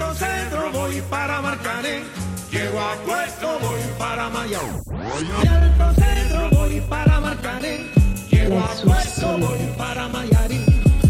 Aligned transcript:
Alto 0.00 0.14
Centro 0.14 0.70
voy 0.72 1.02
para 1.10 1.42
Marcané. 1.42 2.04
Llego 2.52 2.78
a 2.78 2.94
Puerto, 3.04 3.58
voy 3.60 3.80
para 3.98 4.30
Mayao. 4.30 4.62
De 5.42 5.48
Alto 5.48 6.00
Centro 6.00 6.50
voy 6.56 6.80
para 6.82 7.18
Marcané. 7.18 7.90
Llego 8.30 8.60
a 8.60 8.68
Puerto, 8.80 9.38
voy 9.38 9.58
para 9.76 10.08
Mayarín. 10.08 10.64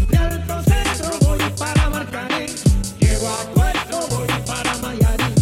De 0.09 0.17
Alto 0.17 0.63
Centro 0.63 1.19
voy 1.21 1.39
para 1.59 1.89
Marcané. 1.91 2.47
Llego 2.99 3.27
a 3.27 3.53
Puerto, 3.53 4.07
voy 4.09 4.27
para 4.47 4.75
Mayarín. 4.77 5.35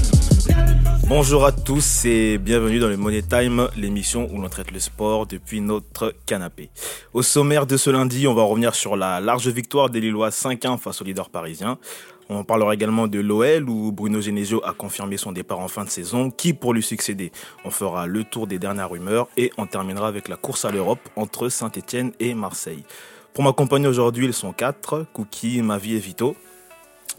De 0.46 0.54
Alto 0.54 1.08
Bonjour 1.08 1.46
à 1.46 1.54
tous 1.54 2.04
et 2.04 2.38
bienvenue 2.38 2.80
dans 2.80 2.90
le 2.90 2.98
Money 2.98 3.22
Time, 3.22 3.70
l'émission 3.78 4.28
où 4.30 4.42
l'on 4.42 4.50
traite 4.50 4.72
le 4.72 4.82
sport 4.82 5.26
depuis 5.26 5.62
notre 5.62 6.14
canapé. 6.26 6.70
Au 7.14 7.22
sommaire 7.22 7.66
de 7.66 7.78
ce 7.78 7.90
lundi, 7.90 8.28
on 8.28 8.34
va 8.34 8.44
revenir 8.44 8.76
sur 8.76 8.98
la 8.98 9.22
large 9.22 9.48
victoire 9.48 9.90
des 9.90 10.02
Lillois 10.02 10.32
5-1 10.32 10.78
face 10.78 11.02
au 11.02 11.06
leader 11.06 11.30
parisien. 11.30 11.78
On 12.30 12.44
parlera 12.44 12.74
également 12.74 13.08
de 13.08 13.20
l'OL 13.20 13.70
où 13.70 13.92
Bruno 13.92 14.20
Genesio 14.20 14.62
a 14.66 14.74
confirmé 14.74 15.16
son 15.18 15.32
départ 15.32 15.60
en 15.60 15.70
fin 15.70 15.86
de 15.86 15.90
saison. 15.90 16.30
Qui 16.30 16.54
pour 16.54 16.74
lui 16.74 16.84
succéder? 16.84 17.32
On 17.64 17.72
fera 17.72 18.06
le 18.06 18.24
tour 18.26 18.48
des 18.48 18.60
dernières 18.60 18.90
rumeurs 18.90 19.30
et 19.38 19.52
on 19.58 19.66
terminera 19.66 20.08
avec 20.08 20.28
la 20.28 20.36
course 20.36 20.66
à 20.66 20.72
l'Europe 20.72 21.00
entre 21.16 21.48
Saint-Etienne 21.48 22.12
et 22.20 22.34
Marseille. 22.34 22.84
Pour 23.34 23.44
m'accompagner 23.44 23.88
aujourd'hui, 23.88 24.26
ils 24.26 24.34
sont 24.34 24.52
quatre, 24.52 25.06
Cookie, 25.14 25.62
Mavi 25.62 25.96
et 25.96 26.00
Vito. 26.00 26.36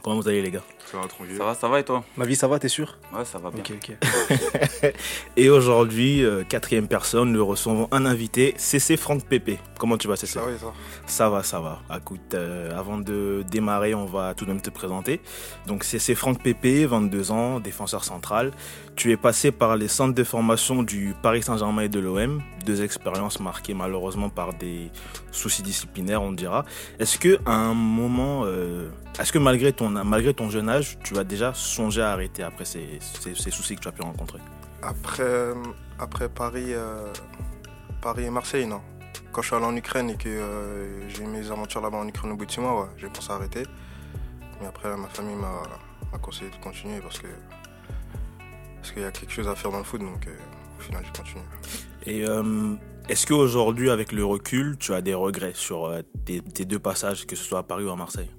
Comment 0.02 0.16
vous 0.16 0.28
allez 0.28 0.42
les 0.42 0.50
gars? 0.50 0.64
Ça 0.90 0.96
va 0.96 1.06
tranquille. 1.06 1.36
Ça 1.36 1.44
va, 1.44 1.54
ça 1.54 1.68
va 1.68 1.80
et 1.80 1.84
toi? 1.84 2.02
Ma 2.16 2.24
vie, 2.24 2.34
ça 2.34 2.48
va, 2.48 2.58
t'es 2.58 2.68
sûr? 2.68 2.96
Ouais, 3.12 3.22
ça 3.24 3.38
va 3.38 3.50
bien. 3.50 3.62
Ok, 3.62 3.90
ok. 3.90 4.92
Et 5.36 5.50
aujourd'hui, 5.50 6.24
euh, 6.24 6.44
quatrième 6.44 6.88
personne, 6.88 7.32
nous 7.32 7.44
recevons 7.44 7.88
un 7.92 8.06
invité, 8.06 8.54
CC 8.56 8.96
Franck 8.96 9.24
Pépé. 9.24 9.58
Comment 9.78 9.98
tu 9.98 10.08
vas 10.08 10.16
CC 10.16 10.32
Ça 10.32 10.40
va 10.40 10.50
et 10.50 10.56
ça 10.56 10.72
Ça 11.06 11.28
va, 11.28 11.42
ça 11.42 11.60
va. 11.60 11.82
Écoute, 11.94 12.32
euh, 12.32 12.78
avant 12.78 12.96
de 12.96 13.44
démarrer, 13.50 13.94
on 13.94 14.06
va 14.06 14.32
tout 14.32 14.46
de 14.46 14.50
même 14.50 14.62
te 14.62 14.70
présenter. 14.70 15.20
Donc, 15.66 15.84
c'est 15.84 16.14
Franck 16.14 16.42
Pépé, 16.42 16.86
22 16.86 17.32
ans, 17.32 17.60
défenseur 17.60 18.02
central. 18.02 18.52
Tu 18.96 19.12
es 19.12 19.18
passé 19.18 19.52
par 19.52 19.76
les 19.76 19.88
centres 19.88 20.14
de 20.14 20.24
formation 20.24 20.82
du 20.82 21.14
Paris 21.22 21.42
Saint-Germain 21.42 21.82
et 21.82 21.88
de 21.90 22.00
l'OM. 22.00 22.42
Deux 22.64 22.82
expériences 22.82 23.40
marquées 23.40 23.74
malheureusement 23.74 24.30
par 24.30 24.54
des 24.54 24.90
soucis 25.32 25.62
disciplinaires, 25.62 26.22
on 26.22 26.32
dira. 26.32 26.64
Est-ce 26.98 27.18
que 27.18 27.38
à 27.46 27.52
un 27.52 27.74
moment, 27.74 28.42
euh, 28.44 28.88
est-ce 29.20 29.32
que 29.32 29.38
malgré 29.38 29.72
ton, 29.72 29.90
malgré 29.90 30.34
ton 30.34 30.50
jeune 30.50 30.68
âge, 30.68 30.77
tu 31.02 31.18
as 31.18 31.24
déjà 31.24 31.52
songé 31.54 32.02
à 32.02 32.10
arrêter 32.12 32.42
après 32.42 32.64
ces, 32.64 32.98
ces- 33.00 33.34
ces 33.34 33.50
soucis 33.50 33.76
que 33.76 33.80
tu 33.80 33.88
as 33.88 33.92
pu 33.92 34.02
rencontrer 34.02 34.38
après, 34.82 35.22
euh, 35.24 35.54
après 35.98 36.28
Paris, 36.28 36.72
euh, 36.72 37.12
Paris 38.00 38.24
et 38.24 38.30
Marseille, 38.30 38.64
non. 38.66 38.80
Quand 39.32 39.42
je 39.42 39.48
suis 39.48 39.56
allé 39.56 39.64
en 39.64 39.74
Ukraine 39.76 40.10
et 40.10 40.16
que 40.16 40.28
euh, 40.28 41.08
j'ai 41.08 41.24
eu 41.24 41.26
mes 41.26 41.50
aventures 41.50 41.80
là-bas 41.80 41.98
en 41.98 42.06
Ukraine 42.06 42.30
au 42.32 42.36
bout 42.36 42.46
de 42.46 42.50
six 42.52 42.60
mois, 42.60 42.82
ouais, 42.82 42.88
j'ai 42.96 43.08
pensé 43.08 43.30
à 43.32 43.34
arrêter. 43.34 43.64
Mais 44.60 44.68
après, 44.68 44.96
ma 44.96 45.08
famille 45.08 45.34
m'a 45.34 46.18
conseillé 46.18 46.50
de 46.50 46.56
continuer 46.62 47.00
parce 47.00 47.18
que 47.18 47.26
parce 48.76 48.92
qu'il 48.92 49.02
y 49.02 49.04
a 49.04 49.10
quelque 49.10 49.32
chose 49.32 49.48
à 49.48 49.54
faire 49.56 49.72
dans 49.72 49.78
le 49.78 49.84
foot, 49.84 50.00
donc 50.00 50.26
euh, 50.28 50.36
au 50.78 50.80
final, 50.82 51.02
j'ai 51.04 51.12
continué. 51.22 51.44
Et 52.06 52.24
est-ce 53.12 53.26
qu'aujourd'hui, 53.26 53.90
avec 53.90 54.12
le 54.12 54.24
recul, 54.24 54.76
tu 54.78 54.94
as 54.94 55.00
des 55.00 55.14
regrets 55.14 55.54
sur 55.54 55.92
tes, 56.24 56.40
tes 56.40 56.64
deux 56.64 56.78
passages, 56.78 57.26
que 57.26 57.34
ce 57.36 57.42
soit 57.44 57.58
à 57.58 57.62
Paris 57.64 57.84
ou 57.84 57.90
à 57.90 57.96
Marseille? 57.96 58.30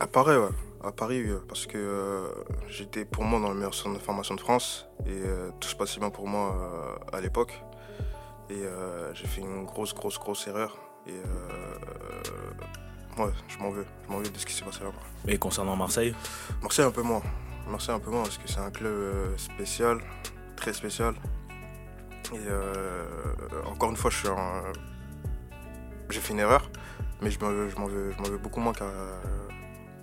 À 0.00 0.06
Paris, 0.06 0.36
ouais. 0.36 0.48
À 0.84 0.92
Paris, 0.92 1.22
oui, 1.24 1.32
parce 1.48 1.66
que 1.66 1.76
euh, 1.76 2.28
j'étais 2.68 3.04
pour 3.04 3.24
moi 3.24 3.40
dans 3.40 3.48
le 3.48 3.56
meilleur 3.56 3.74
centre 3.74 3.98
de 3.98 4.02
formation 4.02 4.36
de 4.36 4.40
France 4.40 4.86
et 5.06 5.10
euh, 5.10 5.50
tout 5.58 5.68
se 5.68 5.74
passait 5.74 5.98
bien 5.98 6.10
pour 6.10 6.28
moi 6.28 6.96
euh, 7.12 7.16
à 7.16 7.20
l'époque. 7.20 7.60
Et 8.48 8.54
euh, 8.62 9.12
j'ai 9.12 9.26
fait 9.26 9.40
une 9.40 9.64
grosse, 9.64 9.92
grosse, 9.92 10.18
grosse 10.18 10.46
erreur. 10.46 10.78
Et 11.06 11.10
euh, 11.12 13.24
ouais, 13.24 13.32
je 13.48 13.58
m'en 13.58 13.70
veux. 13.70 13.84
Je 14.06 14.12
m'en 14.12 14.18
veux 14.18 14.30
de 14.30 14.38
ce 14.38 14.46
qui 14.46 14.54
s'est 14.54 14.64
passé 14.64 14.84
là-bas. 14.84 14.96
Et 15.26 15.36
concernant 15.36 15.74
Marseille? 15.74 16.14
Marseille, 16.62 16.84
un 16.86 16.92
peu 16.92 17.02
moins. 17.02 17.22
Marseille, 17.68 17.96
un 17.96 18.00
peu 18.00 18.10
moins 18.10 18.22
parce 18.22 18.38
que 18.38 18.48
c'est 18.48 18.60
un 18.60 18.70
club 18.70 18.92
euh, 18.92 19.36
spécial, 19.36 19.98
très 20.56 20.72
spécial. 20.72 21.14
Et 22.32 22.38
euh, 22.46 23.04
encore 23.66 23.90
une 23.90 23.96
fois, 23.96 24.10
je 24.10 24.16
suis 24.18 24.28
un- 24.28 24.62
j'ai 26.08 26.20
fait 26.20 26.32
une 26.34 26.40
erreur, 26.40 26.70
mais 27.20 27.30
je 27.30 27.40
m'en 27.40 27.48
veux, 27.48 27.68
je 27.68 27.76
m'en 27.76 27.86
veux, 27.86 28.12
je 28.12 28.18
m'en 28.18 28.28
veux 28.28 28.38
beaucoup 28.38 28.60
moins 28.60 28.72
qu'à- 28.72 28.84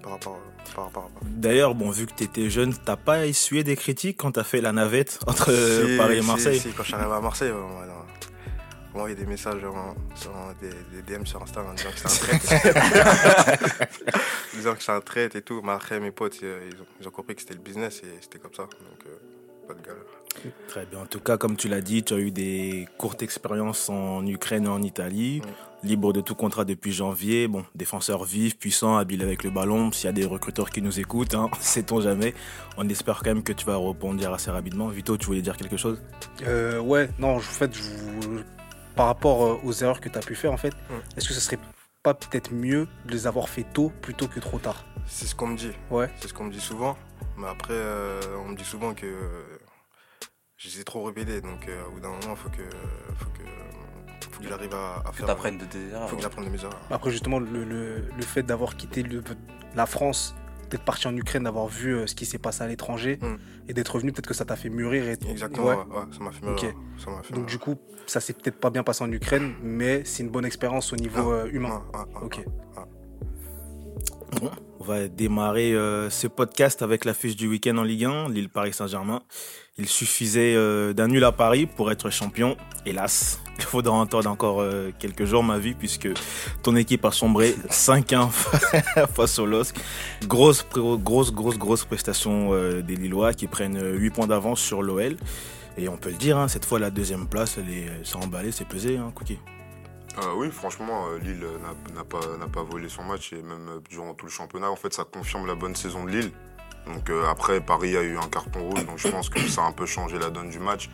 par 0.05 0.13
rapport, 0.13 0.39
par 0.75 0.85
rapport 0.85 1.03
à 1.03 1.25
D'ailleurs, 1.25 1.73
bon, 1.73 1.89
vu 1.89 2.05
que 2.05 2.13
tu 2.13 2.23
étais 2.25 2.49
jeune, 2.51 2.75
t'as 2.85 2.95
pas 2.95 3.25
essuyé 3.25 3.63
des 3.63 3.75
critiques 3.75 4.17
quand 4.17 4.33
t'as 4.33 4.43
fait 4.43 4.61
la 4.61 4.71
navette 4.71 5.17
entre 5.25 5.45
Si, 5.45 5.51
Euh, 5.51 5.97
Paris 5.97 6.17
et 6.17 6.21
Marseille 6.21 6.59
si, 6.59 6.69
quand 6.69 6.83
je 6.83 6.89
suis 6.89 6.95
arrivé 6.95 7.11
à 7.11 7.19
Marseille, 7.21 7.51
on 7.51 7.79
m'a 7.79 7.85
on 8.93 8.97
m'a 8.99 9.03
envoyé 9.03 9.15
des 9.15 9.25
messages 9.25 9.59
sur 10.15 10.31
des, 10.61 10.69
des 11.01 11.17
DM 11.17 11.25
sur 11.25 11.41
Insta 11.41 11.61
en 11.61 11.73
disant 11.73 11.89
que 11.89 12.09
c'était 12.09 12.33
un 12.33 12.37
traite. 12.37 13.89
En 14.53 14.57
disant 14.57 14.75
que 14.75 14.83
c'est 14.83 14.91
un 14.93 15.01
traite 15.01 15.35
et 15.35 15.41
tout. 15.41 15.61
Mais 15.65 15.71
après, 15.73 15.99
mes 15.99 16.11
potes, 16.11 16.37
ils 16.41 16.47
ont, 16.47 16.85
ils 17.01 17.07
ont 17.07 17.11
compris 17.11 17.35
que 17.35 17.41
c'était 17.41 17.55
le 17.55 17.59
business 17.59 18.01
et 18.05 18.17
c'était 18.21 18.39
comme 18.39 18.53
ça. 18.53 18.63
Donc, 18.63 19.05
euh, 19.07 19.67
pas 19.67 19.73
de 19.73 19.81
galère. 19.81 20.03
Très 20.69 20.85
bien. 20.85 20.99
En 20.99 21.05
tout 21.07 21.19
cas, 21.19 21.37
comme 21.37 21.57
tu 21.57 21.67
l'as 21.67 21.81
dit, 21.81 22.03
tu 22.03 22.13
as 22.13 22.17
eu 22.19 22.31
des 22.31 22.87
courtes 22.97 23.21
expériences 23.21 23.89
en 23.89 24.25
Ukraine 24.25 24.63
et 24.65 24.69
en 24.69 24.81
Italie. 24.81 25.41
Libre 25.85 26.13
de 26.13 26.21
tout 26.21 26.33
contrat 26.33 26.65
depuis 26.65 26.91
janvier. 26.91 27.47
Bon, 27.47 27.63
défenseur 27.75 28.23
vif, 28.23 28.57
puissant, 28.57 28.97
habile 28.97 29.21
avec 29.21 29.43
le 29.43 29.51
ballon. 29.51 29.91
S'il 29.91 30.05
y 30.05 30.09
a 30.09 30.13
des 30.13 30.25
recruteurs 30.25 30.71
qui 30.71 30.81
nous 30.81 30.99
écoutent, 30.99 31.35
hein, 31.35 31.49
sait-on 31.59 32.01
jamais. 32.01 32.33
On 32.77 32.89
espère 32.89 33.19
quand 33.19 33.29
même 33.35 33.43
que 33.43 33.53
tu 33.53 33.65
vas 33.65 33.75
rebondir 33.75 34.33
assez 34.33 34.49
rapidement. 34.49 34.87
Vito, 34.87 35.15
tu 35.15 35.27
voulais 35.27 35.43
dire 35.43 35.55
quelque 35.57 35.77
chose? 35.77 36.01
Euh, 36.41 36.79
ouais, 36.79 37.09
non, 37.19 37.35
en 37.35 37.39
fait, 37.39 37.71
je 37.75 37.81
vous- 37.83 38.41
par 38.95 39.05
rapport 39.07 39.45
euh, 39.45 39.59
aux 39.63 39.73
erreurs 39.73 40.01
que 40.01 40.09
tu 40.09 40.17
as 40.17 40.21
pu 40.21 40.33
faire, 40.33 40.51
en 40.51 40.57
fait, 40.57 40.73
Mm. 40.73 41.17
est-ce 41.17 41.27
que 41.27 41.33
ce 41.35 41.39
serait 41.39 41.59
pas 42.01 42.15
peut-être 42.15 42.51
mieux 42.51 42.87
de 43.05 43.11
les 43.11 43.27
avoir 43.27 43.47
fait 43.47 43.65
tôt 43.71 43.91
plutôt 44.01 44.27
que 44.27 44.39
trop 44.39 44.57
tard? 44.57 44.85
C'est 45.05 45.27
ce 45.27 45.35
qu'on 45.35 45.47
me 45.47 45.57
dit. 45.57 45.71
Ouais. 45.91 46.09
C'est 46.19 46.29
ce 46.29 46.33
qu'on 46.33 46.45
me 46.45 46.51
dit 46.51 46.61
souvent. 46.61 46.97
Mais 47.37 47.47
après, 47.47 47.73
euh, 47.75 48.21
on 48.43 48.49
me 48.49 48.55
dit 48.55 48.63
souvent 48.65 48.95
que 48.95 49.05
euh, 49.05 49.43
je 50.57 50.67
les 50.69 50.79
ai 50.79 50.83
trop 50.83 51.03
répétés. 51.03 51.41
Donc, 51.41 51.67
euh, 51.67 51.85
au 51.87 51.91
bout 51.91 51.99
d'un 51.99 52.09
moment, 52.09 52.31
il 52.31 52.35
faut 52.37 52.49
que, 52.49 52.63
faut 53.19 53.29
que, 53.37 53.43
faut 54.35 54.41
que 54.43 54.49
j'arrive 54.49 54.73
à, 54.73 55.11
faire. 55.11 55.25
t'apprennes 55.25 55.57
de 55.57 55.65
tes 55.65 55.79
erreurs. 55.91 56.09
faut 56.09 56.15
que 56.15 56.21
j'apprenne 56.21 56.45
de 56.45 56.49
mes 56.49 56.59
erreurs. 56.63 56.79
Après, 56.91 57.11
justement, 57.11 57.39
le, 57.39 57.63
le- 57.63 58.03
le 58.15 58.23
fait 58.23 58.43
d'avoir 58.43 58.75
quitté 58.77 59.03
le- 59.03 59.23
la 59.75 59.85
France, 59.85 60.35
d'être 60.69 60.83
parti 60.83 61.07
en 61.07 61.15
Ukraine, 61.15 61.43
d'avoir 61.43 61.67
vu 61.67 61.93
euh, 61.95 62.07
ce 62.07 62.15
qui 62.15 62.25
s'est 62.25 62.39
passé 62.39 62.63
à 62.63 62.67
l'étranger 62.67 63.19
Mm. 63.21 63.35
et 63.69 63.73
d'être 63.73 63.89
revenu, 63.95 64.11
peut-être 64.11 64.27
que 64.27 64.33
ça 64.33 64.45
t'a 64.45 64.55
fait 64.55 64.69
mûrir. 64.69 65.07
Et... 65.07 65.17
Exactement, 65.29 65.67
Ouais. 65.67 65.75
ouais, 65.75 66.05
ça 66.11 66.23
m'a 66.23 66.31
fait. 66.31 66.45
Ça 66.97 67.11
fait 67.23 67.33
Donc, 67.33 67.45
du 67.45 67.59
coup, 67.59 67.75
ça 68.07 68.19
s'est 68.19 68.33
peut-être 68.33 68.59
pas 68.59 68.69
bien 68.71 68.83
passé 68.83 69.03
en 69.03 69.11
Ukraine, 69.11 69.53
mais 69.61 70.03
c'est 70.05 70.23
une 70.23 70.29
bonne 70.29 70.45
expérience 70.45 70.91
au 70.91 70.95
niveau 70.95 71.31
Ah, 71.31 71.45
euh, 71.45 71.49
humain. 71.51 71.83
Ouais, 71.93 71.99
ouais, 71.99 72.25
Ok. 72.25 72.45
On 74.79 74.83
va 74.83 75.07
démarrer 75.07 75.73
euh, 75.73 76.09
ce 76.09 76.27
podcast 76.27 76.81
avec 76.81 77.05
l'affiche 77.05 77.35
du 77.35 77.47
week-end 77.47 77.77
en 77.77 77.83
Ligue 77.83 78.05
1, 78.05 78.29
Lille 78.29 78.49
Paris 78.49 78.73
Saint-Germain. 78.73 79.21
Il 79.77 79.87
suffisait 79.87 80.53
euh, 80.55 80.93
d'un 80.93 81.07
nul 81.07 81.23
à 81.23 81.31
Paris 81.31 81.65
pour 81.65 81.91
être 81.91 82.09
champion. 82.09 82.55
Hélas, 82.85 83.39
il 83.57 83.63
faudra 83.63 83.93
entendre 83.93 84.29
encore 84.29 84.61
euh, 84.61 84.91
quelques 84.99 85.25
jours 85.25 85.43
ma 85.43 85.57
vie 85.57 85.73
puisque 85.73 86.09
ton 86.63 86.75
équipe 86.75 87.03
a 87.05 87.11
sombré 87.11 87.55
5-1 87.69 88.29
face 89.15 89.39
au 89.39 89.45
LOSC. 89.45 89.75
Grosse, 90.27 90.65
grosse, 90.71 91.33
grosse, 91.33 91.57
grosse 91.57 91.85
prestation 91.85 92.51
des 92.81 92.95
Lillois 92.95 93.33
qui 93.33 93.47
prennent 93.47 93.81
8 93.81 94.09
points 94.11 94.27
d'avance 94.27 94.59
sur 94.59 94.81
l'OL. 94.81 95.17
Et 95.77 95.89
on 95.89 95.97
peut 95.97 96.09
le 96.09 96.15
dire, 96.15 96.37
hein, 96.37 96.47
cette 96.47 96.63
fois 96.63 96.79
la 96.79 96.89
deuxième 96.89 97.27
place, 97.27 97.57
elle 97.57 97.69
est, 97.73 97.89
c'est 98.03 98.15
emballé, 98.15 98.51
c'est 98.51 98.67
pesé, 98.67 98.97
hein, 98.97 99.11
Cookie. 99.13 99.39
Euh, 100.17 100.33
oui, 100.35 100.49
franchement, 100.49 101.07
euh, 101.07 101.19
Lille 101.19 101.43
euh, 101.43 101.57
n'a- 101.93 102.47
pas, 102.47 102.63
volé 102.63 102.87
son 102.87 103.03
match 103.03 103.33
et 103.33 103.41
même 103.41 103.81
durant 103.89 104.13
tout 104.13 104.25
le 104.25 104.31
championnat, 104.31 104.69
en 104.69 104.75
fait, 104.75 104.93
ça 104.93 105.03
confirme 105.03 105.45
la 105.45 105.55
bonne 105.55 105.75
saison 105.75 106.05
de 106.05 106.11
Lille. 106.11 106.31
Donc 106.85 107.09
après, 107.27 107.61
Paris 107.61 107.97
a 107.97 108.03
eu 108.03 108.15
un 108.15 108.27
carton 108.27 108.69
rouge, 108.69 108.85
donc 108.85 108.99
je 108.99 109.07
pense 109.07 109.27
que 109.27 109.39
ça 109.39 109.63
a 109.63 109.67
un 109.67 109.71
peu 109.71 109.87
changé 109.87 110.19
la 110.19 110.29
donne 110.29 110.51
du 110.51 110.59
match. 110.59 110.91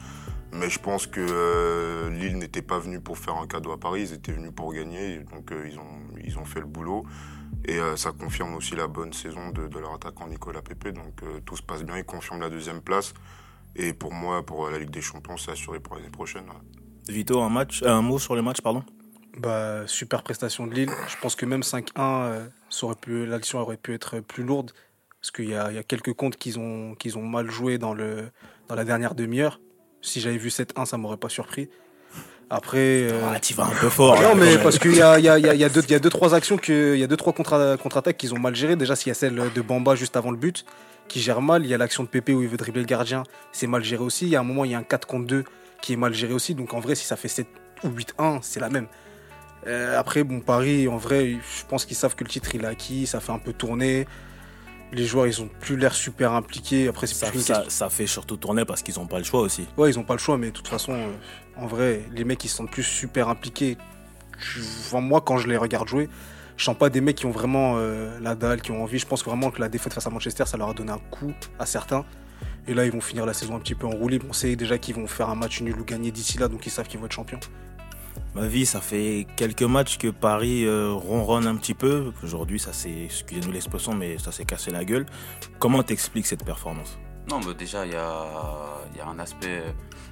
Mais 0.53 0.69
je 0.69 0.79
pense 0.79 1.05
que 1.05 2.09
Lille 2.09 2.37
n'était 2.37 2.61
pas 2.61 2.79
venu 2.79 3.01
pour 3.01 3.17
faire 3.17 3.35
un 3.35 3.45
cadeau 3.45 3.73
à 3.73 3.77
Paris, 3.77 4.03
ils 4.03 4.13
étaient 4.13 4.31
venus 4.31 4.51
pour 4.55 4.73
gagner, 4.73 5.17
donc 5.19 5.51
ils, 5.51 6.37
ont, 6.39 6.45
fait 6.45 6.61
le 6.61 6.65
boulot. 6.65 7.05
Et 7.65 7.77
ça 7.97 8.13
confirme 8.13 8.55
aussi 8.55 8.73
la 8.77 8.87
bonne 8.87 9.11
saison 9.11 9.49
de, 9.49 9.67
leur 9.78 9.96
attaquant 9.96 10.28
Nicolas 10.28 10.61
Pepe, 10.61 10.93
donc 10.93 11.22
tout 11.46 11.57
se 11.57 11.61
passe 11.61 11.84
bien, 11.84 11.97
ils 11.97 12.05
confirment 12.05 12.40
la 12.40 12.49
deuxième 12.49 12.79
place. 12.79 13.13
Et 13.75 13.91
pour 13.91 14.13
moi, 14.13 14.46
pour 14.46 14.69
la 14.69 14.79
Ligue 14.79 14.91
des 14.91 15.01
Champions, 15.01 15.35
c'est 15.35 15.51
assuré 15.51 15.81
pour 15.81 15.97
l'année 15.97 16.09
prochaine. 16.09 16.46
Vito, 17.09 17.41
un, 17.41 17.49
match, 17.49 17.84
un 17.84 18.01
mot 18.01 18.17
sur 18.17 18.34
le 18.34 18.41
match, 18.41 18.61
pardon? 18.61 18.81
Bah, 19.37 19.83
super 19.87 20.23
prestation 20.23 20.67
de 20.67 20.73
Lille. 20.73 20.89
Je 21.07 21.16
pense 21.22 21.35
que 21.35 21.45
même 21.45 21.61
5-1, 21.61 21.83
euh, 21.97 23.25
l'action 23.28 23.59
aurait 23.59 23.78
pu 23.78 23.93
être 23.93 24.19
plus 24.19 24.43
lourde. 24.43 24.72
Parce 25.22 25.31
qu'il 25.31 25.49
y 25.49 25.55
a, 25.55 25.69
il 25.72 25.75
y 25.75 25.79
a 25.79 25.83
quelques 25.83 26.13
comptes 26.13 26.35
qu'ils 26.35 26.57
ont, 26.59 26.95
qu'ils 26.95 27.17
ont 27.17 27.22
mal 27.23 27.49
joué 27.49 27.78
dans, 27.78 27.93
le, 27.93 28.29
dans 28.67 28.75
la 28.75 28.83
dernière 28.83 29.13
demi-heure. 29.16 29.59
Si 30.01 30.19
j'avais 30.19 30.37
vu 30.37 30.49
7-1, 30.49 30.85
ça 30.85 30.97
m'aurait 30.97 31.17
pas 31.17 31.29
surpris. 31.29 31.69
Après. 32.49 32.78
euh, 33.03 33.22
Ah, 33.33 33.39
tu 33.39 33.53
vas 33.53 33.66
un 33.66 33.69
peu 33.79 33.87
fort. 33.89 34.19
non, 34.22 34.35
mais 34.35 34.57
parce 34.57 34.79
qu'il 34.79 34.95
y 34.95 35.01
a, 35.01 35.19
il 35.19 35.25
y, 35.25 35.29
a, 35.29 35.37
y, 35.39 35.47
a, 35.47 35.53
y, 35.53 35.63
a 35.63 35.69
deux- 35.69 35.84
il 35.84 35.91
y 35.91 35.95
a 35.95 35.99
deux, 35.99 36.09
trois 36.09 36.34
actions, 36.34 36.57
il 36.67 36.97
y 36.97 37.03
a 37.03 37.07
deux, 37.07 37.16
trois 37.17 37.34
contre- 37.34 37.77
contre-attaques 37.81 38.17
qu'ils 38.17 38.34
ont 38.34 38.39
mal 38.39 38.55
gérées. 38.55 38.75
Déjà, 38.75 38.95
s'il 38.95 39.09
y 39.09 39.11
a 39.11 39.16
celle 39.16 39.35
de 39.53 39.61
Bamba 39.61 39.95
juste 39.95 40.17
avant 40.17 40.31
le 40.31 40.37
but, 40.37 40.66
qui 41.07 41.22
gère 41.22 41.41
mal. 41.41 41.63
Il 41.63 41.69
y 41.69 41.73
a 41.73 41.77
l'action 41.77 42.03
de 42.03 42.09
Pépé 42.09 42.34
où 42.34 42.41
il 42.41 42.49
veut 42.49 42.57
dribbler 42.57 42.81
le 42.81 42.87
gardien, 42.87 43.23
c'est 43.53 43.67
mal 43.67 43.84
géré 43.84 44.03
aussi. 44.03 44.25
Il 44.25 44.29
y 44.31 44.35
a 44.35 44.39
un 44.41 44.43
moment, 44.43 44.66
il 44.66 44.72
y 44.72 44.75
a 44.75 44.79
un 44.79 44.84
4 44.84 45.07
contre 45.07 45.27
2 45.27 45.43
qui 45.81 45.93
est 45.93 45.97
mal 45.97 46.13
géré 46.13 46.34
aussi. 46.34 46.55
Donc 46.55 46.73
en 46.73 46.79
vrai, 46.79 46.95
si 46.95 47.05
ça 47.05 47.16
fait 47.16 47.27
7 47.29 47.47
ou 47.84 47.89
8-1, 47.89 48.39
c'est 48.41 48.59
la 48.59 48.69
même. 48.69 48.87
Euh, 49.67 49.99
après, 49.99 50.23
bon, 50.23 50.40
Paris, 50.40 50.87
en 50.87 50.97
vrai, 50.97 51.31
je 51.34 51.66
pense 51.67 51.85
qu'ils 51.85 51.96
savent 51.97 52.16
que 52.16 52.23
le 52.23 52.29
titre 52.29 52.55
il 52.55 52.63
est 52.63 52.67
acquis, 52.67 53.05
ça 53.05 53.19
fait 53.19 53.31
un 53.31 53.40
peu 53.40 53.53
tourner. 53.53 54.08
Les 54.91 55.05
joueurs, 55.05 55.28
ils 55.28 55.41
ont 55.41 55.49
plus 55.61 55.78
l'air 55.78 55.93
super 55.93 56.34
impliqués. 56.34 56.87
Après, 56.90 57.08
c'est 57.08 57.13
Ça, 57.16 57.28
ça- 57.46 57.69
ça 57.69 57.90
fait 57.90 58.08
surtout 58.08 58.35
tourner 58.37 58.66
parce 58.66 58.81
qu'ils 58.81 58.96
n'ont 58.96 59.08
pas 59.08 59.19
le 59.19 59.23
choix 59.23 59.41
aussi. 59.41 59.66
Ouais, 59.78 59.90
ils 59.90 59.97
ont 59.99 60.03
pas 60.03 60.16
le 60.16 60.19
choix, 60.19 60.37
mais 60.37 60.47
de 60.47 60.52
toute 60.52 60.67
façon, 60.67 60.93
euh, 60.93 61.11
en 61.55 61.66
vrai, 61.67 62.02
les 62.13 62.23
mecs, 62.25 62.43
ils 62.43 62.49
se 62.49 62.58
sentent 62.58 62.72
plus 62.72 62.84
super 62.84 63.29
impliqués. 63.29 63.78
Enfin, 64.87 64.99
moi, 65.02 65.22
quand 65.22 65.37
je 65.37 65.47
les 65.47 65.58
regarde 65.58 65.87
jouer, 65.87 66.09
je 66.58 66.63
sens 66.66 66.78
pas 66.78 66.90
des 66.90 66.99
mecs 67.02 67.16
qui 67.17 67.25
ont 67.25 67.31
vraiment 67.31 67.75
euh, 67.78 68.19
la 68.19 68.35
dalle, 68.35 68.61
qui 68.61 68.72
ont 68.72 68.84
envie. 68.84 68.99
Je 68.99 69.05
pense 69.05 69.23
vraiment 69.23 69.52
que 69.52 69.61
la 69.61 69.69
défaite 69.69 69.93
face 69.93 70.08
à 70.08 70.09
Manchester, 70.09 70.46
ça 70.46 70.58
leur 70.58 70.69
a 70.69 70.73
donné 70.73 70.91
un 70.91 70.99
coup 71.11 71.31
à 71.59 71.66
certains. 71.66 72.03
Et 72.67 72.73
là, 72.73 72.85
ils 72.85 72.91
vont 72.91 73.02
finir 73.02 73.25
la 73.25 73.34
saison 73.34 73.55
un 73.55 73.59
petit 73.59 73.75
peu 73.75 73.87
en 73.87 73.91
roue 73.91 74.08
libre. 74.09 74.25
On 74.29 74.34
sait 74.34 74.55
déjà 74.55 74.78
qu'ils 74.78 74.96
vont 74.96 75.08
faire 75.08 75.29
un 75.29 75.35
match 75.35 75.61
nul 75.61 75.79
ou 75.79 75.84
gagner 75.85 76.11
d'ici 76.11 76.37
là, 76.37 76.47
donc 76.47 76.66
ils 76.66 76.69
savent 76.69 76.87
qu'ils 76.87 76.99
vont 76.99 77.05
être 77.05 77.11
champions. 77.13 77.40
Ma 78.34 78.47
vie, 78.47 78.66
ça 78.66 78.79
fait 78.79 79.28
quelques 79.35 79.63
matchs 79.63 79.97
que 79.97 80.08
Paris 80.08 80.66
euh, 80.66 80.93
ronronne 80.93 81.47
un 81.47 81.55
petit 81.55 81.73
peu. 81.73 82.13
Aujourd'hui, 82.23 82.59
ça 82.59 82.72
s'est, 82.72 83.03
excusez-nous 83.05 83.52
l'expression, 83.52 83.93
mais 83.93 84.17
ça 84.17 84.31
s'est 84.31 84.46
cassé 84.46 84.72
la 84.72 84.85
gueule. 84.85 85.05
Comment 85.59 85.84
t'expliques 85.84 86.28
cette 86.28 86.46
performance? 86.46 86.97
Non, 87.29 87.40
mais 87.46 87.53
déjà, 87.53 87.85
il 87.85 87.91
y 87.91 87.96
a, 87.96 89.08
un 89.08 89.19
aspect 89.19 89.63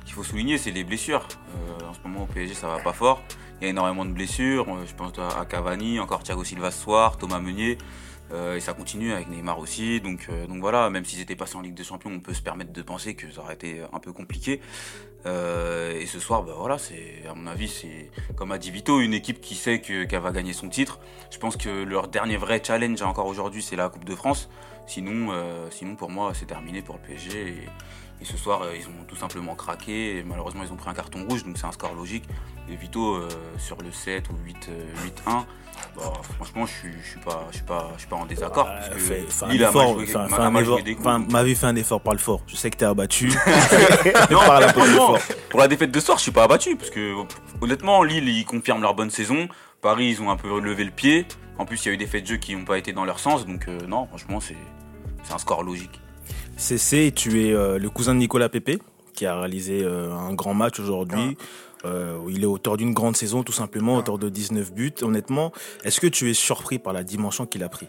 qu'il 0.05 0.13
faut 0.13 0.23
souligner, 0.23 0.57
c'est 0.57 0.71
les 0.71 0.83
blessures. 0.83 1.27
Euh, 1.55 1.89
en 1.89 1.93
ce 1.93 1.99
moment, 2.03 2.23
au 2.23 2.27
PSG, 2.27 2.53
ça 2.53 2.67
va 2.67 2.79
pas 2.79 2.93
fort. 2.93 3.21
Il 3.59 3.65
y 3.65 3.67
a 3.67 3.69
énormément 3.71 4.05
de 4.05 4.11
blessures. 4.11 4.67
Euh, 4.69 4.85
Je 4.85 4.93
pense 4.95 5.13
à 5.19 5.45
Cavani, 5.45 5.99
encore 5.99 6.23
Thiago 6.23 6.43
Silva 6.43 6.71
ce 6.71 6.81
soir, 6.81 7.17
Thomas 7.17 7.39
Meunier. 7.39 7.77
Euh, 8.31 8.55
et 8.55 8.59
ça 8.59 8.73
continue 8.73 9.11
avec 9.11 9.27
Neymar 9.27 9.59
aussi. 9.59 10.01
Donc, 10.01 10.27
euh, 10.29 10.45
donc 10.47 10.59
voilà, 10.59 10.89
même 10.89 11.03
s'ils 11.03 11.19
étaient 11.19 11.35
passés 11.35 11.55
en 11.55 11.61
Ligue 11.61 11.73
des 11.73 11.83
Champions, 11.83 12.11
on 12.11 12.19
peut 12.19 12.33
se 12.33 12.41
permettre 12.41 12.71
de 12.71 12.81
penser 12.81 13.15
que 13.15 13.29
ça 13.31 13.41
aurait 13.41 13.55
été 13.55 13.81
un 13.91 13.99
peu 13.99 14.13
compliqué. 14.13 14.61
Euh, 15.25 15.99
et 15.99 16.05
ce 16.05 16.19
soir, 16.19 16.43
bah 16.43 16.53
voilà, 16.57 16.77
c'est 16.77 17.23
à 17.29 17.33
mon 17.33 17.45
avis, 17.47 17.67
c'est 17.67 18.09
comme 18.35 18.51
a 18.51 18.57
dit 18.57 18.71
Vito, 18.71 19.01
une 19.01 19.13
équipe 19.13 19.41
qui 19.41 19.55
sait 19.55 19.81
que- 19.81 20.05
qu'elle 20.05 20.21
va 20.21 20.31
gagner 20.31 20.53
son 20.53 20.69
titre. 20.69 20.99
Je 21.31 21.37
pense 21.37 21.57
que 21.57 21.69
leur 21.83 22.07
dernier 22.07 22.37
vrai 22.37 22.61
challenge 22.65 23.01
encore 23.01 23.25
aujourd'hui, 23.27 23.61
c'est 23.61 23.75
la 23.75 23.89
Coupe 23.89 24.05
de 24.05 24.15
France. 24.15 24.49
Sinon, 24.87 25.31
euh, 25.31 25.67
sinon 25.71 25.95
pour 25.95 26.09
moi, 26.09 26.31
c'est 26.33 26.45
terminé 26.45 26.81
pour 26.81 26.95
le 26.95 27.01
PSG. 27.01 27.49
Et, 28.21 28.25
ce 28.25 28.35
soir, 28.37 28.63
euh, 28.63 28.73
ils 28.75 28.85
ont 28.87 29.03
tout 29.07 29.15
simplement 29.15 29.55
craqué. 29.55 30.23
Malheureusement, 30.25 30.63
ils 30.65 30.71
ont 30.73 30.75
pris 30.77 30.89
un 30.89 30.93
carton 30.93 31.25
rouge, 31.27 31.43
donc 31.45 31.57
c'est 31.57 31.65
un 31.67 31.71
score 31.71 31.93
logique. 31.93 32.25
Et 32.69 32.75
Vito, 32.75 33.19
sur 33.57 33.77
le 33.81 33.91
7 33.91 34.29
ou 34.29 34.33
8, 34.45 34.67
euh, 34.69 34.85
8-1, 35.05 35.45
bah, 35.99 36.13
franchement, 36.35 36.65
je 36.65 36.71
suis, 36.71 36.93
je 37.03 37.09
suis 37.11 37.19
pas, 37.19 37.45
je 37.51 37.55
suis 37.57 37.65
pas, 37.65 37.91
je 37.95 37.99
suis 37.99 38.07
pas 38.09 38.15
en 38.15 38.25
désaccord. 38.25 38.65
Ouais, 38.65 38.71
parce 38.75 38.89
que 38.89 38.97
fais- 38.99 39.25
fais 39.29 39.45
un 39.45 39.49
effort, 39.51 39.97
un- 39.99 40.27
m'a- 40.27 40.35
fais 40.35 40.41
a 40.41 40.45
un 40.45 40.55
effort. 40.55 40.79
Enfin, 40.99 41.25
ma 41.29 41.43
vie 41.43 41.55
fait 41.55 41.65
un 41.67 41.75
effort, 41.75 42.01
parle 42.01 42.19
fort. 42.19 42.41
Je 42.47 42.55
sais 42.55 42.69
que 42.69 42.77
t'es 42.77 42.85
abattu. 42.85 43.27
Non, 44.31 44.39
franchement, 44.39 45.15
pour 45.49 45.59
la 45.59 45.67
défaite 45.67 45.91
de 45.91 45.99
soir, 45.99 46.17
je 46.17 46.23
suis 46.23 46.31
pas 46.31 46.43
abattu 46.43 46.75
parce 46.75 46.89
que 46.89 47.13
honnêtement, 47.61 48.03
Lille 48.03 48.27
ils 48.29 48.45
confirment 48.45 48.81
leur 48.81 48.93
bonne 48.95 49.09
saison. 49.11 49.47
Paris, 49.81 50.09
ils 50.09 50.21
ont 50.21 50.29
un 50.29 50.37
peu 50.37 50.51
relevé 50.51 50.83
le 50.83 50.91
pied. 50.91 51.25
En 51.57 51.65
plus, 51.65 51.83
il 51.85 51.87
y 51.87 51.91
a 51.91 51.93
eu 51.93 51.97
des 51.97 52.07
faits 52.07 52.23
de 52.23 52.27
jeu 52.27 52.37
qui 52.37 52.55
n'ont 52.55 52.65
pas 52.65 52.77
été 52.77 52.93
dans 52.93 53.05
leur 53.05 53.19
sens, 53.19 53.45
donc 53.45 53.67
euh, 53.67 53.79
non, 53.87 54.05
franchement, 54.07 54.39
c'est 54.39 54.55
c'est 55.23 55.33
un 55.33 55.37
score 55.37 55.63
logique. 55.63 55.99
CC, 56.57 57.11
tu 57.15 57.45
es 57.45 57.53
euh, 57.53 57.77
le 57.77 57.89
cousin 57.89 58.13
de 58.13 58.19
Nicolas 58.19 58.49
Pepe, 58.49 58.81
qui 59.13 59.25
a 59.25 59.37
réalisé 59.39 59.81
euh, 59.83 60.11
un 60.13 60.33
grand 60.33 60.53
match 60.53 60.79
aujourd'hui. 60.79 61.37
Euh, 61.85 62.19
il 62.29 62.43
est 62.43 62.47
auteur 62.47 62.77
d'une 62.77 62.93
grande 62.93 63.15
saison, 63.15 63.43
tout 63.43 63.53
simplement, 63.53 63.95
auteur 63.97 64.17
de 64.17 64.29
19 64.29 64.73
buts. 64.73 64.93
Honnêtement, 65.01 65.51
est-ce 65.83 65.99
que 65.99 66.07
tu 66.07 66.29
es 66.29 66.33
surpris 66.33 66.79
par 66.79 66.93
la 66.93 67.03
dimension 67.03 67.45
qu'il 67.45 67.63
a 67.63 67.69
pris? 67.69 67.87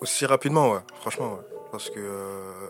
Aussi 0.00 0.26
rapidement, 0.26 0.72
ouais, 0.72 0.80
franchement. 1.00 1.38
Parce 1.72 1.90
que 1.90 1.98
euh, 1.98 2.68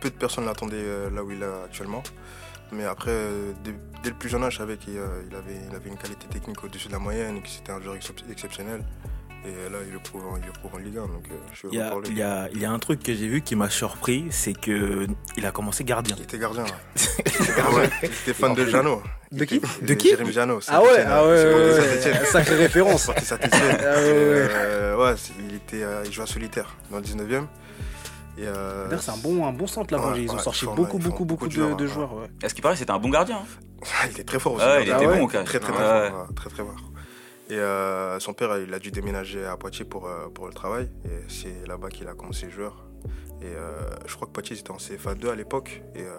peu 0.00 0.10
de 0.10 0.16
personnes 0.16 0.44
l'attendaient 0.44 0.76
euh, 0.76 1.10
là 1.10 1.24
où 1.24 1.30
il 1.30 1.42
est 1.42 1.64
actuellement. 1.64 2.02
Mais 2.72 2.84
après, 2.84 3.12
dès, 3.62 4.10
le 4.10 4.16
plus 4.16 4.28
jeune 4.28 4.42
âge, 4.42 4.54
je 4.54 4.58
savais 4.58 4.76
qu'il 4.76 4.94
il 4.94 5.36
avait, 5.36 5.88
une 5.88 5.96
qualité 5.96 6.26
technique 6.28 6.62
au-dessus 6.64 6.88
de 6.88 6.92
la 6.92 6.98
moyenne 6.98 7.36
et 7.36 7.42
que 7.42 7.48
c'était 7.48 7.72
un 7.72 7.80
joueur 7.80 7.96
excep- 7.96 8.28
exceptionnel. 8.30 8.84
Et 9.46 9.70
là, 9.70 9.78
il 9.86 9.92
le 9.92 9.98
prouve, 9.98 10.26
en- 10.26 10.36
il 10.38 10.46
le 10.46 10.52
prouve 10.52 10.74
en 10.74 10.78
Ligue 10.78 10.96
1, 10.96 11.00
donc 11.02 11.24
euh, 11.30 11.34
je 11.52 11.58
suis 11.58 11.68
il 11.70 11.74
y, 11.74 11.78
heureux 11.78 11.86
a, 11.86 11.90
pour 11.90 12.00
lui. 12.00 12.08
il, 12.12 12.16
y 12.18 12.22
a, 12.22 12.48
il 12.54 12.60
y 12.60 12.64
a 12.64 12.70
un 12.70 12.78
truc 12.78 13.02
que 13.02 13.12
j'ai 13.14 13.28
vu 13.28 13.42
qui 13.42 13.56
m'a 13.56 13.68
surpris, 13.68 14.24
c'est 14.30 14.54
que 14.54 15.06
il 15.36 15.44
a 15.44 15.50
commencé 15.50 15.84
gardien. 15.84 16.16
Il 16.18 16.22
était 16.22 16.38
gardien. 16.38 16.62
ouais. 16.64 16.70
Il 17.26 17.42
était 17.42 17.54
gardien. 17.56 17.90
Il 18.02 18.08
était 18.08 18.32
fan 18.32 18.54
de 18.54 18.64
Jeannot. 18.64 19.02
De 19.32 19.44
qui 19.44 19.60
De 19.82 19.94
qui 19.94 20.08
Jérémy 20.10 20.32
Jeannot. 20.32 20.60
Ah 20.68 20.80
ouais, 20.80 20.86
Saint-Étienne, 20.88 21.08
ah 21.10 21.26
ouais, 21.26 21.36
c'est 21.36 21.46
ouais, 21.46 21.54
ouais, 22.14 22.20
ouais. 22.20 22.26
sacrée 22.26 22.56
référence. 22.56 23.10
Ah 23.10 23.34
ouais, 23.34 23.38
ouais. 23.42 24.48
Euh, 24.50 24.96
ouais, 24.96 25.14
c'est- 25.18 25.32
il, 25.46 25.56
était, 25.56 25.82
euh, 25.82 26.02
il 26.06 26.12
jouait 26.12 26.24
à 26.24 26.26
solitaire 26.26 26.74
dans 26.90 26.96
le 26.98 27.02
19e. 27.02 27.46
Et, 28.38 28.42
euh, 28.46 28.86
D'ailleurs, 28.86 29.02
c'est 29.02 29.10
un 29.10 29.16
bon, 29.18 29.46
un 29.46 29.52
bon 29.52 29.66
centre 29.66 29.92
là-bas. 29.94 30.12
Ouais, 30.12 30.22
Ils 30.22 30.30
ont 30.30 30.36
ouais, 30.36 30.42
sorti 30.42 30.64
beaucoup, 30.64 30.98
beaucoup, 30.98 30.98
beaucoup 30.98 31.24
beaucoup 31.26 31.48
de 31.48 31.54
de, 31.54 31.54
joueurs, 31.60 31.76
de 31.76 31.84
ouais. 31.84 31.90
joueurs. 31.92 32.14
ouais. 32.14 32.26
À 32.42 32.48
ce 32.48 32.54
qui 32.54 32.62
paraît, 32.62 32.76
c'était 32.76 32.90
un 32.92 32.98
bon 32.98 33.10
gardien. 33.10 33.36
hein. 33.36 33.82
il 34.06 34.12
était 34.12 34.24
très 34.24 34.38
fort 34.38 34.54
aussi. 34.54 34.64
Ah 34.66 34.76
ouais, 34.76 34.84
il 34.84 34.88
était 34.90 35.04
ouais 35.06 35.18
bon 35.18 35.24
au 35.24 35.28
cas. 35.28 35.42
Très, 35.42 35.58
très, 35.60 35.72
très 35.72 35.82
Ouais. 35.82 36.08
fort. 36.10 36.20
ouais, 36.28 36.34
Très, 36.34 36.48
très 36.50 36.62
fort. 36.62 36.74
Et 37.50 37.58
euh, 37.58 38.18
son 38.20 38.32
père, 38.32 38.56
il 38.58 38.72
a 38.72 38.78
dû 38.78 38.90
déménager 38.90 39.44
à 39.44 39.56
Poitiers 39.56 39.84
pour, 39.84 40.06
euh, 40.08 40.28
pour 40.32 40.46
le 40.46 40.52
travail. 40.54 40.88
Et 41.04 41.08
c'est 41.28 41.66
là-bas 41.66 41.88
qu'il 41.90 42.08
a 42.08 42.14
commencé 42.14 42.50
joueur. 42.50 42.86
Et 43.42 43.46
euh, 43.46 43.72
je 44.06 44.14
crois 44.14 44.26
que 44.26 44.32
Poitiers 44.32 44.58
était 44.58 44.70
en 44.70 44.76
CFA 44.78 45.14
2 45.14 45.28
à 45.28 45.34
l'époque. 45.34 45.82
Et 45.94 46.00
euh, 46.02 46.16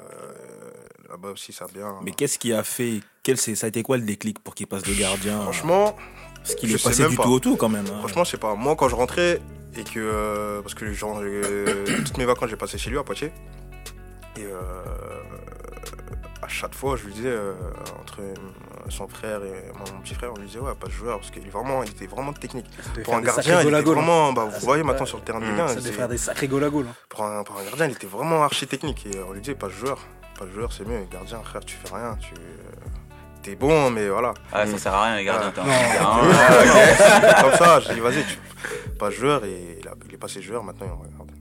là-bas 1.09 1.29
aussi, 1.31 1.51
ça 1.51 1.65
a 1.65 1.67
bien. 1.73 1.95
Mais 2.03 2.11
qu'est-ce 2.11 2.37
qui 2.37 2.53
a 2.53 2.63
fait 2.63 2.99
quel, 3.23 3.37
Ça 3.37 3.65
a 3.65 3.69
été 3.69 3.81
quoi 3.81 3.97
le 3.97 4.03
déclic 4.03 4.37
pour 4.39 4.53
qu'il 4.53 4.67
passe 4.67 4.83
de 4.83 4.93
gardien 4.93 5.41
Franchement, 5.41 5.95
Parce 6.35 6.53
qu'il 6.55 6.71
est 6.71 6.83
passé 6.83 7.07
du 7.07 7.15
pas. 7.15 7.23
tout 7.23 7.29
au 7.31 7.39
tout 7.39 7.55
quand 7.55 7.69
même. 7.69 7.85
hein. 7.87 7.97
Franchement, 7.99 8.23
je 8.23 8.31
sais 8.31 8.37
pas. 8.37 8.53
Moi, 8.53 8.75
quand 8.75 8.87
je 8.89 8.95
rentrais 8.95 9.41
et 9.75 9.83
que. 9.83 10.61
parce 10.61 10.75
que 10.75 10.93
genre, 10.93 11.21
toutes 12.05 12.17
mes 12.19 12.25
vacances, 12.25 12.49
j'ai 12.51 12.55
passé 12.55 12.77
chez 12.77 12.91
lui 12.91 12.99
à 12.99 13.03
Poitiers. 13.03 13.31
Et 14.37 14.43
euh, 14.43 14.83
à 16.45 16.47
chaque 16.47 16.73
fois, 16.75 16.95
je 16.95 17.05
lui 17.05 17.13
disais, 17.13 17.27
euh, 17.29 17.53
entre 18.01 18.21
euh, 18.21 18.33
son 18.89 19.07
frère 19.07 19.43
et 19.43 19.71
mon 19.77 19.99
petit 20.01 20.13
frère, 20.13 20.31
on 20.35 20.39
lui 20.39 20.47
disait, 20.47 20.59
ouais, 20.59 20.75
pas 20.79 20.87
de 20.87 20.91
joueur. 20.91 21.17
Parce 21.19 21.31
qu'il 21.31 21.45
est 21.45 21.49
vraiment, 21.49 21.83
il 21.83 21.89
était 21.89 22.07
vraiment 22.07 22.33
technique. 22.33 22.67
Pour 23.03 23.15
un 23.15 23.21
gardien, 23.21 23.61
il 23.61 23.67
était 23.67 23.77
hein. 23.77 23.81
vraiment. 23.81 24.31
Bah, 24.33 24.43
Ah, 24.45 24.49
vous 24.53 24.59
ça 24.59 24.65
voyez 24.65 24.83
maintenant 24.83 25.05
sur 25.05 25.17
le 25.17 25.23
terrain 25.23 25.39
de. 25.39 25.45
Ligue 25.45 25.59
1, 25.59 25.67
Ça 25.67 25.73
il 25.73 25.77
devait 25.77 25.87
était- 25.89 25.97
faire 25.97 26.07
des 26.07 26.17
sacrés 26.17 26.47
goal 26.47 26.63
à 26.63 26.69
goal. 26.69 26.85
hein. 26.89 26.93
pour, 27.09 27.23
un, 27.25 27.43
pour 27.43 27.57
un 27.59 27.63
gardien, 27.63 27.85
il 27.87 27.91
était 27.93 28.07
vraiment 28.07 28.43
archi 28.43 28.67
technique. 28.67 29.05
Et 29.07 29.19
on 29.27 29.33
lui 29.33 29.41
disait, 29.41 29.55
pas 29.55 29.67
de 29.67 29.73
joueur. 29.73 29.99
Pas 30.39 30.45
de 30.45 30.51
joueur, 30.51 30.71
c'est 30.71 30.85
mieux. 30.87 31.05
Gardien, 31.11 31.39
frère, 31.43 31.63
tu 31.65 31.75
fais 31.83 31.95
rien. 31.95 32.17
Tu. 32.21 32.33
T'es 33.41 33.55
bon, 33.55 33.89
mais 33.91 34.09
voilà. 34.09 34.33
Ah, 34.51 34.65
ça 34.65 34.77
sert 34.77 34.93
à 34.93 35.03
rien, 35.05 35.15
les 35.17 35.23
gardiens. 35.25 35.53
Ah. 35.57 36.21
Comme 37.41 37.53
ça, 37.53 37.79
je 37.79 37.93
dis, 37.93 37.99
vas-y, 37.99 38.23
tu. 38.25 38.37
Pas 38.97 39.09
de 39.09 39.13
joueur. 39.15 39.45
Et 39.45 39.79
il, 39.81 39.87
a- 39.87 39.93
il 40.07 40.13
est 40.13 40.17
passé 40.17 40.41
joueur, 40.41 40.63
maintenant, 40.63 40.87
il 40.87 40.91
regarde. 41.11 41.31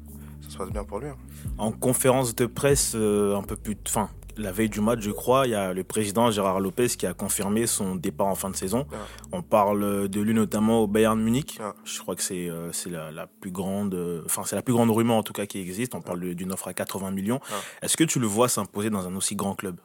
Ça 0.43 0.51
se 0.51 0.57
passe 0.59 0.71
bien 0.71 0.85
pour 0.85 0.99
lui. 1.01 1.09
hein. 1.09 1.17
En 1.59 1.73
conférence 1.73 2.35
de 2.35 2.47
presse, 2.47 2.93
euh, 2.95 3.37
un 3.37 3.43
peu 3.43 3.57
plus. 3.57 3.77
Enfin, 3.89 4.09
la 4.37 4.53
veille 4.53 4.69
du 4.69 4.81
match, 4.81 5.01
je 5.01 5.11
crois, 5.11 5.47
il 5.47 5.51
y 5.51 5.55
a 5.55 5.73
le 5.73 5.85
président 5.85 6.31
Gérard 6.31 6.61
Lopez 6.61 6.89
qui 6.89 7.07
a 7.07 7.15
confirmé 7.15 7.67
son 7.67 7.95
départ 7.97 8.27
en 8.27 8.35
fin 8.35 8.51
de 8.51 8.57
saison. 8.57 8.87
Ouais. 8.91 8.99
On 9.33 9.43
parle 9.43 10.09
de 10.09 10.21
lui 10.21 10.35
notamment 10.35 10.83
au 10.83 10.87
Bayern 10.87 11.21
Munich. 11.21 11.59
Ouais. 11.61 11.71
Je 11.85 11.99
crois 12.01 12.15
que 12.17 12.23
c'est 12.23 12.49
euh, 12.51 12.73
c'est 12.73 12.91
la, 12.91 13.11
la 13.11 13.27
plus 13.27 13.51
grande. 13.51 13.95
Enfin, 14.25 14.43
c'est 14.45 14.57
la 14.57 14.63
plus 14.63 14.75
grande 14.75 14.91
rumeur 14.91 15.17
en 15.17 15.23
tout 15.23 15.33
cas 15.33 15.47
qui 15.47 15.59
existe. 15.61 15.95
On 15.95 16.01
parle 16.03 16.21
de- 16.21 16.33
d'une 16.33 16.53
offre 16.53 16.69
à 16.69 16.75
80 16.75 17.11
millions. 17.11 17.41
Est-ce 17.83 17.97
que 17.97 18.05
tu 18.05 18.19
le 18.19 18.27
vois 18.27 18.49
s'imposer 18.49 18.91
dans 18.91 19.07
un 19.07 19.15
aussi 19.17 19.37
grand 19.37 19.55
club? 19.55 19.79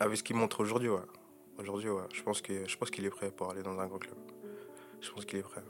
Avec 0.00 0.16
ce 0.16 0.22
qu'il 0.22 0.36
montre 0.36 0.60
aujourd'hui, 0.60 0.88
ouais. 0.88 1.00
Aujourd'hui, 1.58 1.88
ouais. 1.90 2.02
Je 2.12 2.22
pense 2.22 2.40
que- 2.40 2.68
je 2.68 2.76
pense 2.76 2.90
qu'il 2.90 3.04
est 3.04 3.10
prêt 3.10 3.30
pour 3.30 3.50
aller 3.50 3.62
dans 3.62 3.78
un 3.78 3.86
gros 3.86 3.98
club. 3.98 4.16
Je 5.00 5.10
pense 5.10 5.24
qu'il 5.24 5.38
est 5.38 5.42
prêt. 5.42 5.62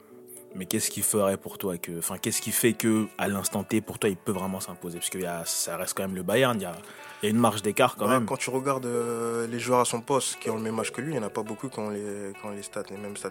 Mais 0.56 0.66
qu'est-ce 0.66 0.88
qui 0.90 1.02
ferait 1.02 1.36
pour 1.36 1.58
toi 1.58 1.76
que, 1.78 1.98
enfin, 1.98 2.16
qu'est-ce 2.18 2.40
qui 2.40 2.52
fait 2.52 2.74
que 2.74 3.06
à 3.18 3.26
l'instant 3.26 3.64
T 3.64 3.80
pour 3.80 3.98
toi 3.98 4.08
il 4.08 4.16
peut 4.16 4.30
vraiment 4.32 4.60
s'imposer? 4.60 4.98
Parce 4.98 5.10
que 5.10 5.18
y 5.18 5.26
a- 5.26 5.44
ça 5.44 5.76
reste 5.76 5.94
quand 5.96 6.04
même 6.04 6.14
le 6.14 6.22
Bayern. 6.22 6.56
Il 6.58 6.62
y 6.62 6.66
a, 6.66 6.76
il 7.22 7.26
y 7.26 7.28
a 7.28 7.30
une 7.30 7.40
marge 7.40 7.62
d'écart 7.62 7.96
quand 7.96 8.04
Ouais, 8.06 8.12
même. 8.12 8.26
Quand 8.26 8.36
tu 8.36 8.50
regardes 8.50 8.86
euh, 8.86 9.46
les 9.48 9.58
joueurs 9.58 9.80
à 9.80 9.84
son 9.84 10.00
poste 10.00 10.38
qui 10.38 10.50
ont 10.50 10.56
le 10.56 10.62
même 10.62 10.78
âge 10.78 10.92
que 10.92 11.00
lui, 11.00 11.12
il 11.12 11.18
n'y 11.18 11.24
en 11.24 11.26
a 11.26 11.30
pas 11.30 11.42
beaucoup 11.42 11.68
qui 11.68 11.78
ont 11.80 11.90
les, 11.90 12.32
qui 12.40 12.46
ont 12.46 12.50
les 12.50 12.62
stats, 12.62 12.84
les 12.90 12.96
mêmes 12.96 13.16
stats, 13.16 13.30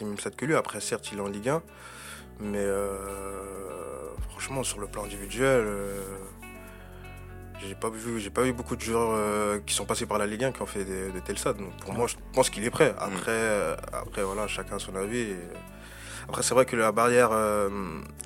les 0.00 0.06
mêmes 0.06 0.18
stats 0.18 0.30
que 0.30 0.44
lui. 0.44 0.54
Après, 0.54 0.80
certes, 0.80 1.10
il 1.12 1.18
est 1.18 1.20
en 1.20 1.26
Ligue 1.28 1.48
1, 1.48 1.62
mais 2.40 2.58
euh, 2.58 4.14
franchement, 4.30 4.62
sur 4.62 4.78
le 4.78 4.86
plan 4.86 5.04
individuel, 5.04 5.64
euh, 5.66 6.00
j'ai 7.66 7.74
pas 7.74 7.90
vu, 7.90 8.20
j'ai 8.20 8.30
pas 8.30 8.42
vu 8.42 8.52
beaucoup 8.52 8.76
de 8.76 8.80
joueurs 8.82 9.10
euh, 9.14 9.58
qui 9.66 9.74
sont 9.74 9.84
passés 9.84 10.06
par 10.06 10.18
la 10.18 10.26
Ligue 10.26 10.44
1 10.44 10.52
qui 10.52 10.62
ont 10.62 10.66
fait 10.66 10.84
de, 10.84 11.10
de 11.12 11.20
tels 11.24 11.38
stats. 11.38 11.52
Donc 11.54 11.76
pour 11.80 11.92
moi, 11.92 12.06
je 12.06 12.14
pense 12.32 12.50
qu'il 12.50 12.64
est 12.64 12.70
prêt. 12.70 12.94
Après, 12.98 13.30
euh, 13.30 13.74
après 13.92 14.22
voilà, 14.22 14.46
chacun 14.46 14.76
a 14.76 14.78
son 14.78 14.94
avis. 14.94 15.18
et- 15.18 15.36
après, 16.28 16.42
c'est 16.42 16.54
vrai 16.54 16.64
que 16.66 16.76
la 16.76 16.92
barrière 16.92 17.30
euh, 17.32 17.68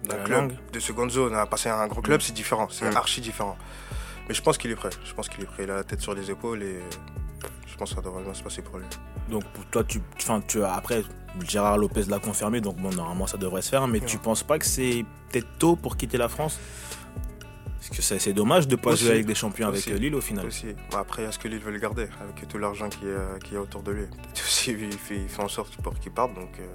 d'un 0.05 0.17
la 0.19 0.23
club 0.25 0.53
de 0.73 0.81
seconde 0.81 1.11
zone 1.11 1.35
à 1.35 1.47
passer 1.47 1.69
à 1.69 1.79
un 1.81 1.87
gros 1.89 2.03
club, 2.03 2.21
c'est 2.21 2.33
différent, 2.33 2.69
c'est 2.71 2.91
Mm. 2.91 2.97
archi 2.97 3.21
différent. 3.21 3.57
Mais 4.29 4.35
je 4.35 4.43
pense 4.43 4.59
qu'il 4.59 4.71
est 4.71 4.77
prêt. 4.77 4.91
Je 5.05 5.13
pense 5.15 5.29
qu'il 5.29 5.43
est 5.43 5.47
prêt. 5.47 5.65
Il 5.65 5.71
a 5.71 5.77
la 5.77 5.85
tête 5.85 6.01
sur 6.01 6.15
les 6.15 6.31
épaules 6.31 6.63
et 6.63 6.81
je 7.67 7.77
pense 7.77 7.91
que 7.91 7.97
ça 7.97 8.03
devrait 8.03 8.23
bien 8.25 8.35
se 8.35 8.43
passer 8.43 8.63
pour 8.63 8.79
lui. 8.79 8.87
Donc 9.31 9.45
pour 9.53 9.65
toi, 9.67 9.85
tu, 9.85 10.01
enfin, 10.21 10.41
tu 10.47 10.63
après 10.65 11.03
Gérard 11.47 11.79
Lopez 11.79 12.05
l'a 12.09 12.19
confirmé, 12.19 12.61
donc 12.61 12.77
bon, 12.77 12.91
normalement 12.91 13.27
ça 13.27 13.37
devrait 13.37 13.63
se 13.63 13.69
faire. 13.71 13.87
Mais 13.89 14.01
tu 14.01 14.17
Ouais. 14.17 14.23
penses 14.23 14.43
pas 14.43 14.59
que 14.59 14.65
c'est 14.67 15.05
peut-être 15.31 15.49
tôt 15.59 15.77
pour 15.77 15.97
quitter 15.97 16.17
la 16.19 16.29
France? 16.29 16.59
Parce 17.79 17.99
que 17.99 18.03
c'est 18.19 18.33
dommage 18.33 18.67
de 18.67 18.75
pas 18.75 18.91
Aussi. 18.91 19.05
jouer 19.05 19.13
avec 19.13 19.27
des 19.27 19.35
champions 19.37 19.69
avec 19.69 19.79
Aussi. 19.81 19.93
euh, 19.93 19.97
Lille 19.99 20.15
au 20.17 20.21
final. 20.21 20.47
Aussi. 20.47 20.75
Après, 20.97 21.23
est-ce 21.23 21.39
que 21.39 21.47
Lille 21.47 21.61
veut 21.61 21.71
le 21.71 21.79
garder 21.79 22.09
avec 22.21 22.49
tout 22.49 22.59
l'argent 22.59 22.89
qui, 22.89 23.07
est- 23.07 23.43
qui 23.45 23.55
est 23.55 23.59
autour 23.59 23.83
de 23.85 23.93
lui? 23.93 24.07
Peut-être 24.11 24.43
aussi, 24.45 24.73
il 24.73 24.93
fait, 24.99 25.17
il 25.17 25.29
fait 25.29 25.43
en 25.43 25.47
sorte 25.49 25.77
pour 25.77 25.95
qu'il 26.01 26.11
parte. 26.11 26.35
Donc, 26.35 26.51
euh, 26.59 26.67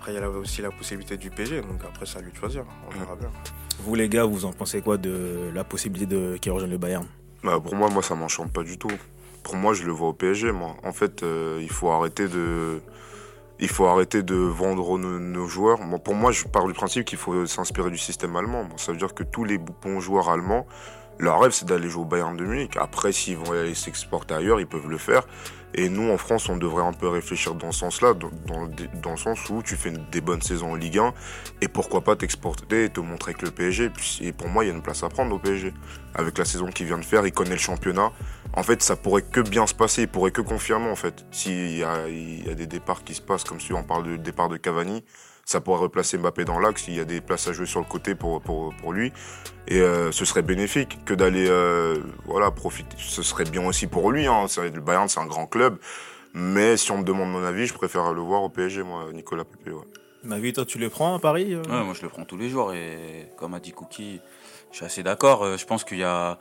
après, 0.00 0.14
il 0.14 0.18
y 0.18 0.18
a 0.18 0.30
aussi 0.30 0.62
la 0.62 0.70
possibilité 0.70 1.18
du 1.18 1.28
PG. 1.28 1.60
Donc, 1.60 1.82
après, 1.86 2.06
c'est 2.06 2.16
à 2.16 2.22
lui 2.22 2.32
de 2.32 2.36
choisir. 2.36 2.64
On 2.86 2.98
verra 2.98 3.16
bien. 3.16 3.28
Vous 3.80 3.94
les 3.94 4.08
gars, 4.08 4.24
vous 4.24 4.46
en 4.46 4.52
pensez 4.52 4.80
quoi 4.80 4.96
de 4.96 5.50
la 5.54 5.62
possibilité 5.62 6.06
de 6.14 6.38
qu'il 6.38 6.52
rejoigne 6.52 6.70
le 6.70 6.78
Bayern? 6.78 7.06
Bah, 7.44 7.60
pour 7.62 7.74
moi, 7.74 7.90
moi, 7.90 8.02
ça 8.02 8.14
m'enchante 8.14 8.50
pas 8.50 8.62
du 8.62 8.78
tout. 8.78 8.90
Pour 9.42 9.56
moi, 9.56 9.74
je 9.74 9.82
le 9.82 9.92
vois 9.92 10.08
au 10.08 10.12
PSG, 10.14 10.52
moi. 10.52 10.74
En 10.84 10.92
fait, 10.92 11.22
euh, 11.22 11.58
il 11.60 11.68
faut 11.68 11.90
arrêter 11.90 12.28
de. 12.28 12.80
il 13.58 13.68
faut 13.68 13.84
arrêter 13.88 14.22
de 14.22 14.36
vendre 14.36 14.96
nos, 14.96 15.18
nos 15.18 15.46
joueurs. 15.46 15.78
Bon, 15.80 15.98
pour 15.98 16.14
moi, 16.14 16.32
je 16.32 16.44
pars 16.44 16.66
du 16.66 16.72
principe 16.72 17.04
qu'il 17.04 17.18
faut 17.18 17.44
s'inspirer 17.44 17.90
du 17.90 17.98
système 17.98 18.34
allemand. 18.36 18.64
Bon, 18.64 18.78
ça 18.78 18.92
veut 18.92 18.98
dire 18.98 19.12
que 19.12 19.22
tous 19.22 19.44
les 19.44 19.58
bons 19.58 20.00
joueurs 20.00 20.30
allemands, 20.30 20.66
leur 21.20 21.40
rêve, 21.40 21.52
c'est 21.52 21.66
d'aller 21.66 21.88
jouer 21.88 22.02
au 22.02 22.06
Bayern 22.06 22.36
de 22.36 22.44
Munich. 22.44 22.76
Après, 22.78 23.12
s'ils 23.12 23.36
vont 23.36 23.52
aller 23.52 23.74
s'exporter 23.74 24.34
ailleurs, 24.34 24.58
ils 24.58 24.66
peuvent 24.66 24.88
le 24.88 24.98
faire. 24.98 25.22
Et 25.74 25.88
nous, 25.88 26.10
en 26.10 26.16
France, 26.16 26.48
on 26.48 26.56
devrait 26.56 26.82
un 26.82 26.92
peu 26.92 27.08
réfléchir 27.08 27.54
dans 27.54 27.70
ce 27.70 27.80
sens-là, 27.80 28.14
dans, 28.14 28.30
dans, 29.02 29.10
le 29.12 29.16
sens 29.16 29.48
où 29.50 29.62
tu 29.62 29.76
fais 29.76 29.92
des 30.10 30.20
bonnes 30.20 30.42
saisons 30.42 30.72
en 30.72 30.74
Ligue 30.74 30.98
1, 30.98 31.14
et 31.60 31.68
pourquoi 31.68 32.00
pas 32.00 32.16
t'exporter 32.16 32.84
et 32.84 32.88
te 32.88 32.98
montrer 32.98 33.34
que 33.34 33.44
le 33.44 33.52
PSG. 33.52 33.90
Et 34.20 34.32
pour 34.32 34.48
moi, 34.48 34.64
il 34.64 34.68
y 34.68 34.70
a 34.70 34.74
une 34.74 34.82
place 34.82 35.04
à 35.04 35.08
prendre 35.08 35.32
au 35.34 35.38
PSG. 35.38 35.72
Avec 36.14 36.38
la 36.38 36.44
saison 36.44 36.66
qu'il 36.66 36.86
vient 36.86 36.98
de 36.98 37.04
faire, 37.04 37.24
il 37.24 37.32
connaît 37.32 37.50
le 37.50 37.58
championnat. 37.58 38.10
En 38.54 38.64
fait, 38.64 38.82
ça 38.82 38.96
pourrait 38.96 39.22
que 39.22 39.40
bien 39.40 39.66
se 39.68 39.74
passer, 39.74 40.02
il 40.02 40.08
pourrait 40.08 40.32
que 40.32 40.40
confirmer, 40.40 40.90
en 40.90 40.96
fait. 40.96 41.24
S'il 41.30 41.70
y 41.70 41.78
y 41.78 41.84
a 41.84 42.54
des 42.54 42.66
départs 42.66 43.04
qui 43.04 43.14
se 43.14 43.22
passent, 43.22 43.44
comme 43.44 43.60
si 43.60 43.72
on 43.72 43.84
parle 43.84 44.04
du 44.04 44.18
départ 44.18 44.48
de 44.48 44.56
Cavani, 44.56 45.04
ça 45.50 45.60
pourrait 45.60 45.80
replacer 45.80 46.16
Mbappé 46.16 46.44
dans 46.44 46.60
l'axe, 46.60 46.86
il 46.86 46.94
y 46.94 47.00
a 47.00 47.04
des 47.04 47.20
places 47.20 47.48
à 47.48 47.52
jouer 47.52 47.66
sur 47.66 47.80
le 47.80 47.84
côté 47.86 48.14
pour, 48.14 48.40
pour, 48.40 48.72
pour 48.76 48.92
lui. 48.92 49.12
Et 49.66 49.80
euh, 49.80 50.12
ce 50.12 50.24
serait 50.24 50.42
bénéfique 50.42 51.04
que 51.04 51.12
d'aller 51.12 51.46
euh, 51.48 51.98
voilà, 52.24 52.52
profiter. 52.52 52.96
Ce 52.96 53.24
serait 53.24 53.42
bien 53.42 53.66
aussi 53.66 53.88
pour 53.88 54.12
lui. 54.12 54.28
Hein. 54.28 54.46
C'est- 54.46 54.70
Le 54.70 54.80
Bayern, 54.80 55.08
c'est 55.08 55.18
un 55.18 55.26
grand 55.26 55.46
club. 55.46 55.78
Mais 56.34 56.76
si 56.76 56.92
on 56.92 56.98
me 56.98 57.02
demande 57.02 57.32
mon 57.32 57.42
avis, 57.42 57.66
je 57.66 57.74
préfère 57.74 58.12
le 58.12 58.20
voir 58.20 58.44
au 58.44 58.48
PSG, 58.48 58.84
moi, 58.84 59.06
Nicolas 59.12 59.42
Pepe. 59.44 59.74
Ouais. 59.74 59.82
Ma 60.22 60.38
vie, 60.38 60.52
toi, 60.52 60.64
tu 60.64 60.78
le 60.78 60.88
prends 60.88 61.16
à 61.16 61.18
Paris 61.18 61.52
euh 61.52 61.62
Ouais, 61.62 61.82
moi 61.82 61.94
je 61.94 62.02
le 62.02 62.08
prends 62.08 62.24
tous 62.24 62.36
les 62.36 62.48
jours 62.48 62.72
et 62.72 63.26
comme 63.36 63.54
a 63.54 63.58
dit 63.58 63.72
Cookie, 63.72 64.20
je 64.70 64.76
suis 64.76 64.84
assez 64.86 65.02
d'accord. 65.02 65.56
Je 65.58 65.64
pense 65.66 65.82
qu'il 65.82 65.98
y 65.98 66.04
a 66.04 66.38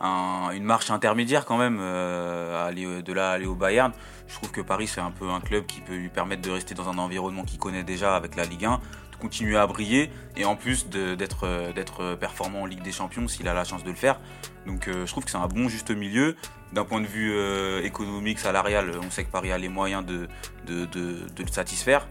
un- 0.00 0.50
une 0.52 0.64
marche 0.64 0.90
intermédiaire 0.90 1.44
quand 1.44 1.56
même 1.58 1.78
euh, 1.80 2.66
aller 2.66 2.84
euh, 2.86 3.02
de 3.02 3.12
là 3.12 3.30
aller 3.32 3.46
au 3.46 3.54
Bayern. 3.54 3.92
Je 4.28 4.34
trouve 4.34 4.50
que 4.50 4.60
Paris 4.60 4.86
c'est 4.86 5.00
un 5.00 5.10
peu 5.10 5.28
un 5.30 5.40
club 5.40 5.66
qui 5.66 5.80
peut 5.80 5.94
lui 5.96 6.08
permettre 6.08 6.42
de 6.42 6.50
rester 6.50 6.74
dans 6.74 6.88
un 6.88 6.98
environnement 6.98 7.44
qu'il 7.44 7.58
connaît 7.58 7.82
déjà 7.84 8.14
avec 8.16 8.36
la 8.36 8.44
Ligue 8.44 8.66
1, 8.66 8.80
de 9.12 9.16
continuer 9.20 9.56
à 9.56 9.66
briller 9.66 10.10
et 10.36 10.44
en 10.44 10.54
plus 10.56 10.86
euh, 10.94 11.16
d'être 11.16 12.14
performant 12.16 12.62
en 12.62 12.66
Ligue 12.66 12.82
des 12.82 12.92
Champions 12.92 13.26
s'il 13.28 13.48
a 13.48 13.54
la 13.54 13.64
chance 13.64 13.84
de 13.84 13.90
le 13.90 13.96
faire. 13.96 14.20
Donc 14.66 14.86
je 14.88 15.10
trouve 15.10 15.24
que 15.24 15.30
c'est 15.30 15.38
un 15.38 15.46
bon 15.48 15.68
juste 15.68 15.90
milieu. 15.90 16.36
D'un 16.72 16.84
point 16.84 17.00
de 17.00 17.06
vue 17.06 17.32
euh, 17.34 17.82
économique, 17.82 18.38
salarial, 18.38 18.90
on 19.02 19.10
sait 19.10 19.24
que 19.24 19.30
Paris 19.30 19.50
a 19.52 19.56
les 19.58 19.70
moyens 19.70 20.04
de, 20.04 20.28
de, 20.66 20.84
de- 20.84 21.26
de 21.34 21.42
le 21.42 21.48
satisfaire. 21.50 22.06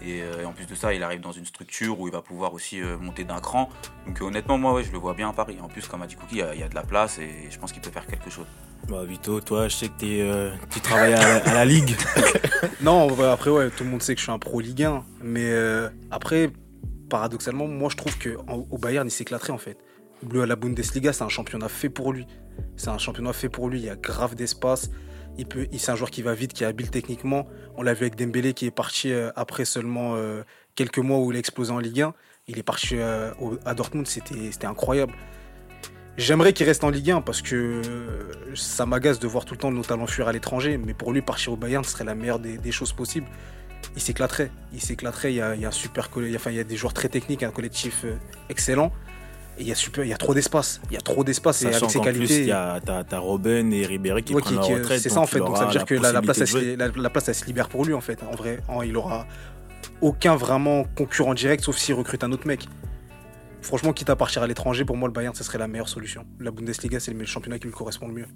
Et, 0.00 0.22
euh, 0.22 0.42
et 0.42 0.44
en 0.46 0.52
plus 0.52 0.64
de 0.66 0.74
ça, 0.74 0.94
il 0.94 1.02
arrive 1.02 1.20
dans 1.20 1.32
une 1.32 1.44
structure 1.44 2.00
où 2.00 2.08
il 2.08 2.12
va 2.12 2.22
pouvoir 2.22 2.54
aussi 2.54 2.80
euh, 2.80 2.96
monter 2.96 3.24
d'un 3.24 3.40
cran. 3.40 3.68
Donc 4.06 4.20
euh, 4.22 4.24
honnêtement, 4.24 4.56
moi, 4.56 4.72
ouais, 4.72 4.82
je 4.82 4.92
le 4.92 4.98
vois 4.98 5.12
bien 5.12 5.28
à 5.28 5.32
Paris. 5.34 5.58
En 5.62 5.68
plus, 5.68 5.86
comme 5.86 6.00
a 6.00 6.06
dit 6.06 6.14
Cookie, 6.14 6.36
il 6.36 6.38
y 6.38 6.42
a- 6.42 6.54
il 6.54 6.60
y, 6.60 6.62
a 6.62 6.68
de 6.68 6.74
la 6.74 6.82
place 6.84 7.18
et 7.18 7.50
je 7.50 7.58
pense 7.58 7.70
qu'il 7.72 7.82
peut 7.82 7.90
faire 7.90 8.06
quelque 8.06 8.30
chose. 8.30 8.46
Bah, 8.88 9.04
Vito, 9.04 9.40
toi, 9.42 9.68
je 9.68 9.74
sais 9.76 9.88
que 9.88 9.98
t'es, 9.98 10.20
euh, 10.22 10.52
tu 10.70 10.80
travailles 10.80 11.12
à, 11.12 11.18
la- 11.20 11.50
à 11.50 11.54
la 11.54 11.64
Ligue. 11.66 11.94
Non, 12.80 13.08
après, 13.30 13.50
ouais, 13.50 13.70
tout 13.70 13.84
le 13.84 13.90
monde 13.90 14.02
sait 14.02 14.14
que 14.14 14.18
je 14.20 14.24
suis 14.24 14.32
un 14.32 14.38
pro 14.38 14.60
Ligue 14.60 14.84
1. 14.84 15.04
Mais 15.22 15.44
euh, 15.50 15.88
après, 16.10 16.50
paradoxalement, 17.10 17.66
moi, 17.66 17.88
je 17.90 17.96
trouve 17.96 18.16
qu'au 18.18 18.78
Bayern, 18.78 19.06
il 19.06 19.10
s'éclaterait 19.10 19.52
en 19.52 19.58
fait. 19.58 19.78
Le- 20.30 20.44
La 20.44 20.56
Bundesliga, 20.56 21.12
c'est 21.12 21.24
un 21.24 21.28
championnat 21.28 21.68
fait 21.68 21.88
pour 21.88 22.12
lui. 22.12 22.26
C'est 22.76 22.88
un 22.88 22.98
championnat 22.98 23.32
fait 23.32 23.48
pour 23.48 23.68
lui. 23.68 23.80
Il 23.80 23.84
y 23.84 23.90
a 23.90 23.96
grave 23.96 24.34
d'espace. 24.34 24.90
Il 25.38 25.46
peut, 25.46 25.68
c'est 25.76 25.92
un 25.92 25.96
joueur 25.96 26.10
qui 26.10 26.22
va 26.22 26.34
vite, 26.34 26.52
qui 26.52 26.64
est 26.64 26.66
habile 26.66 26.90
techniquement. 26.90 27.46
On 27.76 27.82
l'a 27.82 27.94
vu 27.94 28.02
avec 28.02 28.16
Dembélé 28.16 28.54
qui 28.54 28.66
est 28.66 28.72
parti 28.72 29.12
euh, 29.12 29.30
après 29.36 29.64
seulement 29.64 30.14
euh, 30.16 30.42
quelques 30.74 30.98
mois 30.98 31.18
où 31.18 31.30
il 31.30 31.36
a 31.36 31.38
explosé 31.38 31.72
en 31.72 31.78
Ligue 31.78 32.02
1. 32.02 32.14
Il 32.48 32.58
est 32.58 32.64
parti 32.64 32.96
euh, 32.96 33.30
à 33.64 33.74
Dortmund, 33.74 34.06
c'était 34.06 34.66
incroyable. 34.66 35.12
J'aimerais 36.16 36.52
qu'il 36.52 36.66
reste 36.66 36.82
en 36.82 36.90
Ligue 36.90 37.12
1 37.12 37.20
parce 37.20 37.42
que 37.42 37.80
ça 38.56 38.84
m'agace 38.86 39.20
de 39.20 39.28
voir 39.28 39.44
tout 39.44 39.54
le 39.54 39.60
temps 39.60 39.70
nos 39.70 39.82
talents 39.82 40.08
fuir 40.08 40.26
à 40.26 40.32
l'étranger. 40.32 40.76
Mais 40.76 40.92
pour 40.92 41.12
lui, 41.12 41.22
partir 41.22 41.52
au 41.52 41.56
Bayern, 41.56 41.84
serait 41.84 42.04
la 42.04 42.16
meilleure 42.16 42.40
des, 42.40 42.72
choses 42.72 42.92
possibles. 42.92 43.28
Il 43.94 44.02
s'éclaterait. 44.02 44.50
Il 44.72 44.80
s'éclaterait. 44.80 45.32
Il 45.32 45.36
y 45.36 45.40
a, 45.40 46.64
des 46.64 46.76
joueurs 46.76 46.94
très 46.94 47.08
techniques, 47.08 47.44
un 47.44 47.52
collectif 47.52 48.04
excellent. 48.48 48.90
Il 49.60 49.66
y 49.66 49.72
a 49.72 49.74
super, 49.74 50.04
il 50.04 50.08
y 50.08 50.12
a 50.12 50.16
trop 50.16 50.34
d'espace. 50.34 50.80
Il 50.90 50.94
y 50.94 50.96
a 50.96 51.00
trop 51.00 51.24
d'espace 51.24 51.62
et 51.62 51.66
avec 51.74 51.90
ses 51.90 52.00
qualités. 52.00 52.40
il 52.42 52.46
y 52.46 52.52
a, 52.52 52.80
t'as, 52.80 53.18
Robben 53.18 53.72
et 53.72 53.84
Ribéry 53.86 54.22
qui 54.22 54.34
Ouais, 54.34 54.40
prennent 54.40 54.58
qui- 54.60 54.66
qui- 54.66 54.74
retraite. 54.74 55.00
c'est 55.00 55.08
ça 55.08 55.20
en 55.20 55.26
fait. 55.26 55.38
Donc 55.40 55.56
ça 55.56 55.64
veut 55.66 55.72
dire 55.72 55.84
que 55.84 55.94
la, 55.94 56.12
la 56.12 56.22
place, 56.22 56.38
elle, 56.38 56.46
se- 56.46 56.76
la, 56.76 56.88
la 56.88 57.10
place, 57.10 57.28
elle 57.28 57.34
se 57.34 57.44
libère 57.46 57.68
pour 57.68 57.84
lui 57.84 57.92
en 57.94 58.00
fait. 58.00 58.20
En 58.22 58.36
vrai, 58.36 58.60
En- 58.68 58.82
il 58.82 58.96
aura 58.96 59.26
aucun 60.00 60.36
vraiment 60.36 60.84
concurrent 60.96 61.34
direct, 61.34 61.64
sauf 61.64 61.76
s'il 61.76 61.94
recrute 61.94 62.22
un 62.24 62.30
autre 62.32 62.46
mec. 62.46 62.66
Franchement, 63.60 63.92
quitte 63.92 64.10
à 64.10 64.16
partir 64.16 64.42
à 64.42 64.46
l'étranger, 64.46 64.84
pour 64.84 64.96
moi, 64.96 65.08
le 65.08 65.12
Bayern, 65.12 65.34
ce 65.34 65.42
serait 65.42 65.58
la 65.58 65.66
meilleure 65.66 65.88
solution. 65.88 66.24
La 66.38 66.52
Bundesliga, 66.52 67.00
c'est 67.00 67.12
le 67.12 67.24
championnat 67.26 67.58
qui 67.58 67.66
lui 67.66 67.72
correspond 67.74 68.06
le 68.06 68.14
mieux. 68.14 68.26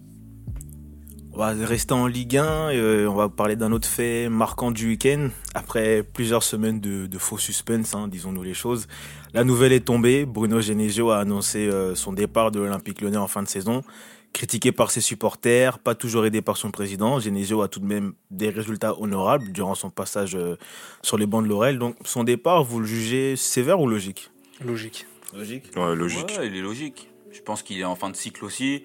On 1.35 1.39
va 1.39 1.53
rester 1.53 1.95
en 1.95 2.07
Ligue 2.07 2.37
1 2.37 2.45
euh, 2.75 3.07
on 3.07 3.15
va 3.15 3.31
parler 3.31 3.57
d'un 3.57 3.73
autre 3.73 3.89
fait 3.89 4.29
marquant 4.29 4.71
du 4.71 4.89
week-end. 4.89 5.31
Après 5.55 6.03
plusieurs 6.03 6.43
semaines 6.43 6.79
de, 6.79 7.07
de 7.07 7.19
faux 7.19 7.39
suspense, 7.39 7.95
hein, 7.95 8.07
disons-nous 8.07 8.43
les 8.43 8.53
choses, 8.53 8.87
la 9.33 9.43
nouvelle 9.43 9.73
est 9.73 9.87
tombée. 9.87 10.27
Bruno 10.27 10.61
Genesio 10.61 11.11
a 11.11 11.21
annoncé 11.21 11.69
euh, 11.69 11.95
son 11.95 12.13
départ 12.13 12.51
de 12.51 12.61
l'Olympique 12.61 13.01
lyonnais 13.01 13.17
en 13.17 13.29
fin 13.29 13.43
de 13.43 13.49
saison. 13.49 13.83
Critiqué 14.35 14.73
par 14.73 14.91
ses 14.91 15.01
supporters, 15.01 15.79
pas 15.79 15.95
toujours 15.95 16.27
aidé 16.27 16.43
par 16.43 16.59
son 16.59 16.71
président, 16.71 17.19
Genesio 17.19 17.63
a 17.63 17.69
tout 17.69 17.81
de 17.81 17.87
même 17.87 18.13
des 18.31 18.51
résultats 18.51 19.01
honorables 19.01 19.53
durant 19.53 19.75
son 19.75 19.89
passage 19.89 20.35
euh, 20.35 20.57
sur 21.01 21.17
les 21.17 21.25
bancs 21.25 21.45
de 21.45 21.49
Laurel. 21.49 21.79
Donc 21.79 21.97
son 22.05 22.25
départ, 22.25 22.63
vous 22.63 22.81
le 22.81 22.87
jugez 22.87 23.37
sévère 23.37 23.81
ou 23.81 23.87
logique? 23.87 24.31
Logique. 24.63 25.07
Logique. 25.35 25.71
Ouais, 25.77 25.97
logique. 25.97 26.35
Ouais, 26.39 26.49
il 26.49 26.57
est 26.57 26.61
logique. 26.61 27.09
Je 27.31 27.41
pense 27.41 27.63
qu'il 27.63 27.81
est 27.81 27.85
en 27.85 27.97
fin 27.97 28.11
de 28.11 28.17
cycle 28.17 28.45
aussi. 28.45 28.85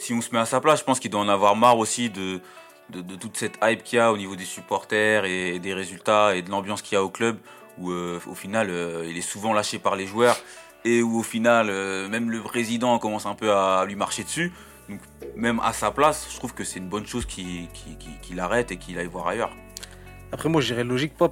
Si 0.00 0.14
on 0.14 0.22
se 0.22 0.30
met 0.32 0.38
à 0.38 0.46
sa 0.46 0.62
place, 0.62 0.80
je 0.80 0.84
pense 0.84 0.98
qu'il 0.98 1.10
doit 1.10 1.20
en 1.20 1.28
avoir 1.28 1.54
marre 1.56 1.76
aussi 1.76 2.08
de, 2.08 2.40
de, 2.88 3.16
toute 3.16 3.36
cette 3.36 3.58
hype 3.62 3.82
qu'il 3.82 3.98
y 3.98 4.00
a 4.00 4.10
au 4.10 4.16
niveau 4.16 4.34
des 4.34 4.46
supporters 4.46 5.26
et, 5.26 5.58
des 5.58 5.74
résultats 5.74 6.34
et 6.34 6.40
de 6.40 6.50
l'ambiance 6.50 6.80
qu'il 6.80 6.94
y 6.94 6.98
a 6.98 7.04
au 7.04 7.10
club, 7.10 7.36
où 7.76 7.90
euh, 7.90 8.18
au 8.26 8.34
final, 8.34 8.68
euh, 8.70 9.04
il 9.06 9.18
est 9.18 9.20
souvent 9.20 9.52
lâché 9.52 9.78
par 9.78 9.96
les 9.96 10.06
joueurs 10.06 10.38
et 10.86 11.02
où 11.02 11.18
au 11.18 11.22
final, 11.22 11.68
euh, 11.68 12.08
même 12.08 12.30
le 12.30 12.40
président 12.40 12.98
commence 12.98 13.26
un 13.26 13.34
peu 13.34 13.52
à 13.52 13.84
lui 13.84 13.94
marcher 13.94 14.24
dessus. 14.24 14.52
Donc, 14.88 15.00
même 15.36 15.60
à 15.62 15.74
sa 15.74 15.90
place, 15.90 16.28
je 16.30 16.36
trouve 16.36 16.54
que 16.54 16.64
c'est 16.64 16.78
une 16.78 16.88
bonne 16.88 17.06
chose 17.06 17.26
qu'il 17.26 18.40
arrête 18.40 18.72
et 18.72 18.78
qu'il 18.78 18.98
aille 18.98 19.06
voir 19.06 19.28
ailleurs. 19.28 19.54
Après, 20.32 20.48
moi, 20.48 20.62
je 20.62 20.68
dirais 20.68 20.84
logique, 20.84 21.12
pas, 21.14 21.28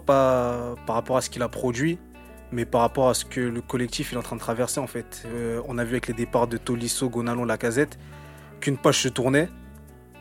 par 0.87 0.94
rapport 0.94 1.16
à 1.16 1.22
ce 1.22 1.30
qu'il 1.30 1.40
a 1.40 1.48
produit, 1.48 1.98
mais 2.52 2.66
par 2.66 2.82
rapport 2.82 3.08
à 3.08 3.14
ce 3.14 3.25
que 3.25 3.40
le 3.40 3.62
collectif 3.62 4.12
est 4.12 4.16
en 4.16 4.22
train 4.22 4.37
de 4.37 4.40
traverser, 4.40 4.78
en 4.78 4.87
fait. 4.87 5.26
On 5.66 5.78
a 5.78 5.84
vu 5.84 5.92
avec 5.92 6.08
les 6.08 6.14
départs 6.14 6.46
de 6.46 6.58
Tolisso, 6.58 7.08
Gonalon, 7.08 7.44
Lacazette, 7.44 7.98
qu'une 8.60 8.76
page 8.78 9.02
se 9.02 9.08
tournait. 9.08 9.48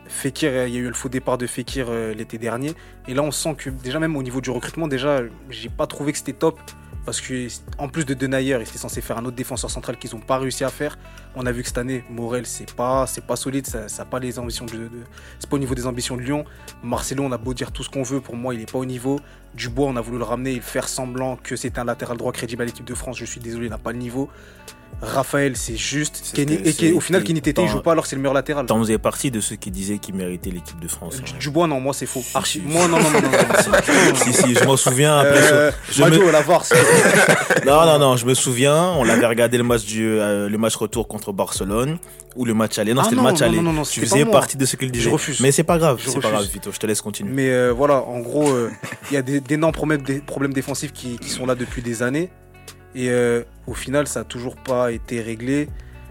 Fekir, 0.06 0.66
il 0.66 0.74
y 0.74 0.76
a 0.78 0.80
eu 0.80 0.88
le 0.88 0.94
faux 0.94 1.10
départ 1.10 1.36
de 1.36 1.46
Fekir 1.46 1.88
euh, 1.90 2.14
l'été 2.14 2.38
dernier. 2.38 2.72
Et 3.08 3.14
là, 3.14 3.22
on 3.22 3.30
sent 3.30 3.54
que, 3.58 3.68
déjà, 3.68 3.98
même 3.98 4.16
au 4.16 4.22
niveau 4.22 4.40
du 4.40 4.50
recrutement, 4.50 4.88
déjà, 4.88 5.20
j'ai 5.50 5.68
pas 5.68 5.86
trouvé 5.86 6.12
que 6.12 6.18
c'était 6.18 6.32
top. 6.32 6.58
Parce 7.04 7.20
que, 7.20 7.46
en 7.78 7.88
plus 7.88 8.04
de 8.04 8.12
Denayer, 8.14 8.56
il 8.56 8.62
était 8.62 8.76
censé 8.78 9.00
faire 9.00 9.16
un 9.18 9.24
autre 9.24 9.36
défenseur 9.36 9.70
central 9.70 9.96
qu'ils 9.98 10.14
n'ont 10.14 10.20
pas 10.20 10.38
réussi 10.38 10.64
à 10.64 10.68
faire. 10.68 10.98
On 11.36 11.44
a 11.46 11.52
vu 11.52 11.62
que 11.62 11.68
cette 11.68 11.78
année, 11.78 12.04
Morel, 12.10 12.44
c'est 12.46 12.74
pas, 12.74 13.06
pas 13.26 13.36
solide, 13.36 13.66
ça 13.66 14.04
pas 14.04 14.18
les 14.18 14.38
ambitions 14.38 14.66
de, 14.66 14.72
de- 14.72 14.90
c'est 15.38 15.48
pas 15.48 15.56
au 15.56 15.58
niveau 15.58 15.74
des 15.74 15.86
ambitions 15.86 16.16
de 16.16 16.22
Lyon. 16.22 16.44
Marcelo, 16.82 17.22
on 17.24 17.32
a 17.32 17.38
beau 17.38 17.54
dire 17.54 17.72
tout 17.72 17.82
ce 17.82 17.88
qu'on 17.90 18.02
veut, 18.02 18.20
pour 18.20 18.36
moi, 18.36 18.52
il 18.54 18.60
n'est 18.60 18.66
pas 18.66 18.78
au 18.78 18.84
niveau. 18.84 19.20
Dubois, 19.54 19.86
on 19.88 19.96
a 19.96 20.00
voulu 20.00 20.18
le 20.18 20.24
ramener 20.24 20.54
et 20.54 20.60
faire 20.60 20.88
semblant 20.88 21.36
que 21.42 21.56
c'était 21.56 21.78
un 21.80 21.84
latéral 21.84 22.16
droit 22.16 22.32
crédible 22.32 22.62
à 22.62 22.64
l'équipe 22.66 22.84
de 22.84 22.94
France. 22.94 23.16
Je 23.18 23.24
suis 23.24 23.40
désolé, 23.40 23.66
il 23.66 23.70
n'a 23.70 23.78
pas 23.78 23.92
le 23.92 23.98
niveau. 23.98 24.28
Raphaël, 25.00 25.56
c'est 25.56 25.76
juste. 25.76 26.32
Kenny- 26.34 26.58
et 26.82 26.92
au 26.92 26.98
final, 27.00 27.22
Kenny 27.22 27.40
Tété, 27.40 27.62
il 27.62 27.68
joue 27.68 27.80
pas 27.82 27.92
alors 27.92 28.02
que 28.02 28.10
c'est 28.10 28.16
le 28.16 28.22
meilleur 28.22 28.34
latéral. 28.34 28.66
T'en 28.66 28.78
faisais 28.80 28.98
partie 28.98 29.30
de 29.30 29.40
ceux 29.40 29.54
qui 29.54 29.70
disaient 29.70 29.98
qu'il 29.98 30.14
méritait 30.16 30.50
l'équipe 30.50 30.80
de 30.80 30.88
France. 30.88 31.22
Du-. 31.22 31.34
Dubois, 31.38 31.68
non, 31.68 31.78
moi, 31.78 31.94
c'est 31.94 32.06
faux. 32.06 32.22
Archi- 32.34 32.60
moi, 32.64 32.88
non, 32.88 32.98
non, 32.98 33.10
non, 33.10 33.20
non. 33.20 33.28
non, 33.30 34.14
si, 34.16 34.32
si, 34.32 34.54
je 34.56 34.64
m'en 34.64 34.76
souviens. 34.76 35.18
Après, 35.18 35.52
Euh, 35.52 35.70
je 35.92 36.02
Madio, 36.02 36.26
me- 36.26 36.32
la 36.32 36.40
VAR, 36.42 36.64
Non, 37.66 37.86
non, 37.86 37.98
non, 37.98 38.16
je 38.16 38.26
me 38.26 38.34
souviens. 38.34 38.82
On 38.98 39.08
avait 39.08 39.26
regardé 39.26 39.56
le 39.56 39.62
match 39.64 39.84
du, 39.84 40.04
euh, 40.04 40.48
le 40.48 40.58
match 40.58 40.74
retour 40.74 41.06
contre 41.06 41.32
Barcelone 41.32 41.98
ou 42.34 42.44
le 42.44 42.54
match 42.54 42.78
aller. 42.78 42.92
Non, 42.92 43.02
Ah 43.02 43.04
c'était 43.04 43.16
le 43.16 43.22
match 43.22 43.40
aller. 43.42 43.60
non, 43.60 43.72
non, 43.72 43.82
tu 43.82 44.00
faisais 44.00 44.24
partie 44.24 44.56
de 44.56 44.64
ceux 44.66 44.78
qui 44.78 44.86
le 44.86 44.92
Je 44.92 44.98
disaient. 44.98 45.10
refuse. 45.10 45.40
Mais 45.40 45.52
c'est 45.52 45.64
pas 45.64 45.78
grave, 45.78 46.00
Je 46.04 46.10
c'est 46.10 46.20
pas 46.20 46.30
grave. 46.30 46.44
Vito. 46.52 46.70
Je 46.72 46.78
te 46.78 46.86
laisse 46.86 47.00
continuer. 47.02 47.30
Mais 47.32 47.50
euh, 47.50 47.72
voilà, 47.72 48.02
en 48.02 48.18
gros, 48.20 48.48
euh, 48.50 48.70
il 49.10 49.14
y 49.14 49.16
a 49.16 49.22
des- 49.22 49.37
d'énormes 49.40 49.72
problèmes, 49.72 50.02
des 50.02 50.20
problèmes 50.20 50.52
défensifs 50.52 50.92
qui, 50.92 51.18
qui 51.18 51.28
sont 51.28 51.46
là 51.46 51.54
depuis 51.54 51.82
des 51.82 52.02
années. 52.02 52.30
Et 52.94 53.10
euh, 53.10 53.42
au 53.66 53.74
final, 53.74 54.06
ça 54.06 54.20
n'a 54.20 54.24
toujours 54.24 54.56
pas 54.56 54.92
été 54.92 55.20
réglé. 55.20 55.68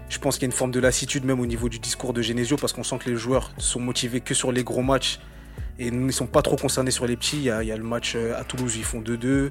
Je 0.08 0.18
pense 0.18 0.36
qu'il 0.36 0.42
y 0.42 0.46
a 0.46 0.50
une 0.52 0.56
forme 0.56 0.70
de 0.70 0.80
lassitude 0.80 1.24
même 1.24 1.40
au 1.40 1.46
niveau 1.46 1.68
du 1.68 1.78
discours 1.78 2.12
de 2.12 2.22
Genesio 2.22 2.56
parce 2.56 2.72
qu'on 2.72 2.84
sent 2.84 2.98
que 3.04 3.10
les 3.10 3.16
joueurs 3.16 3.52
sont 3.58 3.80
motivés 3.80 4.20
que 4.20 4.34
sur 4.34 4.52
les 4.52 4.64
gros 4.64 4.82
matchs 4.82 5.20
et 5.78 5.90
ne 5.90 6.10
sont 6.10 6.26
pas 6.26 6.42
trop 6.42 6.56
concernés 6.56 6.90
sur 6.90 7.06
les 7.06 7.16
petits. 7.16 7.36
Il 7.36 7.42
y 7.42 7.50
a, 7.50 7.62
il 7.62 7.68
y 7.68 7.72
a 7.72 7.76
le 7.76 7.84
match 7.84 8.14
euh, 8.16 8.38
à 8.38 8.44
Toulouse 8.44 8.74
où 8.76 8.78
ils 8.78 8.84
font 8.84 9.00
2-2. 9.00 9.50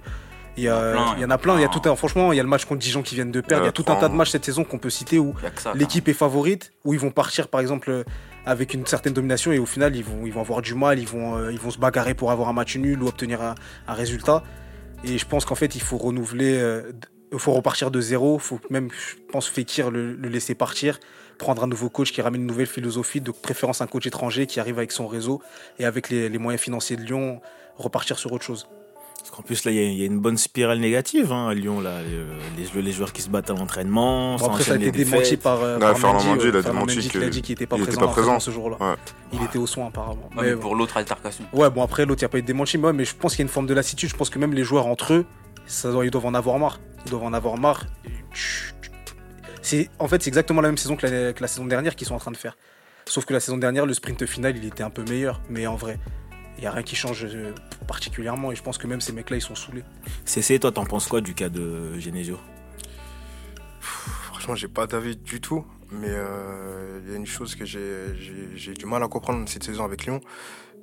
Il 0.57 0.63
y, 0.63 0.69
a, 0.69 0.91
plein, 0.91 1.13
il 1.15 1.21
y 1.21 1.25
en 1.25 1.29
a 1.29 1.37
plein. 1.37 1.55
Il 1.55 1.61
y 1.61 1.63
a 1.63 1.69
plein. 1.69 1.79
tout 1.79 1.89
un, 1.89 1.95
franchement, 1.95 2.33
il 2.33 2.37
y 2.37 2.39
a 2.39 2.43
le 2.43 2.49
match 2.49 2.65
contre 2.65 2.79
Dijon 2.79 3.03
qui 3.03 3.13
viennent 3.13 3.31
de 3.31 3.41
perdre. 3.41 3.65
Il 3.65 3.67
y 3.67 3.69
a 3.69 3.71
tout 3.71 3.85
un 3.89 3.95
tas 3.95 4.07
de 4.07 4.13
hein. 4.13 4.17
matchs 4.17 4.31
cette 4.31 4.45
saison 4.45 4.63
qu'on 4.63 4.79
peut 4.79 4.89
citer 4.89 5.19
où 5.19 5.35
a 5.65 5.73
l'équipe 5.75 6.07
est 6.07 6.13
favorite, 6.13 6.73
où 6.83 6.95
ils 6.95 6.99
vont 6.99 7.11
partir 7.11 7.47
par 7.47 7.61
exemple 7.61 7.91
euh, 7.91 8.03
avec 8.47 8.73
une 8.73 8.85
certaine 8.85 9.11
domination 9.11 9.51
et 9.51 9.59
au 9.59 9.65
final 9.65 9.95
ils 9.95 10.05
vont, 10.05 10.25
ils 10.25 10.31
vont 10.31 10.39
avoir 10.39 10.61
du 10.61 10.73
mal, 10.73 10.99
ils 10.99 11.07
vont, 11.07 11.35
euh, 11.35 11.51
se 11.69 11.77
bagarrer 11.77 12.13
pour 12.13 12.31
avoir 12.31 12.47
un 12.47 12.53
match 12.53 12.77
nul 12.77 13.03
ou 13.03 13.07
obtenir 13.07 13.41
un, 13.41 13.55
résultat. 13.93 14.41
Et 15.03 15.17
je 15.17 15.25
pense 15.25 15.43
qu'en 15.43 15.55
fait 15.55 15.75
il 15.75 15.81
faut 15.81 15.97
renouveler, 15.97 16.57
euh, 16.57 16.93
il 17.33 17.39
faut 17.39 17.51
repartir 17.51 17.91
de 17.91 17.99
zéro, 17.99 18.37
il 18.37 18.41
faut 18.41 18.59
même, 18.69 18.89
je 18.89 19.15
pense, 19.31 19.49
Fekir 19.49 19.91
le, 19.91 20.13
le 20.13 20.29
laisser 20.29 20.55
partir, 20.55 20.97
prendre 21.37 21.61
un 21.61 21.67
nouveau 21.67 21.89
coach 21.89 22.13
qui 22.13 22.21
ramène 22.21 22.41
une 22.41 22.47
nouvelle 22.47 22.67
philosophie, 22.67 23.19
de 23.19 23.31
préférence 23.31 23.81
un 23.81 23.87
coach 23.87 24.07
étranger 24.07 24.47
qui 24.47 24.61
arrive 24.61 24.77
avec 24.77 24.93
son 24.93 25.07
réseau 25.07 25.41
et 25.77 25.85
avec 25.85 26.09
les 26.09 26.37
moyens 26.37 26.61
financiers 26.61 26.95
de 26.95 27.03
Lyon, 27.03 27.41
repartir 27.75 28.17
sur 28.17 28.31
autre 28.31 28.45
chose. 28.45 28.65
En 29.37 29.41
plus, 29.43 29.65
là, 29.65 29.71
il 29.71 29.77
y, 29.77 29.79
a- 29.79 29.83
il 29.83 29.97
y 29.97 30.03
a 30.03 30.05
une 30.05 30.19
bonne 30.19 30.37
spirale 30.37 30.79
négative 30.79 31.31
hein, 31.31 31.49
à 31.49 31.53
Lyon. 31.53 31.79
Là. 31.81 32.01
Les, 32.57 32.63
les- 32.73 32.81
les 32.81 32.91
joueurs 32.91 33.13
qui 33.13 33.21
se 33.21 33.29
battent 33.29 33.49
à 33.49 33.53
l'entraînement. 33.53 34.35
Bon, 34.37 34.45
après, 34.47 34.63
ça 34.63 34.73
a 34.73 34.75
été 34.77 34.91
démenti 34.91 35.37
par, 35.37 35.61
euh, 35.61 35.75
Ouais, 35.75 35.79
par 35.81 35.97
Fernand 35.99 36.13
Mendy, 36.23 36.27
Mendy, 36.29 36.43
ouais. 36.45 36.49
il 36.49 36.57
a 36.57 36.61
Fernand 36.63 36.85
démenti 36.85 37.41
qu'il 37.41 37.51
était 37.53 37.65
pas 37.67 37.75
il 37.77 37.83
était 37.83 37.91
présent 37.91 38.07
pas 38.07 38.11
présent. 38.13 38.39
ce 38.39 38.51
jour-là. 38.51 38.77
Ouais. 38.79 38.95
Il 39.33 39.43
était 39.43 39.57
au 39.59 39.67
soin 39.67 39.87
apparemment. 39.87 40.29
Mais 40.35 40.41
mais 40.43 40.55
pour 40.55 40.75
l'autre 40.75 40.97
altercation. 40.97 41.43
Ouais, 41.53 41.69
bon 41.69 41.83
après 41.83 42.05
l'autre, 42.05 42.21
il 42.21 42.25
n'y 42.25 42.27
a 42.27 42.29
pas 42.29 42.37
eu 42.39 42.41
de 42.41 42.47
démenti, 42.47 42.77
mais, 42.77 42.87
ouais, 42.87 42.93
mais 42.93 43.05
je 43.05 43.15
pense 43.15 43.33
qu'il 43.33 43.39
y 43.39 43.43
a 43.43 43.47
une 43.47 43.53
forme 43.53 43.67
de 43.67 43.73
lassitude. 43.73 44.09
Je 44.09 44.15
pense 44.15 44.29
que 44.29 44.39
même 44.39 44.53
les 44.53 44.63
joueurs 44.63 44.87
entre 44.87 45.13
eux, 45.13 45.25
ça 45.65 45.89
ils 46.03 46.09
doivent 46.11 46.25
en 46.25 46.33
avoir 46.33 46.57
marre. 46.57 46.79
Ils 47.05 47.11
doivent 47.11 47.23
en 47.25 47.33
avoir 47.33 47.57
marre. 47.57 47.85
C'est, 49.61 49.89
en 49.99 50.07
fait, 50.07 50.21
c'est 50.23 50.29
exactement 50.29 50.61
la 50.61 50.69
même 50.69 50.77
saison 50.77 50.95
que 50.95 51.05
la, 51.05 51.33
que 51.33 51.41
la 51.41 51.47
saison 51.47 51.65
dernière 51.65 51.95
qu'ils 51.95 52.07
sont 52.07 52.15
en 52.15 52.19
train 52.19 52.31
de 52.31 52.37
faire. 52.37 52.57
Sauf 53.05 53.25
que 53.25 53.33
la 53.33 53.39
saison 53.39 53.57
dernière, 53.57 53.85
le 53.85 53.93
sprint 53.93 54.25
final, 54.25 54.55
il 54.57 54.65
était 54.65 54.83
un 54.83 54.89
peu 54.89 55.03
meilleur. 55.03 55.41
Mais 55.49 55.67
en 55.67 55.75
vrai, 55.75 55.97
il 56.57 56.61
n'y 56.61 56.67
a 56.67 56.71
rien 56.71 56.83
qui 56.83 56.95
change 56.95 57.23
euh, 57.25 57.53
particulièrement. 57.87 58.51
Et 58.51 58.55
je 58.55 58.63
pense 58.63 58.77
que 58.77 58.87
même 58.87 59.01
ces 59.01 59.13
mecs-là, 59.13 59.37
ils 59.37 59.41
sont 59.41 59.55
saoulés. 59.55 59.83
CC, 60.25 60.59
toi, 60.59 60.71
t'en 60.71 60.85
penses 60.85 61.07
quoi 61.07 61.21
du 61.21 61.33
cas 61.33 61.49
de 61.49 61.97
Genesio? 61.99 62.37
Franchement, 63.79 64.55
j'ai 64.55 64.67
pas 64.67 64.87
d'avis 64.87 65.15
du 65.15 65.41
tout. 65.41 65.65
Mais 65.91 66.09
euh, 66.09 66.99
il 67.05 67.11
y 67.11 67.13
a 67.13 67.17
une 67.17 67.25
chose 67.25 67.55
que 67.55 67.63
j'ai- 67.65 68.73
du 68.73 68.85
mal 68.85 69.01
à 69.03 69.07
comprendre 69.07 69.47
cette 69.47 69.63
saison 69.63 69.85
avec 69.85 70.05
Lyon, 70.05 70.19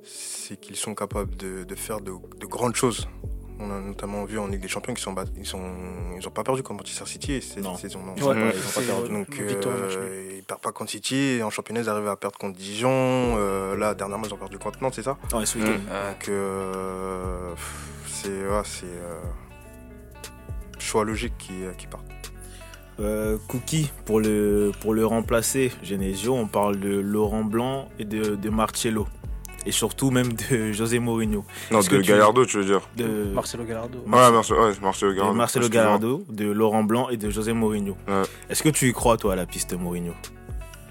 c'est 0.02 0.58
qu'ils 0.58 0.76
sont 0.76 0.94
capables 0.94 1.36
de, 1.36 1.64
de 1.64 1.74
faire 1.74 2.00
de, 2.00 2.12
de 2.40 2.46
grandes 2.46 2.74
choses. 2.74 3.06
On 3.60 3.70
a 3.70 3.78
notamment 3.80 4.24
vu 4.24 4.38
en 4.38 4.48
Ligue 4.48 4.60
des 4.60 4.68
Champions 4.68 4.92
qu'ils 4.94 5.02
sont, 5.04 5.14
ils 5.36 5.46
sont, 5.46 5.62
ils 6.18 6.26
ont 6.26 6.30
pas 6.30 6.42
perdu 6.42 6.62
contre 6.64 6.80
Manchester 6.82 7.06
City 7.06 7.40
cette 7.40 7.64
saison. 7.76 8.00
non. 8.04 8.14
Ils 8.16 8.24
ont 8.24 8.28
pas- 8.34 8.34
ils 8.40 8.46
ont 8.46 8.50
pas 8.50 8.52
c'est- 8.80 8.82
perdu. 8.86 9.08
Donc 9.12 9.28
euh, 9.38 10.08
nul. 10.08 10.34
ils 10.38 10.42
perdent 10.42 10.60
pas 10.60 10.72
contre 10.72 10.90
City. 10.90 11.40
En 11.42 11.50
championnat, 11.50 11.80
ils 11.82 11.88
arrivent 11.88 12.08
à 12.08 12.16
perdre 12.16 12.36
contre 12.36 12.58
Dijon. 12.58 12.90
Euh, 12.90 13.76
là, 13.76 13.94
dernièrement, 13.94 14.24
ils 14.26 14.34
ont 14.34 14.38
perdu 14.38 14.58
contre 14.58 14.82
Nantes, 14.82 14.94
c'est 14.96 15.02
ça? 15.04 15.16
Ouais, 15.32 15.46
ce. 15.46 15.58
Ouais. 15.58 15.64
Donc 15.64 16.28
euh, 16.28 17.54
c'est 18.06 18.28
ouais, 18.28 18.62
c'est 18.64 18.86
euh, 18.86 19.20
choix 20.78 21.04
logique 21.04 21.34
qui, 21.38 21.52
qui 21.78 21.86
part. 21.86 22.02
Euh, 23.00 23.38
Cookie, 23.48 23.90
pour 24.04 24.20
le, 24.20 24.70
pour 24.80 24.94
le 24.94 25.04
remplacer, 25.04 25.72
Genesio, 25.82 26.34
on 26.34 26.46
parle 26.46 26.78
de 26.78 26.90
Laurent 26.98 27.42
Blanc 27.44 27.88
et 27.98 28.04
de, 28.04 28.36
de 28.36 28.50
Marcello. 28.50 29.06
Et 29.66 29.72
surtout 29.72 30.10
même 30.10 30.32
de 30.34 30.72
José 30.72 30.98
Mourinho. 30.98 31.44
Non, 31.70 31.80
de 31.80 32.00
Gallardo, 32.00 32.44
tu 32.44 32.58
veux 32.58 32.64
dire 32.64 32.82
De 32.96 33.32
Marcelo 33.32 33.64
Gallardo. 33.64 33.98
Ouais, 34.00 34.30
Marcelo, 34.30 34.60
ouais, 34.60 34.74
Marcelo 34.82 35.12
de 35.12 35.16
Gallardo. 35.16 35.36
Marcelo. 35.36 35.68
Gallardo, 35.68 36.24
de 36.28 36.50
Laurent 36.50 36.84
Blanc 36.84 37.08
et 37.08 37.16
de 37.16 37.30
José 37.30 37.52
Mourinho. 37.54 37.96
Ouais. 38.06 38.22
Est-ce 38.50 38.62
que 38.62 38.68
tu 38.68 38.88
y 38.88 38.92
crois, 38.92 39.16
toi, 39.16 39.32
à 39.32 39.36
la 39.36 39.46
piste 39.46 39.72
Mourinho? 39.72 40.12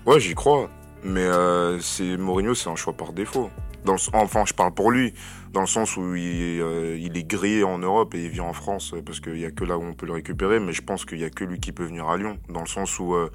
Ouais, 0.06 0.20
j'y 0.20 0.34
crois. 0.34 0.70
Mais 1.04 1.22
euh, 1.22 1.80
c'est 1.80 2.18
Mourinho, 2.18 2.56
c'est 2.56 2.70
un 2.70 2.76
choix 2.76 2.94
par 2.94 3.14
défaut. 3.14 3.50
Dans 3.86 3.94
le 3.94 4.00
enfin, 4.14 4.44
je 4.48 4.54
parle 4.54 4.74
pour 4.74 4.92
lui, 4.92 5.14
dans 5.52 5.60
le 5.60 5.68
sens 5.68 5.98
où 5.98 6.16
il, 6.16 6.62
euh, 6.62 6.98
il 6.98 7.18
est 7.18 7.24
grillé 7.24 7.66
en 7.66 7.78
Europe 7.78 8.16
et 8.16 8.24
il 8.24 8.30
vient 8.30 8.46
en 8.46 8.54
France, 8.54 8.96
parce 9.06 9.20
qu'il 9.20 9.34
n'y 9.34 9.44
a 9.44 9.52
que 9.52 9.66
là 9.66 9.78
où 9.78 9.84
on 9.84 9.94
peut 9.94 10.06
le 10.06 10.14
récupérer. 10.14 10.60
Mais 10.62 10.72
je 10.72 10.82
pense 10.82 11.04
qu'il 11.04 11.18
n'y 11.18 11.26
a 11.26 11.30
que 11.30 11.44
lui 11.44 11.60
qui 11.60 11.74
peut 11.74 11.84
venir 11.84 12.08
à 12.08 12.18
Lyon, 12.18 12.40
dans 12.48 12.62
le 12.62 12.68
sens 12.68 12.98
où, 13.00 13.14
euh, 13.14 13.30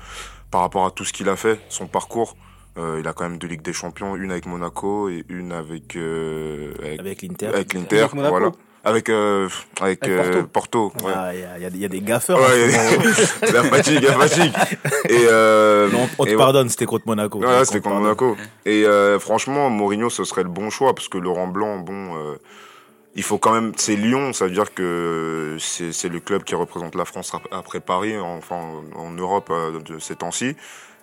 par 0.50 0.62
rapport 0.62 0.86
à 0.86 0.90
tout 0.90 1.04
ce 1.04 1.12
qu'il 1.12 1.28
a 1.28 1.36
fait, 1.36 1.60
son 1.68 1.86
parcours, 1.86 2.36
il 3.00 3.06
a 3.08 3.12
quand 3.12 3.24
même 3.24 3.38
deux 3.38 3.48
Ligues 3.48 3.62
des 3.62 3.72
Champions, 3.72 4.16
une 4.16 4.30
avec 4.30 4.46
Monaco 4.46 5.08
et 5.08 5.24
une 5.28 5.52
avec, 5.52 5.96
euh, 5.96 6.72
avec, 6.82 7.00
avec 7.00 7.22
l'Inter 7.22 7.46
avec 7.46 7.74
l'Inter. 7.74 7.98
Avec 8.00 8.14
Monaco 8.14 8.30
Voilà. 8.38 8.52
Avec, 8.84 9.08
euh, 9.10 9.48
avec, 9.80 10.04
Avec 10.06 10.34
euh, 10.36 10.42
Porto. 10.44 10.92
Ouais. 11.02 11.12
Ah, 11.14 11.32
Il 11.34 11.40
y, 11.62 11.66
a- 11.84 11.86
y 11.86 11.88
des 11.88 12.00
gaffeurs. 12.00 12.38
Ouais, 12.38 12.68
moment. 12.68 13.04
la 13.52 13.62
fatigue, 13.64 14.02
la 14.02 14.12
fatigue. 14.12 14.52
Et, 15.10 15.26
euh, 15.28 15.90
Non, 15.90 16.08
on 16.18 16.24
te 16.24 16.28
et 16.30 16.32
ouais. 16.32 16.38
pardonne, 16.38 16.68
c'était 16.68 16.86
contre 16.86 17.06
Monaco. 17.06 17.38
Ouais, 17.40 17.46
On 17.60 17.64
c'était 17.64 17.80
contre. 17.80 17.96
Monaco. 17.96 18.36
Et 18.64 18.84
euh, 18.84 19.18
franchement, 19.18 19.68
Mourinho, 19.68 20.08
ce 20.10 20.22
serait 20.24 20.44
le 20.44 20.48
bon 20.48 20.70
choix 20.70 20.94
parce 20.94 21.08
que 21.08 21.18
Laurent 21.18 21.48
Blanc, 21.48 21.78
bon, 21.80 22.16
euh, 22.16 22.36
il 23.16 23.24
faut 23.24 23.36
quand 23.38 23.52
même. 23.52 23.72
C'est 23.76 23.96
Lyon, 23.96 24.32
ça 24.32 24.46
veut 24.46 24.52
dire 24.52 24.72
que 24.72 25.56
c'est 25.58 26.08
le 26.08 26.20
club 26.20 26.44
qui 26.44 26.54
représente 26.54 26.94
la 26.94 27.04
France 27.04 27.34
ap- 27.34 27.48
après 27.50 27.80
Paris, 27.80 28.16
enfin 28.16 28.60
en 28.94 29.10
Europe 29.10 29.48
euh, 29.50 29.80
de 29.80 29.98
ces 29.98 30.14
temps-ci. 30.14 30.54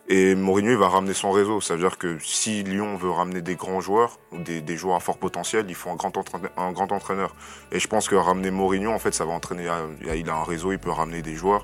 Et 0.08 0.36
Mourinho, 0.36 0.72
il 0.72 0.78
va 0.78 0.88
ramener 0.88 1.13
son 1.13 1.32
réseau. 1.32 1.62
Ça 1.62 1.74
veut 1.76 1.80
dire 1.82 1.98
que 1.98 2.20
si 2.20 2.62
Lyon 2.63 2.96
veut 2.96 3.10
ramener 3.10 3.41
des 3.41 3.56
grands 3.56 3.82
joueurs, 3.82 4.20
ou 4.32 4.38
des, 4.38 4.62
des 4.62 4.78
joueurs 4.78 4.98
à 4.98 5.00
fort 5.00 5.18
potentiel, 5.18 5.65
il 5.68 5.74
faut 5.76 5.89
un 5.89 5.96
grand, 5.96 6.15
entraîneur, 6.15 6.52
un 6.58 6.72
grand 6.72 6.91
entraîneur. 6.91 7.36
Et 7.72 7.80
je 7.80 7.88
pense 7.88 8.08
que 8.08 8.15
ramener 8.15 8.52
Mourinho, 8.52 8.91
en 8.91 9.00
fait, 9.00 9.13
ça 9.15 9.26
va 9.26 9.34
entraîner. 9.34 9.68
euh, 9.68 10.15
Il 10.15 10.30
a 10.30 10.36
un 10.36 10.44
réseau, 10.44 10.72
il 10.72 10.80
peut 10.80 10.91
ramener 10.91 11.24
des 11.24 11.34
joueurs. 11.34 11.63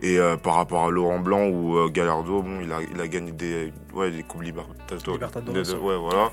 Et 0.00 0.18
euh, 0.18 0.36
par 0.36 0.54
rapport 0.54 0.86
à 0.86 0.90
Laurent 0.90 1.18
Blanc 1.18 1.46
ou 1.46 1.76
euh, 1.76 1.88
Gallardo, 1.88 2.42
bon, 2.42 2.60
il 2.62 2.72
a, 2.72 2.78
il 2.90 3.00
a 3.00 3.06
gagné 3.06 3.32
des, 3.32 3.72
ouais, 3.92 4.10
des 4.10 4.22
coupes 4.22 4.42
Libertadores. 4.42 5.14
Libertadores, 5.14 5.82
ouais, 5.84 5.96
voilà. 5.98 6.30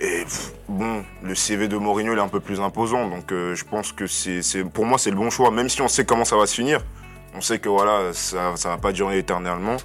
Et 0.00 0.24
pff, 0.24 0.52
bon, 0.68 1.04
le 1.22 1.34
CV 1.36 1.68
de 1.68 1.76
Mourinho 1.76 2.12
il 2.12 2.18
est 2.18 2.22
un 2.22 2.28
peu 2.28 2.40
plus 2.40 2.60
imposant, 2.60 3.08
donc 3.08 3.30
euh, 3.30 3.54
je 3.54 3.64
pense 3.64 3.92
que 3.92 4.08
c'est, 4.08 4.42
pour 4.64 4.84
moi 4.86 4.98
c'est 4.98 5.10
le 5.10 5.16
bon 5.16 5.30
choix. 5.30 5.52
Même 5.52 5.68
si 5.68 5.80
on 5.82 5.88
sait 5.88 6.04
comment 6.04 6.24
ça 6.24 6.36
va 6.36 6.46
se 6.46 6.54
finir, 6.56 6.80
on 7.34 7.40
sait 7.40 7.60
que 7.60 7.68
voilà, 7.68 8.12
ça, 8.12 8.56
ça 8.56 8.70
va 8.70 8.76
pas 8.76 8.90
durer 8.90 9.18
éternellement. 9.18 9.76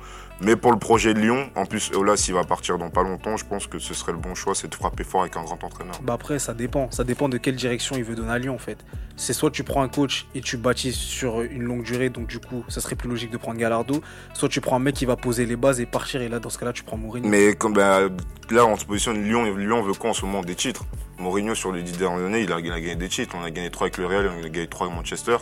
Mais 0.42 0.56
pour 0.56 0.72
le 0.72 0.80
projet 0.80 1.14
de 1.14 1.20
Lyon, 1.20 1.50
en 1.56 1.66
plus 1.66 1.92
Olas 1.94 2.26
il 2.28 2.34
va 2.34 2.44
partir 2.44 2.78
dans 2.78 2.90
pas 2.90 3.04
longtemps, 3.04 3.36
je 3.36 3.46
pense 3.46 3.68
que 3.68 3.78
ce 3.78 3.94
serait 3.94 4.14
le 4.14 4.18
bon 4.18 4.36
choix, 4.36 4.56
c'est 4.56 4.70
de 4.70 4.76
frapper 4.76 5.04
fort 5.04 5.22
avec 5.22 5.36
un 5.36 5.44
grand 5.44 5.62
entraîneur. 5.64 6.00
Bah 6.02 6.14
après, 6.14 6.40
ça 6.40 6.54
dépend. 6.54 6.90
Ça 6.92 7.04
dépend 7.04 7.28
de 7.28 7.38
quelle 7.38 7.56
direction 7.56 7.98
il 7.98 8.04
veut 8.04 8.16
donner 8.16 8.32
à 8.32 8.40
Lyon, 8.40 8.56
en 8.56 8.60
fait. 8.60 8.78
C'est 9.18 9.34
soit 9.34 9.52
tu 9.52 9.64
prends 9.64 9.82
un 9.82 9.90
coach 9.90 10.28
et 10.34 10.42
tu 10.42 10.56
bâtis 10.56 10.94
sur 10.94 11.42
une 11.42 11.64
longue 11.64 11.84
durée, 11.84 12.10
donc 12.10 12.28
du 12.28 12.40
coup, 12.40 12.64
ça 12.70 12.80
serait 12.80 12.96
plus 12.96 13.10
logique 13.10 13.32
de 13.32 13.38
prendre 13.38 13.60
Gallardo. 13.60 14.02
Soit 14.34 14.48
tu 14.48 14.62
prends 14.62 14.78
un 14.78 14.80
mec 14.80 14.96
qui 14.96 15.06
va 15.06 15.18
poser 15.18 15.46
les 15.46 15.58
bases 15.58 15.82
et 15.82 15.86
partir, 15.86 16.22
et 16.22 16.30
là, 16.30 16.40
dans 16.40 16.50
ce 16.50 16.58
cas-là, 16.58 16.72
tu 16.72 16.84
prends 16.84 16.98
Mourinho. 16.98 17.28
Mais 17.28 17.54
comme 17.54 17.74
bah, 17.74 18.02
là, 18.50 18.66
on 18.66 18.78
se 18.78 18.86
positionne 18.86 19.22
Lyon. 19.22 19.44
Lyon 19.56 19.82
veut 19.82 19.94
quoi 19.94 20.12
en 20.12 20.14
ce 20.14 20.26
moment? 20.26 20.42
Des 20.42 20.56
titres. 20.56 20.86
Mourinho, 21.18 21.54
sur 21.54 21.74
les 21.74 21.84
dix 21.84 21.98
dernières 21.98 22.26
années, 22.26 22.44
il 22.44 22.54
a, 22.54 22.60
il 22.60 22.72
a 22.72 22.80
gagné 22.80 22.96
des 22.96 23.10
titres. 23.10 23.36
On 23.38 23.44
a 23.44 23.52
gagné 23.52 23.70
trois 23.70 23.88
avec 23.88 23.98
le 23.98 24.06
Real, 24.06 24.32
on 24.34 24.46
a 24.46 24.50
gagné 24.50 24.68
trois 24.68 24.88
avec 24.88 24.98
Manchester. 24.98 25.36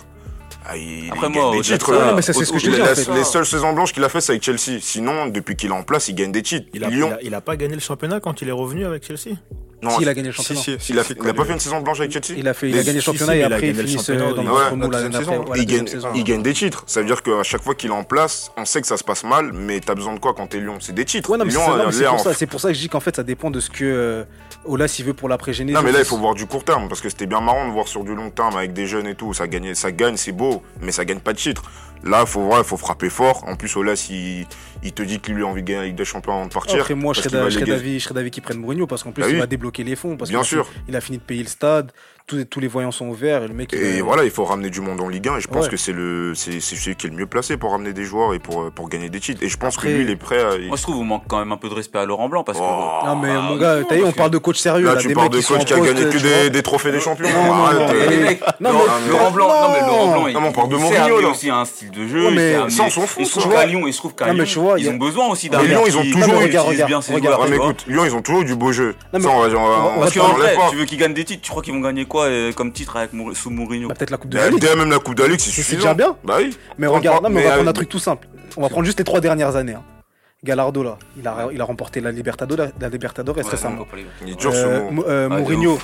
Ah, 0.66 0.76
il, 0.78 1.10
Après, 1.12 1.28
il 1.28 1.34
moi, 1.34 1.52
gagne 1.52 1.58
des 1.58 1.62
titres. 1.62 1.86
ça, 1.86 1.92
là. 2.00 2.08
Ouais, 2.08 2.14
mais 2.16 2.22
c'est 2.22 2.34
c'est 2.34 2.46
ce 2.46 2.52
que 2.52 2.60
je 2.60 2.66
te 2.66 2.70
Les, 2.72 2.76
dis, 2.78 2.82
en 2.82 2.86
la- 2.86 2.96
fait. 2.96 3.14
les 3.14 3.24
seules 3.24 3.46
saisons 3.46 3.74
blanches 3.74 3.94
qu'il 3.94 4.04
a 4.04 4.10
fait, 4.10 4.20
c'est 4.22 4.34
avec 4.34 4.44
Chelsea. 4.44 4.80
Sinon, 4.82 5.28
depuis 5.28 5.56
qu'il 5.56 5.70
est 5.70 5.74
en 5.74 5.84
place, 5.84 6.08
il 6.10 6.16
gagne 6.16 6.32
des 6.32 6.42
titres. 6.42 6.68
Il 6.74 6.84
a, 6.84 6.90
Lyon, 6.90 7.10
il, 7.10 7.14
a, 7.14 7.22
il 7.30 7.36
a 7.36 7.42
pas 7.42 7.56
gagné 7.56 7.76
le 7.76 7.80
championnat 7.82 8.20
quand 8.20 8.42
il 8.42 8.50
est 8.50 8.54
revenu 8.54 8.86
avec 8.86 9.06
Chelsea? 9.06 9.36
Non, 9.84 9.92
Si, 9.92 10.02
il 10.02 10.10
a 10.10 10.14
gagné 10.16 10.28
le 10.30 10.34
championnat. 10.34 10.62
si, 10.62 10.76
si, 10.80 10.92
il 10.94 11.00
a, 11.00 11.04
il 11.08 11.34
pas 11.34 11.46
fait 11.46 11.54
une 11.54 11.60
saison 11.60 11.82
blanche 11.82 12.00
avec 12.00 12.12
Chelsea 12.12 12.36
Il 12.40 12.48
a, 12.48 12.54
fait, 12.56 12.70
il 12.70 12.80
a 12.80 12.84
gagné 12.84 12.96
le 12.96 13.02
championnat 13.02 13.34
si, 13.34 13.38
et 13.38 13.42
il 13.42 13.44
a 13.44 13.56
après, 13.56 13.88
championnat, 13.88 14.24
euh, 14.26 14.34
dans 14.34 14.42
il- 14.42 14.48
le 14.72 14.76
mou 14.76 14.90
la 14.92 15.12
saison. 15.12 15.46
Il, 15.56 15.66
gagne, 15.68 15.88
saison. 15.88 16.08
il 16.16 16.24
gagne 16.24 16.42
des 16.42 16.54
titres. 16.54 16.84
Ça 16.88 17.02
veut 17.02 17.06
dire 17.06 17.22
qu'à 17.22 17.44
chaque 17.44 17.62
fois 17.64 17.76
qu'il 17.76 17.92
est 17.92 17.94
en 17.94 18.04
place, 18.04 18.52
on 18.58 18.66
sait 18.66 18.82
que 18.82 18.88
ça 18.88 18.98
se 18.98 19.04
passe 19.04 19.24
mal, 19.24 19.52
mais 19.54 19.80
t'as 19.80 19.94
besoin 19.94 20.14
de 20.16 20.20
quoi 20.20 20.34
quand 20.34 20.48
t'es 20.48 20.60
Lyon? 20.60 20.78
C'est 20.80 20.94
des 20.96 21.06
titres. 21.06 21.30
Ouais, 21.30 21.38
c'est 21.48 22.04
pour, 22.04 22.14
en- 22.14 22.18
ça- 22.18 22.34
c'est 22.34 22.48
pour 22.48 22.60
ça 22.60 22.70
que 22.70 22.74
je 22.74 22.80
dis 22.80 22.90
qu'en 22.90 23.00
fait, 23.00 23.16
ça 23.16 23.24
dépend 23.24 23.52
de 23.52 23.60
ce 23.60 23.70
que 23.70 23.84
euh, 23.86 24.24
Olas 24.66 24.96
il 25.00 25.06
veut 25.06 25.14
pour 25.14 25.30
l'après-génération. 25.30 25.82
Non 25.82 25.86
mais 25.88 25.94
là 25.94 26.04
il 26.04 26.08
faut 26.10 26.18
voir 26.18 26.34
du 26.34 26.46
court 26.48 26.64
terme 26.64 26.88
parce 26.90 27.00
que 27.02 27.10
c'était 27.10 27.28
bien 27.28 27.40
marrant 27.42 27.68
de 27.68 27.72
voir 27.72 27.88
sur 27.88 28.04
du 28.04 28.16
long 28.16 28.30
terme 28.32 28.58
avec 28.58 28.74
des 28.74 28.88
jeunes 28.88 29.08
et 29.08 29.16
tout, 29.16 29.34
ça 29.34 29.48
gagne, 29.48 29.74
ça 29.76 29.92
gagne, 29.92 30.18
c'est 30.18 30.32
beau, 30.32 30.62
mais 30.82 30.92
ça 30.92 31.06
gagne 31.06 31.20
pas 31.20 31.34
de 31.34 31.38
titre. 31.38 31.62
Là 32.04 32.26
faut 32.26 32.42
voir, 32.42 32.60
il 32.60 32.66
faut 32.66 32.78
frapper 32.78 33.10
fort. 33.10 33.44
En 33.48 33.56
plus 33.56 33.76
Olas 33.78 34.08
il, 34.10 34.46
il 34.84 34.94
te 34.94 35.02
dit 35.04 35.20
qu'il 35.20 35.34
lui 35.36 35.44
a 35.44 35.48
envie 35.48 35.62
de 35.64 35.68
gagner 35.68 35.80
la 35.82 35.86
Ligue 35.88 35.96
des 35.98 36.06
Champions 36.06 36.34
avant 36.34 36.46
de 36.48 36.54
partir. 36.54 36.80
Après, 36.80 36.94
moi, 36.96 37.14
je 37.14 37.22
serais 37.22 37.30
d'avis 37.66 38.06
d'avis 38.14 38.32
qu'ils 38.32 38.44
prennent 38.44 38.60
Mourinho 38.60 38.88
parce 38.88 39.04
qu'en 39.04 39.12
plus, 39.12 39.24
Bah 39.24 39.30
il 39.30 39.38
va 39.38 39.46
débloquer 39.48 39.84
les 39.84 39.96
fonds. 39.96 40.18
Parce 40.18 40.30
Bien 40.30 40.44
sûr. 40.44 40.68
Il 40.88 40.96
a 40.96 41.02
fini 41.02 41.18
de 41.18 41.24
payer 41.24 41.44
le 41.44 41.50
stade, 41.50 41.92
tous, 42.26 42.44
tous 42.46 42.60
les 42.60 42.68
voyants 42.68 42.92
sont 42.92 43.08
ouverts 43.08 43.44
et 43.44 43.48
le 43.48 43.54
mec. 43.54 43.70
il 43.74 43.80
Et 43.82 43.98
va- 44.00 44.04
voilà, 44.04 44.24
il 44.26 44.32
faut 44.32 44.44
ramener 44.44 44.70
du 44.70 44.82
monde 44.82 45.00
en 45.00 45.08
Ligue 45.08 45.28
1 45.30 45.38
et 45.38 45.42
je 45.42 45.48
pense 45.48 45.66
Ouais. 45.66 45.72
que 45.72 45.78
c'est 45.78 45.94
le 45.94 46.34
c'est 46.36 46.60
c'est 46.60 46.76
celui 46.76 46.96
qui 46.98 47.08
est 47.08 47.10
le 47.10 47.16
mieux 47.16 47.26
placé 47.26 47.56
pour 47.56 47.72
ramener 47.72 47.94
des 47.94 48.04
joueurs 48.04 48.34
et 48.34 48.40
pour 48.40 48.70
pour 48.72 48.90
gagner 48.90 49.10
des 49.10 49.20
titres. 49.22 49.42
Et 49.44 49.48
je 49.50 49.58
pense 49.58 49.76
Après- 49.76 49.88
que 49.90 49.94
lui 49.96 50.04
il 50.04 50.10
est 50.10 50.16
prêt 50.18 50.40
à 50.42 50.58
Moi, 50.58 50.76
je 50.76 50.82
trouve 50.82 50.96
qu'il 50.98 51.06
manque 51.06 51.24
quand 51.28 51.40
même 51.40 51.52
un 51.54 51.58
peu 51.58 51.70
de 51.70 51.74
respect 51.74 52.00
à 52.00 52.06
Laurent 52.06 52.28
Blanc 52.28 52.44
parce 52.44 52.58
que. 52.60 52.64
Oh. 52.68 53.06
Non, 53.06 53.16
mais 53.16 53.30
Ah, 53.32 53.42
mon 53.42 53.56
gars, 53.56 53.78
t'as 53.88 53.96
vu, 53.96 54.04
on 54.04 54.12
parle 54.12 54.32
de 54.32 54.38
coach 54.40 54.58
sérieux. 54.58 54.86
Là 54.86 54.96
là, 54.96 55.00
tu 55.02 55.08
des 55.08 55.14
parles 55.14 55.30
de 55.30 55.40
coach 55.42 55.64
qui 55.66 55.74
a 55.74 55.80
gagné 55.80 56.02
que 56.10 56.48
des, 56.50 56.64
trophées 56.64 56.92
des 56.92 57.00
champions. 57.00 57.30
Non, 57.30 57.46
non, 57.46 57.64
Arrête, 57.66 57.80
non, 57.80 57.88
mais- 57.94 58.08
les 58.10 58.18
mecs, 58.24 58.42
Non, 58.60 58.72
Laurent, 58.74 58.86
mais- 59.06 59.10
Laurent 59.12 59.32
Blanc, 59.32 59.48
non, 59.48 59.70
mais 59.74 59.80
Laurent 59.88 60.12
Blanc, 60.12 60.28
il, 60.28 60.34
Non, 60.34 60.42
mais 60.42 60.48
on 60.50 60.52
parle 60.52 60.70
de 60.70 60.76
il 60.76 60.82
Mourinho, 60.82 61.22
là. 61.22 61.28
aussi 61.30 61.50
un 61.50 61.64
style 61.66 61.92
de 61.92 62.08
jeu. 62.08 62.30
Il 62.32 62.60
on 62.66 62.70
s'en 62.70 62.90
fout, 62.90 63.22
Et 63.22 63.26
je 63.26 63.30
trouve 63.32 63.54
qu'à 63.54 63.66
Lyon, 63.66 63.88
et 63.88 63.92
je 63.94 63.98
trouve 63.98 64.14
qu'à 64.16 64.34
Lyon, 64.34 64.44
vois, 64.68 64.80
ils 64.80 64.88
a- 64.88 64.92
ont 64.92 64.98
besoin 64.98 65.28
aussi 65.28 65.50
d'un 65.50 65.62
Mais 65.62 65.68
Lyon, 65.70 65.84
ils 65.88 65.98
ont 65.98 66.04
toujours 66.04 66.42
eu- 66.42 66.48
bien 66.50 67.02
ses 67.02 67.18
joueurs, 67.18 67.40
Ah, 67.42 67.48
mais 67.50 67.56
écoute, 67.56 67.86
Lyon 67.88 68.04
ils 68.06 68.14
ont 68.16 68.22
toujours 68.22 68.42
eu 68.42 68.46
du 68.46 68.56
beau 68.56 68.72
jeu. 68.72 68.96
Non, 69.14 69.20
mais- 69.20 69.22
Ça 69.22 69.30
on 69.30 69.40
va, 69.40 70.00
Parce 70.00 70.14
qu'en 70.14 70.28
vrai, 70.34 70.56
tu 70.70 70.76
veux 70.76 70.86
qu'ils 70.86 70.98
gagnent 70.98 71.14
des 71.14 71.24
titres, 71.26 71.42
tu 71.42 71.50
crois 71.50 71.64
qu'ils 71.64 71.74
vont 71.74 71.80
gagner 71.82 72.06
quoi 72.06 72.26
euh, 72.26 72.52
comme 72.54 72.72
titre 72.72 72.96
avec 72.98 73.14
Mour- 73.14 73.36
sous 73.36 73.50
Mourinho? 73.50 73.88
Bah, 73.88 73.96
peut-être 73.98 74.12
la 74.12 74.18
Coupe 74.18 74.30
de 74.32 74.38
Bah, 74.38 74.44
la 74.46 74.50
Ligue. 74.52 74.64
même 74.78 74.90
la 74.90 75.00
Coupe 75.00 75.16
de 75.16 75.24
la 75.24 75.30
Ligue, 75.30 75.40
c'est 75.40 75.52
C'est 75.52 75.62
suffisant. 75.64 75.78
déjà 75.80 75.94
bien. 75.94 76.16
Bah 76.24 76.36
oui. 76.40 76.56
Mais 76.78 76.88
regarde, 76.88 77.26
on 77.26 77.30
va 77.30 77.42
prendre 77.42 77.66
euh, 77.66 77.70
un 77.70 77.74
truc 77.74 77.90
tout 77.90 78.00
simple. 78.00 78.28
On 78.56 78.62
va 78.62 78.70
prendre 78.70 78.86
juste 78.86 79.00
les 79.00 79.06
trois 79.06 79.20
dernières 79.22 79.56
années. 79.56 79.76
Gallardo, 80.48 80.82
là, 80.82 80.98
il 81.18 81.28
a, 81.28 81.50
il 81.54 81.60
a 81.62 81.64
remporté 81.66 82.00
la 82.02 82.12
Libertadores, 82.12 82.70
la 82.80 82.90
Libertadores 82.90 83.38
Ouais, 83.38 83.44
récemment. 83.44 83.86
Il 84.26 84.32
est 84.32 84.36
dur 84.40 84.54
ce 84.54 84.58
Euh, 84.58 84.82
mot. 84.84 84.92
Mou- 84.92 85.04
euh, 85.08 85.28
Ah, 85.32 85.38
Mourinho, 85.40 85.78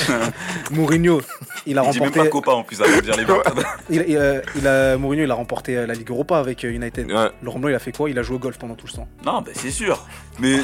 Mourinho, 0.70 1.20
il 1.66 1.78
a 1.78 1.84
Il 1.84 1.90
dit 1.90 1.98
même 2.00 2.08
remporté, 2.08 2.18
pas 2.20 2.28
Copa 2.30 2.52
en 2.52 2.62
plus 2.62 2.80
avant 2.80 2.96
de 2.96 3.00
dire 3.02 3.16
Libertadores. 3.16 3.64
il, 3.90 4.04
il, 4.08 4.16
euh, 4.16 4.40
il 4.56 4.66
a, 4.66 4.96
Mourinho, 4.96 5.24
il 5.24 5.30
a 5.30 5.34
remporté 5.34 5.76
euh, 5.76 5.86
la 5.86 5.94
Ligue 5.94 6.10
Europa 6.10 6.38
avec 6.38 6.64
euh, 6.64 6.70
United. 6.70 7.10
Ouais. 7.10 7.30
Laurent 7.42 7.58
Blanc, 7.58 7.68
il 7.70 7.74
a 7.74 7.78
fait 7.78 7.92
quoi? 7.92 8.08
Il 8.10 8.18
a 8.18 8.22
joué 8.22 8.36
au 8.36 8.38
golf 8.38 8.58
pendant 8.58 8.74
tout 8.74 8.86
le 8.86 8.92
temps. 8.92 9.08
Non, 9.24 9.42
bah, 9.42 9.50
c'est 9.54 9.70
sûr. 9.70 10.06
Mais 10.38 10.58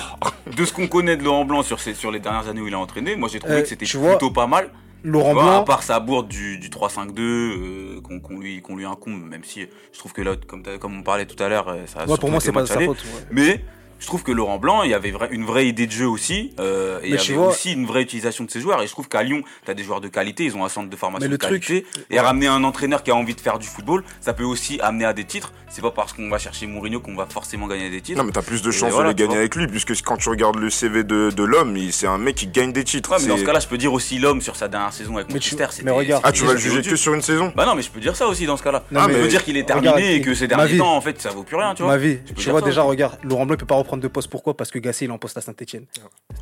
de 0.57 0.65
ce 0.65 0.73
qu'on 0.73 0.87
connaît 0.89 1.17
de 1.17 1.25
Laurent 1.25 1.45
Blanc 1.45 1.63
sur, 1.63 1.81
ses- 1.81 1.95
sur 1.95 2.11
les 2.11 2.21
dernières 2.21 2.49
années 2.49 2.61
où 2.61 2.69
il 2.69 2.75
a 2.75 2.79
entraîné, 2.79 3.17
moi 3.17 3.29
j'ai 3.31 3.41
trouvé 3.41 3.57
Euh, 3.57 3.63
que 3.63 3.69
c'était 3.69 3.87
tu 3.87 3.97
vois, 3.97 4.11
plutôt 4.11 4.31
pas 4.31 4.47
mal. 4.47 4.69
Laurent 5.09 5.33
vois, 5.35 5.43
à 5.43 5.47
Blanc, 5.57 5.65
part 5.65 5.83
sa 5.83 6.01
bourde 6.01 6.29
du, 6.29 6.59
du 6.59 6.69
3-5-2 6.69 7.13
euh, 7.21 8.01
qu'on 8.03 8.21
qu'on 8.21 8.39
lui, 8.39 8.61
qu'on 8.63 8.77
lui 8.77 8.85
incombe, 8.85 9.23
même 9.29 9.45
si 9.45 9.67
je 9.93 9.99
trouve 9.99 10.13
que 10.13 10.23
là, 10.23 10.35
comme, 10.47 10.63
t'as- 10.63 10.79
comme 10.79 10.99
on 10.99 11.03
parlait 11.03 11.27
tout 11.27 11.41
à 11.43 11.49
l'heure, 11.49 11.69
euh, 11.69 11.87
ça 11.87 12.01
a 12.01 12.07
ouais, 12.07 12.17
pour 12.19 12.29
moi, 12.31 12.39
été 12.39 12.47
c'est 12.47 12.53
pas 12.53 12.63
de 12.63 12.67
sa 12.67 12.81
faute. 12.81 13.03
ouais. 13.05 13.27
Mais 13.31 13.65
je 13.99 14.07
trouve 14.07 14.23
que 14.23 14.33
Laurent 14.33 14.59
Blanc, 14.59 14.83
il 14.83 14.91
y 14.91 14.95
avait 14.95 15.11
vra- 15.11 15.29
une 15.31 15.45
vraie 15.45 15.67
idée 15.69 15.87
de 15.87 15.93
jeu 15.93 16.07
aussi. 16.09 16.53
euh, 16.61 16.99
et 17.03 17.09
il 17.09 17.15
y 17.15 17.19
avait 17.19 17.35
vois- 17.35 17.49
aussi 17.49 17.73
une 17.73 17.87
vraie 17.87 18.03
utilisation 18.03 18.45
de 18.45 18.51
ses 18.51 18.61
joueurs. 18.61 18.83
Et 18.83 18.87
je 18.87 18.93
trouve 18.93 19.09
qu'à 19.09 19.23
Lyon, 19.23 19.43
tu 19.65 19.71
as 19.71 19.75
des 19.75 19.83
joueurs 19.85 20.01
de 20.01 20.09
qualité, 20.09 20.45
ils 20.45 20.57
ont 20.57 20.65
un 20.65 20.69
centre 20.69 20.89
de 20.91 20.97
formation 20.97 21.27
Mais 21.27 21.31
le 21.31 21.39
de 21.39 21.45
truc- 21.47 21.65
qualité. 21.67 21.87
Et 22.11 22.21
ramener 22.21 22.47
un 22.47 22.63
entraîneur 22.65 23.03
qui 23.03 23.11
a 23.11 23.15
envie 23.17 23.35
de 23.35 23.41
faire 23.41 23.59
du 23.59 23.67
football, 23.67 24.05
ça 24.21 24.33
peut 24.33 24.45
aussi 24.45 24.79
amener 24.81 25.05
à 25.05 25.13
des 25.13 25.25
titres. 25.25 25.53
C'est 25.69 25.83
pas 25.83 25.91
parce 25.91 26.13
qu'on 26.13 26.29
va 26.29 26.39
chercher 26.39 26.67
Mourinho 26.67 27.01
qu'on 27.01 27.15
va 27.17 27.27
forcément 27.27 27.67
gagner 27.67 27.91
des 27.91 28.01
titres. 28.01 28.19
Non, 28.19 28.25
mais 28.25 28.33
t'as 28.33 28.43
plus 28.43 28.63
de 28.63 28.71
chances 28.71 28.93
voilà, 28.93 29.13
de 29.13 29.19
les 29.19 29.27
gagner 29.27 29.39
avec 29.39 29.55
lui, 29.57 29.67
puisque 29.67 30.01
quand 30.03 30.17
tu 30.17 30.29
regardes 30.29 30.57
le 30.57 30.71
CV 30.71 31.03
de, 31.05 31.31
de 31.31 31.45
l'homme, 31.45 31.77
c'est 31.91 32.07
un 32.07 32.19
mec 32.19 32.37
qui 32.37 32.47
gagne 32.47 32.73
des 32.73 32.85
titres. 32.85 33.11
Ouais, 33.11 33.19
mais 33.21 33.29
dans 33.29 33.37
ce 33.37 33.45
cas-là, 33.45 33.61
je 33.61 33.67
peux 33.67 33.77
dire 33.79 33.93
aussi 33.93 34.19
l'homme 34.19 34.41
sur 34.41 34.57
sa 34.57 34.69
dernière 34.69 34.93
saison 34.93 35.17
avec 35.17 35.33
Mais 35.33 35.39
tu- 35.41 35.57
mais 35.85 35.91
regarde- 35.91 36.23
Ah, 36.25 36.33
tu 36.33 36.45
vas 36.45 36.53
le 36.53 36.59
juger 36.59 36.83
que 36.83 36.97
sur 36.97 37.15
une 37.15 37.23
saison 37.23 37.53
Bah 37.57 37.67
non, 37.67 37.75
mais 37.75 37.83
je 37.83 37.91
peux 37.91 38.01
dire 38.01 38.15
ça 38.17 38.27
aussi 38.29 38.47
dans 38.47 38.57
ce 38.57 38.63
cas-là. 38.63 38.85
Non, 38.91 39.01
Ah, 39.03 39.07
je 39.09 39.15
mais- 39.15 39.23
peux 39.23 39.29
dire 39.29 39.45
qu'il 39.45 39.57
est 39.57 39.65
terminé 39.65 39.89
regarde, 39.89 40.05
et 40.11 40.21
que 40.21 40.35
ces 40.35 40.47
derniers 40.49 40.79
temps, 40.79 40.97
en 40.97 41.01
fait, 41.01 41.21
ça 41.21 41.31
vaut 41.31 41.43
plus 41.43 41.57
rien, 41.57 41.75
tu 41.75 41.83
vois. 41.83 41.93
Ma 41.93 41.99
vie, 41.99 42.19
Je 42.27 42.33
tu 42.43 42.51
vois 42.51 42.61
déjà, 42.63 42.83
regarde, 42.83 43.19
Laurent 43.23 43.45
Blanc 43.47 43.57
peut 43.57 43.67
pas 43.67 43.75
reprendre 43.87 44.03
de 44.03 44.09
poste. 44.09 44.29
Pourquoi? 44.29 44.57
Parce 44.57 44.71
que 44.71 44.79
Gasset 44.79 45.05
il 45.07 45.09
est 45.09 45.15
en 45.15 45.19
poste 45.19 45.37
à 45.39 45.41
Saint-Etienne. 45.41 45.87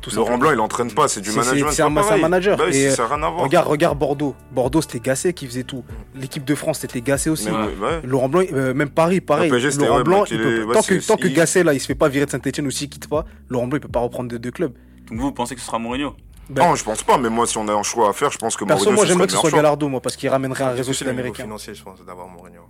Tout 0.01 0.09
Laurent. 0.15 0.37
Blanc, 0.37 0.51
il 0.51 0.59
entraîne 0.59 0.91
pas, 0.91 1.07
c'est 1.07 1.21
du 1.21 1.31
management. 1.31 1.71
c'est- 1.71 1.81
un- 1.81 1.89
manager. 1.89 2.57
Bah 2.57 2.65
oui, 2.69 2.75
Et, 2.77 2.89
ça 2.91 3.03
n'a 3.07 3.15
rien 3.15 3.23
à 3.23 3.29
voir. 3.29 3.43
Regarde, 3.43 3.67
regarde 3.67 3.97
Bordeaux. 3.97 4.35
Bordeaux 4.51 4.81
c'était 4.81 4.99
Gasset 4.99 5.33
qui 5.33 5.45
faisait 5.47 5.63
tout. 5.63 5.83
L'équipe 6.15 6.43
de 6.43 6.55
France 6.55 6.79
c'était 6.79 7.01
Gasset 7.01 7.29
aussi. 7.29 7.49
Ouais. 7.49 7.75
ouais. 7.81 8.01
Laurent 8.03 8.27
Blanc, 8.29 8.43
euh, 8.51 8.73
même 8.73 8.89
Paris, 8.89 9.21
pareil. 9.21 9.49
PSG, 9.49 9.71
Laurent 9.79 9.97
ouais, 9.97 10.03
Blanc, 10.03 10.25
il 10.29 10.37
peut- 10.37 10.67
tant 10.73 10.81
que, 10.81 11.07
tant 11.07 11.17
que 11.17 11.27
il- 11.27 11.33
Gasset 11.33 11.63
là, 11.63 11.73
il 11.73 11.79
se 11.79 11.85
fait 11.85 11.95
pas 11.95 12.09
virer 12.09 12.25
de 12.25 12.31
Saint-Etienne 12.31 12.67
ou 12.67 12.71
s'il 12.71 12.89
quitte 12.89 13.07
pas, 13.07 13.25
Laurent 13.49 13.67
Blanc 13.67 13.77
il 13.77 13.81
peut 13.81 13.87
pas 13.87 13.99
reprendre 14.01 14.29
de 14.29 14.37
deux 14.37 14.51
clubs. 14.51 14.73
Donc 15.09 15.19
vous 15.19 15.31
pensez 15.31 15.55
que 15.55 15.61
ce 15.61 15.67
sera 15.67 15.79
Mourinho? 15.79 16.15
Ben, 16.49 16.63
Non, 16.67 16.75
je 16.75 16.83
pense 16.83 17.01
pas, 17.03 17.17
mais 17.17 17.29
moi, 17.29 17.47
si 17.47 17.57
on 17.57 17.67
a 17.67 17.73
un 17.73 17.81
choix 17.83 18.09
à 18.09 18.13
faire, 18.13 18.31
je 18.31 18.37
pense 18.37 18.55
que 18.55 18.65
Perso, 18.65 18.83
Mourinho, 18.85 18.95
moi 18.97 19.05
j'aimerais 19.05 19.25
que 19.27 19.33
ce 19.33 19.39
soit. 19.39 19.49
Galardo, 19.51 19.87
moi, 19.89 19.99
parce 20.01 20.15
qu'il 20.15 20.29
ramènerait 20.29 20.63
un 20.63 20.71
réseau 20.71 20.93
sud-américain. 20.93 21.43
financier, 21.43 21.73
je 21.73 21.83
pense, 21.83 22.03
d'avoir 22.05 22.27
Mourinho. 22.27 22.61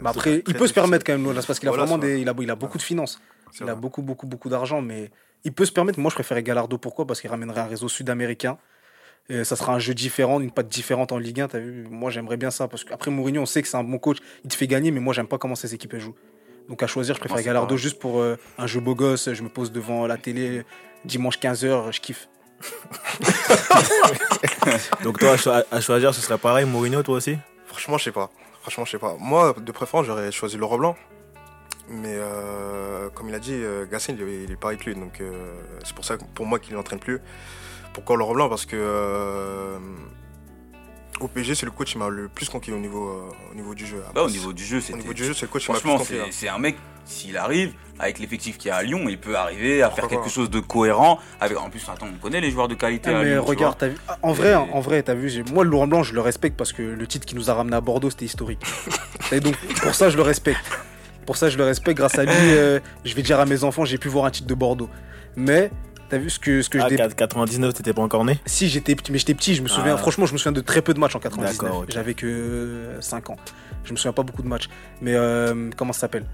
Mais 0.00 0.08
après, 0.10 0.42
il 0.46 0.54
peut 0.54 0.66
se 0.66 0.72
permettre 0.72 1.04
quand 1.04 1.18
même, 1.18 1.34
parce 1.34 1.58
qu'il 1.58 1.68
a 1.68 1.72
Voilà, 1.72 1.84
vraiment 1.84 2.00
c'est 2.00 2.08
des, 2.14 2.20
il 2.20 2.28
a, 2.28 2.34
il 2.40 2.50
a 2.50 2.54
beaucoup 2.54 2.78
de 2.78 2.82
finances. 2.82 3.20
C'est 3.52 3.64
Il 3.64 3.70
a 3.70 3.74
beaucoup, 3.74 4.02
beaucoup, 4.02 4.26
beaucoup 4.26 4.48
d'argent, 4.48 4.80
mais 4.80 5.10
il 5.44 5.52
peut 5.52 5.64
se 5.64 5.72
permettre. 5.72 5.98
Moi, 6.00 6.10
je 6.10 6.14
préférais 6.14 6.42
Galardo. 6.42 6.78
Pourquoi? 6.78 7.06
Parce 7.06 7.20
qu'il 7.20 7.30
ramènerait 7.30 7.60
un 7.60 7.66
réseau 7.66 7.88
sud-américain. 7.88 8.58
Et 9.30 9.44
ça 9.44 9.56
sera 9.56 9.74
un 9.74 9.78
jeu 9.78 9.92
différent, 9.94 10.40
une 10.40 10.50
patte 10.50 10.68
différente 10.68 11.12
en 11.12 11.18
Ligue 11.18 11.40
1. 11.42 11.48
As 11.52 11.58
vu? 11.58 11.86
Moi, 11.90 12.10
j'aimerais 12.10 12.36
bien 12.38 12.50
ça. 12.50 12.66
Parce 12.68 12.84
qu'après, 12.84 13.10
Mourinho, 13.10 13.42
on 13.42 13.46
sait 13.46 13.60
que 13.62 13.68
c'est 13.68 13.76
un 13.76 13.84
bon 13.84 13.98
coach. 13.98 14.18
Il 14.44 14.50
te 14.50 14.56
fait 14.56 14.66
gagner, 14.66 14.90
mais 14.90 15.00
moi, 15.00 15.12
j'aime 15.12 15.28
pas 15.28 15.36
comment 15.38 15.54
ces 15.54 15.74
équipes 15.74 15.94
elles 15.94 16.00
jouent. 16.00 16.16
Donc, 16.68 16.82
à 16.82 16.86
choisir, 16.86 17.14
je 17.14 17.20
préfère 17.20 17.36
Moi, 17.36 17.42
c'est 17.42 17.46
Galardo 17.46 17.68
pareil. 17.68 17.82
juste 17.82 17.98
pour 17.98 18.20
euh, 18.20 18.36
un 18.58 18.66
jeu 18.66 18.80
beau 18.80 18.94
gosse. 18.94 19.32
Je 19.32 19.42
me 19.42 19.48
pose 19.50 19.70
devant 19.70 20.06
la 20.06 20.16
télé 20.16 20.62
dimanche 21.04 21.38
15h, 21.38 21.92
je 21.92 22.00
kiffe. 22.00 22.28
Donc 25.04 25.18
toi, 25.18 25.32
à 25.32 25.36
cho- 25.36 25.50
à 25.70 25.80
choisir, 25.80 26.14
ce 26.14 26.20
serait 26.20 26.38
pareil, 26.38 26.64
Mourinho, 26.66 27.02
toi 27.02 27.16
aussi? 27.16 27.36
Franchement, 27.66 27.98
je 27.98 28.04
sais 28.04 28.12
pas. 28.12 28.30
Franchement, 28.62 28.84
je 28.84 28.90
sais 28.92 28.98
pas. 28.98 29.16
Moi, 29.18 29.54
de 29.60 29.72
préférence, 29.72 30.06
j'aurais 30.06 30.32
choisi 30.32 30.56
Laurent 30.56 30.78
Blanc. 30.78 30.96
Mais 31.90 32.12
euh, 32.14 33.08
comme 33.14 33.28
il 33.28 33.34
a 33.34 33.38
dit, 33.38 33.52
euh, 33.54 33.86
Gasset, 33.90 34.12
il, 34.12 34.22
est- 34.22 34.44
il 34.44 34.50
est 34.52 34.56
pas 34.56 34.68
avec 34.68 34.84
lui. 34.84 34.94
Donc 34.94 35.20
euh, 35.20 35.32
c'est 35.84 35.94
pour 35.94 36.04
ça 36.04 36.16
que 36.16 36.24
pour 36.34 36.46
moi 36.46 36.58
qu'il 36.58 36.74
n'entraîne 36.74 36.98
plus. 37.00 37.18
Pourquoi 37.94 38.16
Laurent 38.16 38.34
Blanc 38.34 38.48
Parce 38.48 38.66
que 38.66 38.76
euh, 38.76 39.78
au 41.20 41.26
PSG, 41.28 41.54
c'est 41.56 41.66
le 41.66 41.72
coach 41.72 41.92
qui 41.92 41.98
m'a 41.98 42.08
le 42.08 42.28
plus 42.28 42.48
conquis 42.48 42.70
au 42.72 42.78
niveau, 42.78 43.08
euh, 43.08 43.50
au 43.52 43.54
niveau 43.54 43.74
du 43.74 43.86
jeu. 43.86 44.02
Bah, 44.14 44.22
au 44.22 44.30
niveau 44.30 44.52
du 44.52 44.64
jeu, 44.64 44.78
au 44.78 44.80
c'était. 44.80 44.98
niveau 44.98 45.12
du 45.14 45.24
jeu, 45.24 45.34
c'est 45.34 45.46
le 45.46 45.48
coach 45.48 45.64
qui 45.64 45.70
m'a 45.72 45.76
le 45.76 45.80
plus 45.80 45.88
Franchement, 45.90 46.04
conquis. 46.20 46.30
c'est 46.32 46.40
c'est 46.46 46.48
un 46.48 46.58
mec, 46.58 46.76
s'il 47.06 47.36
arrive, 47.36 47.72
avec 47.98 48.20
l'effectif 48.20 48.56
qu'il 48.58 48.68
y 48.68 48.70
a 48.70 48.76
à 48.76 48.82
Lyon, 48.84 49.06
il 49.08 49.18
peut 49.18 49.34
arriver 49.36 49.82
à 49.82 49.90
faire 49.90 50.06
quelque 50.06 50.28
chose 50.28 50.48
de 50.50 50.60
cohérent. 50.60 51.18
Avec, 51.40 51.58
en 51.58 51.70
plus, 51.70 51.82
attends, 51.88 52.06
on 52.14 52.18
connaît 52.18 52.40
les 52.40 52.50
joueurs 52.52 52.68
de 52.68 52.74
qualité 52.74 53.10
Ah, 53.12 53.18
à 53.18 53.22
mais 53.24 53.30
Lyon. 53.32 53.44
regarde, 53.44 53.76
t'as 53.78 53.88
vu 53.88 53.96
En 54.22 54.30
Et- 54.30 54.36
vrai, 54.36 54.54
en 54.54 54.80
vrai, 54.80 55.02
t'as 55.02 55.14
vu 55.14 55.42
Moi, 55.52 55.64
le 55.64 55.70
Laurent 55.70 55.88
Blanc, 55.88 56.02
je 56.04 56.14
le 56.14 56.20
respecte 56.20 56.56
parce 56.56 56.72
que 56.72 56.82
le 56.82 57.06
titre 57.08 57.26
qui 57.26 57.34
nous 57.34 57.50
a 57.50 57.54
ramené 57.54 57.74
à 57.74 57.80
Bordeaux, 57.80 58.10
c'était 58.10 58.26
historique. 58.26 58.62
Et 59.32 59.40
donc, 59.40 59.56
pour 59.82 59.94
ça, 59.96 60.10
je 60.10 60.16
le 60.16 60.22
respecte. 60.22 60.60
Pour 61.28 61.36
ça, 61.36 61.50
je 61.50 61.58
le 61.58 61.64
respecte. 61.64 61.98
Grâce 61.98 62.18
à 62.18 62.24
lui, 62.24 62.32
euh, 62.34 62.80
je 63.04 63.14
vais 63.14 63.20
dire 63.20 63.38
à 63.38 63.44
mes 63.44 63.62
enfants, 63.62 63.84
j'ai 63.84 63.98
pu 63.98 64.08
voir 64.08 64.24
un 64.24 64.30
titre 64.30 64.46
de 64.48 64.54
Bordeaux. 64.54 64.88
Mais, 65.36 65.70
t'as 66.08 66.16
vu 66.16 66.30
ce 66.30 66.38
que, 66.38 66.62
ce 66.62 66.70
que 66.70 66.78
Ah, 66.78 66.86
je 66.88 66.96
dé- 66.96 67.14
99, 67.14 67.74
t'étais 67.74 67.92
pas 67.92 68.00
encore 68.00 68.24
né? 68.24 68.40
Si, 68.46 68.66
j'étais 68.70 68.94
petit, 68.94 69.12
mais 69.12 69.18
j'étais 69.18 69.34
petit, 69.34 69.54
je 69.54 69.60
me 69.60 69.68
souviens, 69.68 69.92
Ah. 69.92 69.98
franchement, 69.98 70.24
je 70.24 70.32
me 70.32 70.38
souviens 70.38 70.52
de 70.52 70.62
très 70.62 70.80
peu 70.80 70.94
de 70.94 70.98
matchs 70.98 71.16
en 71.16 71.18
99. 71.18 71.58
D'accord, 71.58 71.80
ok. 71.82 71.90
J'avais 71.90 72.14
que 72.14 72.92
5 73.00 73.28
ans. 73.28 73.36
Je 73.84 73.92
me 73.92 73.98
souviens 73.98 74.14
pas 74.14 74.22
beaucoup 74.22 74.40
de 74.42 74.48
matchs. 74.48 74.70
Mais 75.02 75.12
euh, 75.16 75.68
comment 75.76 75.92
ça 75.92 76.00
s'appelle? 76.00 76.24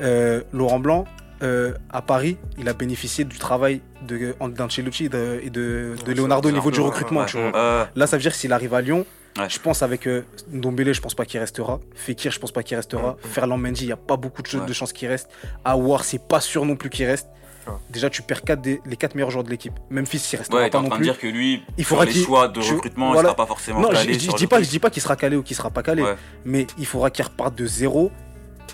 Euh, 0.00 0.42
Laurent 0.52 0.80
Blanc, 0.80 1.04
euh, 1.44 1.72
à 1.90 2.02
Paris, 2.02 2.36
il 2.58 2.68
a 2.68 2.72
bénéficié 2.72 3.22
du 3.24 3.38
travail 3.38 3.82
de- 4.08 4.34
d'Ancelotti 4.48 5.04
et 5.04 5.08
de, 5.08 5.38
et 5.44 5.50
de, 5.50 5.94
de 6.04 6.08
Ouais, 6.08 6.14
Leonardo 6.14 6.48
au 6.48 6.52
niveau 6.52 6.72
du 6.72 6.80
recrutement. 6.80 7.24
tu 7.24 7.36
vois. 7.36 7.52
Euh, 7.54 7.84
Là, 7.94 8.08
ça 8.08 8.16
veut 8.16 8.22
dire 8.22 8.32
que 8.32 8.36
s'il 8.36 8.52
arrive 8.52 8.74
à 8.74 8.80
Lyon, 8.80 9.06
Ouais. 9.38 9.48
je 9.48 9.58
pense 9.60 9.82
avec 9.82 10.06
euh, 10.08 10.24
Ndombele, 10.52 10.92
je 10.92 11.00
pense 11.00 11.14
pas 11.14 11.24
qu'il 11.24 11.38
restera. 11.40 11.78
Fekir, 11.94 12.32
je 12.32 12.38
pense 12.40 12.52
pas 12.52 12.62
qu'il 12.62 12.76
restera. 12.76 13.16
Ferland 13.22 13.58
Mendy, 13.58 13.82
il 13.84 13.86
n'y 13.86 13.92
a 13.92 13.96
pas 13.96 14.16
beaucoup 14.16 14.42
de, 14.42 14.46
choses- 14.48 14.62
Ouais. 14.62 14.66
de 14.66 14.72
chances 14.72 14.92
qu'il 14.92 15.08
reste. 15.08 15.28
Awar, 15.64 16.04
c'est 16.04 16.18
pas 16.26 16.40
sûr 16.40 16.64
non 16.64 16.76
plus 16.76 16.90
qu'il 16.90 17.06
reste. 17.06 17.28
Déjà, 17.88 18.10
tu 18.10 18.22
perds 18.22 18.42
quatre 18.42 18.60
des- 18.62 18.80
les 18.84 18.96
4 18.96 19.14
meilleurs 19.14 19.30
joueurs 19.30 19.44
de 19.44 19.50
l'équipe. 19.50 19.74
Memphis, 19.90 20.20
il 20.32 20.36
restera 20.36 20.68
pas 20.68 20.78
en 20.78 20.82
non 20.82 20.88
train 20.88 20.96
de 20.98 21.02
plus. 21.02 21.10
dire 21.10 21.18
que 21.20 21.28
lui, 21.28 21.62
Il 21.78 21.84
faudra 21.84 22.04
qu'il- 22.04 22.24
choix 22.24 22.48
de 22.48 22.60
je- 22.60 22.74
recrutement, 22.74 23.12
voilà. 23.12 23.20
il 23.20 23.24
sera 23.32 23.36
pas 23.36 23.46
forcément 23.46 23.80
Non, 23.80 23.90
je, 23.90 23.94
calé 23.94 24.14
je- 24.14 24.18
je 24.18 24.24
sur 24.24 24.34
dis 24.34 24.46
pas, 24.48 24.60
je 24.60 24.68
dis 24.68 24.78
pas 24.80 24.90
qu'il 24.90 25.00
sera 25.00 25.14
calé 25.14 25.36
ou 25.36 25.44
qu'il 25.44 25.54
sera 25.56 25.70
pas 25.70 25.84
calé, 25.84 26.02
mais 26.44 26.66
il 26.78 26.86
faudra 26.86 27.10
qu'il 27.10 27.24
reparte 27.24 27.54
de 27.54 27.66
zéro. 27.66 28.10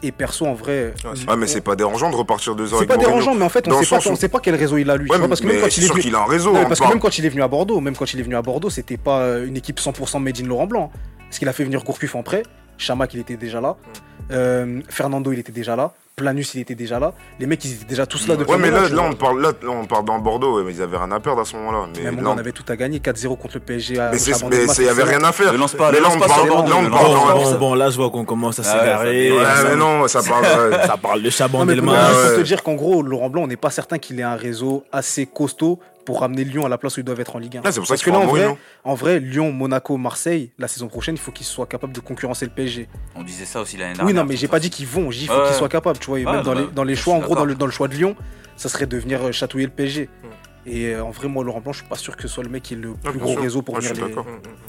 Et 0.03 0.13
perso, 0.13 0.47
en 0.47 0.55
vrai, 0.55 0.95
Ah, 1.27 1.37
mais 1.37 1.47
c'est 1.47 1.61
pas 1.61 1.75
dérangeant 1.77 2.11
de 2.11 2.17
repartir 2.17 2.55
de 2.55 2.67
zéro 2.67 2.81
c'est 2.81 2.87
pas 2.87 2.97
dérangeant, 2.97 3.35
mais 3.35 3.45
en 3.45 3.49
fait, 3.49 3.67
on 3.69 3.71
sait, 3.73 3.79
pas, 3.79 3.85
sens 4.01 4.07
où- 4.07 4.11
on 4.11 4.17
sait 4.17 4.29
pas 4.29 4.41
quel 4.41 4.55
réseau 4.55 4.77
il 4.77 4.91
a 4.91 4.97
lui. 4.97 5.07
tu 5.07 5.13
Ouais, 5.13 5.19
vois, 5.19 5.29
parce 5.29 5.41
que 5.41 5.47
même 5.47 5.61
quand 5.61 5.67
il 5.77 5.83
est 5.83 5.87
sûr 5.87 5.95
venu, 5.95 6.03
qu'il 6.03 6.15
a 6.15 6.21
un 6.21 6.27
réseau. 6.27 6.53
Non, 6.53 6.61
on 6.61 6.67
parce 6.67 6.81
que 6.81 6.89
même 6.89 7.01
quand 7.01 7.19
il 7.19 7.25
est 7.25 7.29
venu 7.31 7.43
à 7.43 7.49
Bordeaux, 7.49 7.81
même 7.81 7.97
quand 7.97 8.13
il 8.13 8.21
est 8.21 8.23
venu 8.23 8.37
à 8.37 8.43
Bordeaux, 8.43 8.71
c'était 8.71 8.97
pas 8.97 9.21
euh, 9.21 9.47
une 9.47 9.57
équipe 9.57 9.81
100% 9.81 10.21
made 10.21 10.39
in 10.41 10.47
Laurent 10.47 10.67
Blanc. 10.67 10.91
Parce 11.29 11.39
qu'il 11.39 11.49
a 11.49 11.53
fait 11.53 11.65
venir 11.65 11.83
Gourcuff 11.83 12.15
en 12.15 12.23
prêt, 12.23 12.43
Chamac 12.79 13.13
il 13.15 13.21
était 13.21 13.37
déjà 13.37 13.61
là, 13.61 13.77
euh, 14.31 14.81
Fernando 14.89 15.33
il 15.33 15.39
était 15.39 15.51
déjà 15.53 15.75
là, 15.77 15.93
Planus 16.19 16.55
il 16.55 16.61
était 16.63 16.75
déjà 16.75 16.99
là. 16.99 17.13
Les 17.39 17.45
mecs 17.45 17.63
ils 17.67 17.75
étaient 17.75 17.85
déjà 17.85 18.07
tous 18.07 18.27
là 18.27 18.37
depuis 18.37 18.51
Ouais, 18.51 18.57
mais 18.59 18.71
là, 18.71 18.89
là, 18.89 19.03
on 19.03 19.13
parle, 19.13 19.43
là, 19.43 19.53
là, 19.63 19.69
on 19.69 19.85
parle 19.85 20.07
dans 20.07 20.19
Bordeaux, 20.19 20.57
ouais, 20.57 20.63
mais 20.65 20.73
ils 20.73 20.81
avaient 20.81 20.97
rien 20.97 21.13
à 21.13 21.21
perdre 21.21 21.43
à 21.43 21.45
ce 21.45 21.55
moment-là. 21.57 21.89
Mais, 21.95 22.05
Mais 22.05 22.11
mon 22.13 22.23
là, 22.23 22.31
on- 22.31 22.39
avait 22.39 22.53
tout 22.53 22.65
à 22.69 22.75
gagner, 22.75 23.01
4-0 23.01 23.37
contre 23.37 23.57
le 23.57 23.61
PSG 23.61 23.99
à 24.01 24.11
mais 24.13 24.17
il 24.17 24.85
y 24.85 24.89
avait 24.89 25.03
rien 25.03 25.23
à 25.23 25.33
faire. 25.33 25.53
Lance 25.53 25.75
pas- 25.75 25.93
mais 25.93 26.01
là, 26.01 26.09
on 26.11 26.19
parle 26.19 26.49
là, 26.49 27.35
Bon, 27.35 27.59
bon, 27.59 27.75
là, 27.75 27.91
je 27.91 27.97
vois 27.97 28.09
qu'on 28.09 28.25
commence 28.25 28.59
à 28.61 28.63
Ah 28.65 28.73
ouais, 28.77 28.81
s'égarer. 28.81 29.33
Ouais, 29.33 29.45
mais 29.69 29.77
non, 29.77 30.09
ça 30.09 30.23
parle. 30.23 30.45
ouais. 30.71 30.79
ça 30.87 30.97
parle 30.97 31.21
de 31.21 31.29
Chabon 31.29 31.59
Non, 31.59 31.65
mais 31.67 31.77
pour, 31.77 31.85
Delmas. 31.85 32.09
pour 32.11 32.31
ouais. 32.31 32.37
te 32.37 32.41
dire 32.41 32.63
qu'en 32.63 32.77
gros, 32.77 33.03
Laurent 33.03 33.29
Blanc, 33.29 33.43
on 33.43 33.47
n'est 33.47 33.57
pas 33.57 33.69
certain 33.71 33.99
qu'il 33.99 34.19
ait 34.19 34.23
un 34.23 34.37
réseau 34.37 34.85
assez 34.93 35.27
costaud 35.27 35.81
pour 36.07 36.21
ramener 36.21 36.45
Lyon 36.45 36.65
à 36.65 36.69
la 36.69 36.79
place 36.79 36.97
où 36.97 37.01
ils 37.01 37.03
doivent 37.05 37.19
être 37.19 37.35
en 37.35 37.41
Ligue 37.41 37.57
1. 37.57 37.63
Ah, 37.65 37.73
c'est 37.73 37.81
pour 37.81 37.87
ça 37.89 37.95
Parce 37.95 38.05
qu'il 38.05 38.13
que 38.13 38.17
là, 38.17 38.25
en 38.25 38.29
vrai, 38.29 38.57
en 38.85 38.95
vrai, 38.95 39.19
Lyon, 39.19 39.51
Monaco, 39.51 39.97
Marseille, 39.97 40.53
la 40.57 40.69
saison 40.69 40.87
prochaine, 40.87 41.17
il 41.17 41.21
faut 41.21 41.33
qu'ils 41.33 41.45
soient 41.47 41.67
capables 41.67 41.93
de 41.93 41.99
concurrencer 41.99 42.45
le 42.47 42.53
PSG. 42.53 42.89
On 43.17 43.25
disait 43.25 43.45
ça 43.45 43.61
aussi 43.61 43.77
l'année 43.77 43.95
dernière. 43.95 44.07
Oui, 44.07 44.15
non, 44.15 44.25
mais 44.25 44.37
j'ai 44.37 44.47
pas 44.47 44.61
dit 44.61 44.71
qu'ils 44.71 44.87
vont, 44.87 45.11
j'ai 45.11 45.23
dit 45.23 45.25
qu'il 45.27 45.33
Ouais, 45.35 45.41
faut 45.43 45.47
qu'ils 45.49 45.57
soient 45.57 45.69
capables, 45.69 45.99
tu 46.07 46.11
vois. 46.11 46.21
Et 46.21 46.25
Ouais, 46.27 46.33
même 46.33 46.43
dans, 46.43 46.55
bah, 46.55 46.61
les, 46.63 46.67
dans 46.75 46.85
les 46.85 46.97
choix, 46.97 47.15
en 47.15 47.19
gros, 47.21 47.35
dans 47.35 47.45
le, 47.45 47.55
dans 47.55 47.67
le 47.67 47.73
choix 47.73 47.89
de 47.89 47.95
Lyon, 47.95 48.17
ça 48.57 48.69
serait 48.69 48.87
de 48.87 48.97
venir 48.97 49.23
euh, 49.23 49.33
chatouiller 49.33 49.67
le 49.67 49.73
PSG. 49.73 50.09
Et 50.69 50.87
euh, 50.95 51.05
en 51.05 51.11
vrai, 51.11 51.29
moi, 51.29 51.45
Laurent 51.45 51.61
Blanc, 51.61 51.73
je 51.73 51.79
suis 51.81 51.89
pas 51.89 51.95
sûr 51.97 52.17
que 52.17 52.23
ce 52.23 52.29
soit 52.29 52.43
le 52.43 52.51
mec 52.51 52.63
qui 52.65 52.75
ait 52.75 52.77
le 52.77 52.95
Ah, 53.05 53.11
plus 53.11 53.19
gros 53.21 53.33
sûr. 53.35 53.43
réseau 53.43 53.63
pour 53.63 53.77
venir 53.77 53.93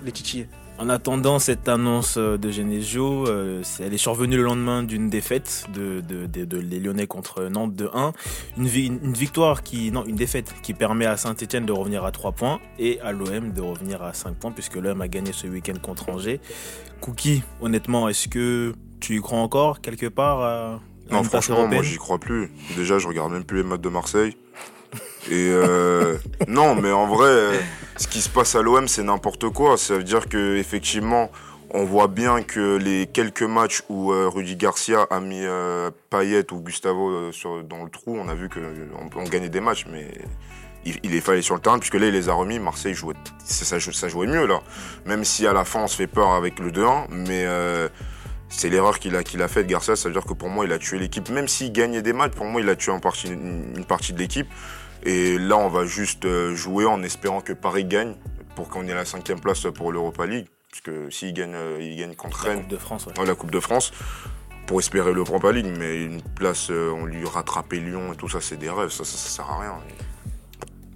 les, 0.06 0.12
titiller. 0.12 0.47
En 0.78 0.89
attendant 0.89 1.39
cette 1.39 1.67
annonce 1.67 2.17
euh, 2.19 2.38
de 2.38 2.52
Genesio, 2.52 3.28
euh, 3.28 3.63
elle 3.80 3.95
est 3.95 3.97
survenue 3.97 4.38
le 4.38 4.43
lendemain 4.43 4.84
d'une 4.84 5.10
défaite 5.10 5.65
de, 5.73 6.02
de, 6.02 6.28
de- 6.28 6.45
de- 6.45 6.60
les 6.60 6.80
Lyonnais 6.80 7.08
contre 7.08 7.45
Nantes 7.45 7.73
de 7.76 7.89
1. 7.91 8.13
Une, 8.58 8.67
vi- 8.67 8.86
une 9.04 9.13
victoire 9.13 9.63
qui, 9.63 9.89
non, 9.91 10.06
une 10.06 10.15
défaite 10.17 10.54
qui 10.62 10.76
permet 10.76 11.08
à 11.08 11.17
Saint-Etienne 11.17 11.65
de 11.65 11.71
revenir 11.71 12.06
à 12.06 12.12
3 12.12 12.34
points 12.34 12.60
et 12.78 13.00
à 13.02 13.12
l'OM 13.12 13.52
de 13.52 13.62
revenir 13.62 14.04
à 14.04 14.13
5 14.13 14.36
points 14.36 14.52
puisque 14.52 14.76
l'OM 14.76 15.02
a 15.02 15.08
gagné 15.08 15.32
ce 15.34 15.47
week-end 15.47 15.80
contre 15.82 16.10
Angers. 16.10 16.39
Cookie, 17.02 17.41
honnêtement, 17.60 18.08
est-ce 18.08 18.28
que 18.28 18.73
tu 19.00 19.15
y 19.17 19.19
crois 19.21 19.39
encore 19.39 19.82
quelque 19.82 20.06
part 20.06 20.80
Non, 21.12 21.24
franchement, 21.24 21.67
moi, 21.67 21.84
j'y 21.84 21.98
crois 21.98 22.17
plus. 22.20 22.52
Déjà, 22.76 23.00
je 23.00 23.08
regarde 23.08 23.32
même 23.32 23.43
plus 23.43 23.58
les 23.58 23.63
matchs 23.63 23.82
de 23.82 23.89
Marseille. 23.89 24.38
Et 25.30 25.50
euh, 25.52 26.17
non, 26.48 26.76
mais 26.76 26.91
en 26.91 27.08
vrai, 27.08 27.30
euh, 27.30 27.60
ce 27.98 28.08
qui 28.08 28.22
se 28.22 28.30
passe 28.30 28.56
à 28.56 28.62
l'OM, 28.62 28.88
c'est 28.88 29.04
n'importe 29.04 29.50
quoi. 29.50 29.78
Ça 29.78 29.96
veut 29.98 30.04
dire 30.04 30.30
que 30.30 30.56
effectivement, 30.58 31.30
on 31.72 31.84
voit 31.84 32.08
bien 32.08 32.43
que 32.43 32.78
les 32.78 33.08
quelques 33.08 33.43
matchs 33.43 33.82
où 33.89 34.13
euh, 34.13 34.30
Rudy 34.30 34.56
Garcia 34.56 35.06
a 35.10 35.20
mis 35.20 35.43
Payet 36.10 36.52
ou 36.54 36.62
Gustavo 36.62 37.32
sur- 37.34 37.63
dans 37.63 37.84
le 37.84 37.89
trou, 37.89 38.17
on 38.17 38.30
a 38.30 38.36
vu 38.36 38.48
qu'on 38.50 39.20
on 39.20 39.24
gagnait 39.26 39.50
des 39.50 39.60
matchs, 39.60 39.86
mais 39.91 40.08
il, 40.86 40.96
il 41.04 41.13
est 41.13 41.20
fallait 41.20 41.41
sur 41.41 41.56
le 41.56 41.62
terrain 41.62 41.78
puisque 41.80 41.96
là, 41.96 42.08
il 42.08 42.13
les 42.13 42.30
a 42.30 42.34
remis. 42.34 42.60
Marseille 42.60 42.93
jouait, 42.93 43.15
ça, 43.43 43.65
ça, 43.65 43.91
ça 43.91 44.08
jouait 44.08 44.28
mieux 44.28 44.46
là. 44.48 44.62
Même 45.06 45.26
si 45.26 45.46
à 45.46 45.52
la 45.52 45.65
fin, 45.65 45.82
on 45.82 45.88
se 45.88 45.98
fait 45.98 46.08
peur 46.08 46.32
avec 46.32 46.60
le 46.60 46.72
2-1, 46.72 47.08
mais 47.10 47.43
euh, 47.46 47.89
c'est 48.49 48.69
l'erreur 48.69 48.99
qu'il 48.99 49.15
a, 49.15 49.23
qu'il 49.23 49.41
a 49.41 49.47
faite, 49.47 49.67
Garcia. 49.67 49.95
Ça 49.95 50.10
veut 50.10 50.13
dire 50.13 50.25
que 50.25 50.33
pour 50.33 50.49
moi, 50.49 50.65
il 50.65 50.71
a 50.71 50.79
tué 50.79 50.99
l'équipe. 50.99 51.29
Même 51.29 51.47
s'il 51.47 51.71
gagnait 51.71 52.01
des 52.01 52.13
matchs, 52.13 52.33
pour 52.33 52.45
moi, 52.45 52.62
il 52.62 52.69
a 52.69 52.75
tué 52.75 52.91
en 52.91 52.99
partie, 52.99 53.27
une, 53.27 53.86
partie 53.86 54.13
de 54.13 54.19
l'équipe. 54.19 54.47
Et 55.03 55.38
là, 55.38 55.57
on 55.57 55.69
va 55.69 55.86
juste 55.86 56.25
euh, 56.25 56.55
jouer 56.55 56.86
en 56.86 57.03
espérant 57.03 57.41
que 57.41 57.53
Paris 57.53 57.86
gagne 57.86 58.15
pour 58.55 58.69
qu'on 58.69 58.88
ait 58.88 58.93
la 58.93 59.05
cinquième 59.05 59.39
place 59.39 59.67
pour 59.73 59.91
l'Europa 59.91 60.25
League. 60.25 60.47
Parce 60.71 60.81
que 60.81 61.10
s'il 61.10 61.33
gagne, 61.33 61.53
euh, 61.55 61.77
il 61.79 61.97
gagne 61.97 62.15
contre 62.15 62.45
La 62.45 62.51
Rennes, 62.51 62.62
Coupe 62.62 62.71
de 62.71 62.77
France, 62.77 63.05
ouais. 63.05 63.19
ouais, 63.19 63.25
la 63.25 63.36
Coupe 63.36 63.51
de 63.51 63.60
France, 63.60 63.91
pour 64.65 64.79
espérer 64.79 65.13
l'Europa 65.13 65.51
League. 65.51 65.71
Mais 65.77 66.03
une 66.03 66.21
place, 66.21 66.69
euh, 66.71 66.91
on 66.91 67.05
lui 67.05 67.25
rattraper 67.25 67.79
Lyon 67.79 68.13
et 68.13 68.15
tout 68.15 68.29
ça, 68.29 68.41
c'est 68.41 68.57
des 68.57 68.69
rêves. 68.69 68.89
Ça, 68.89 69.03
ça, 69.03 69.17
ça 69.17 69.29
sert 69.29 69.49
à 69.49 69.60
rien. 69.60 69.75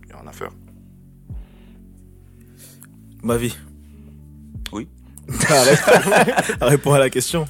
Il 0.01 0.07
n'y 0.07 0.13
a 0.13 0.17
rien 0.17 0.27
à 0.27 0.33
faire. 0.33 0.51
Ma 3.23 3.37
vie. 3.37 3.55
Oui. 4.71 4.87
Réponds 6.61 6.93
à 6.93 6.99
la 6.99 7.09
question. 7.09 7.47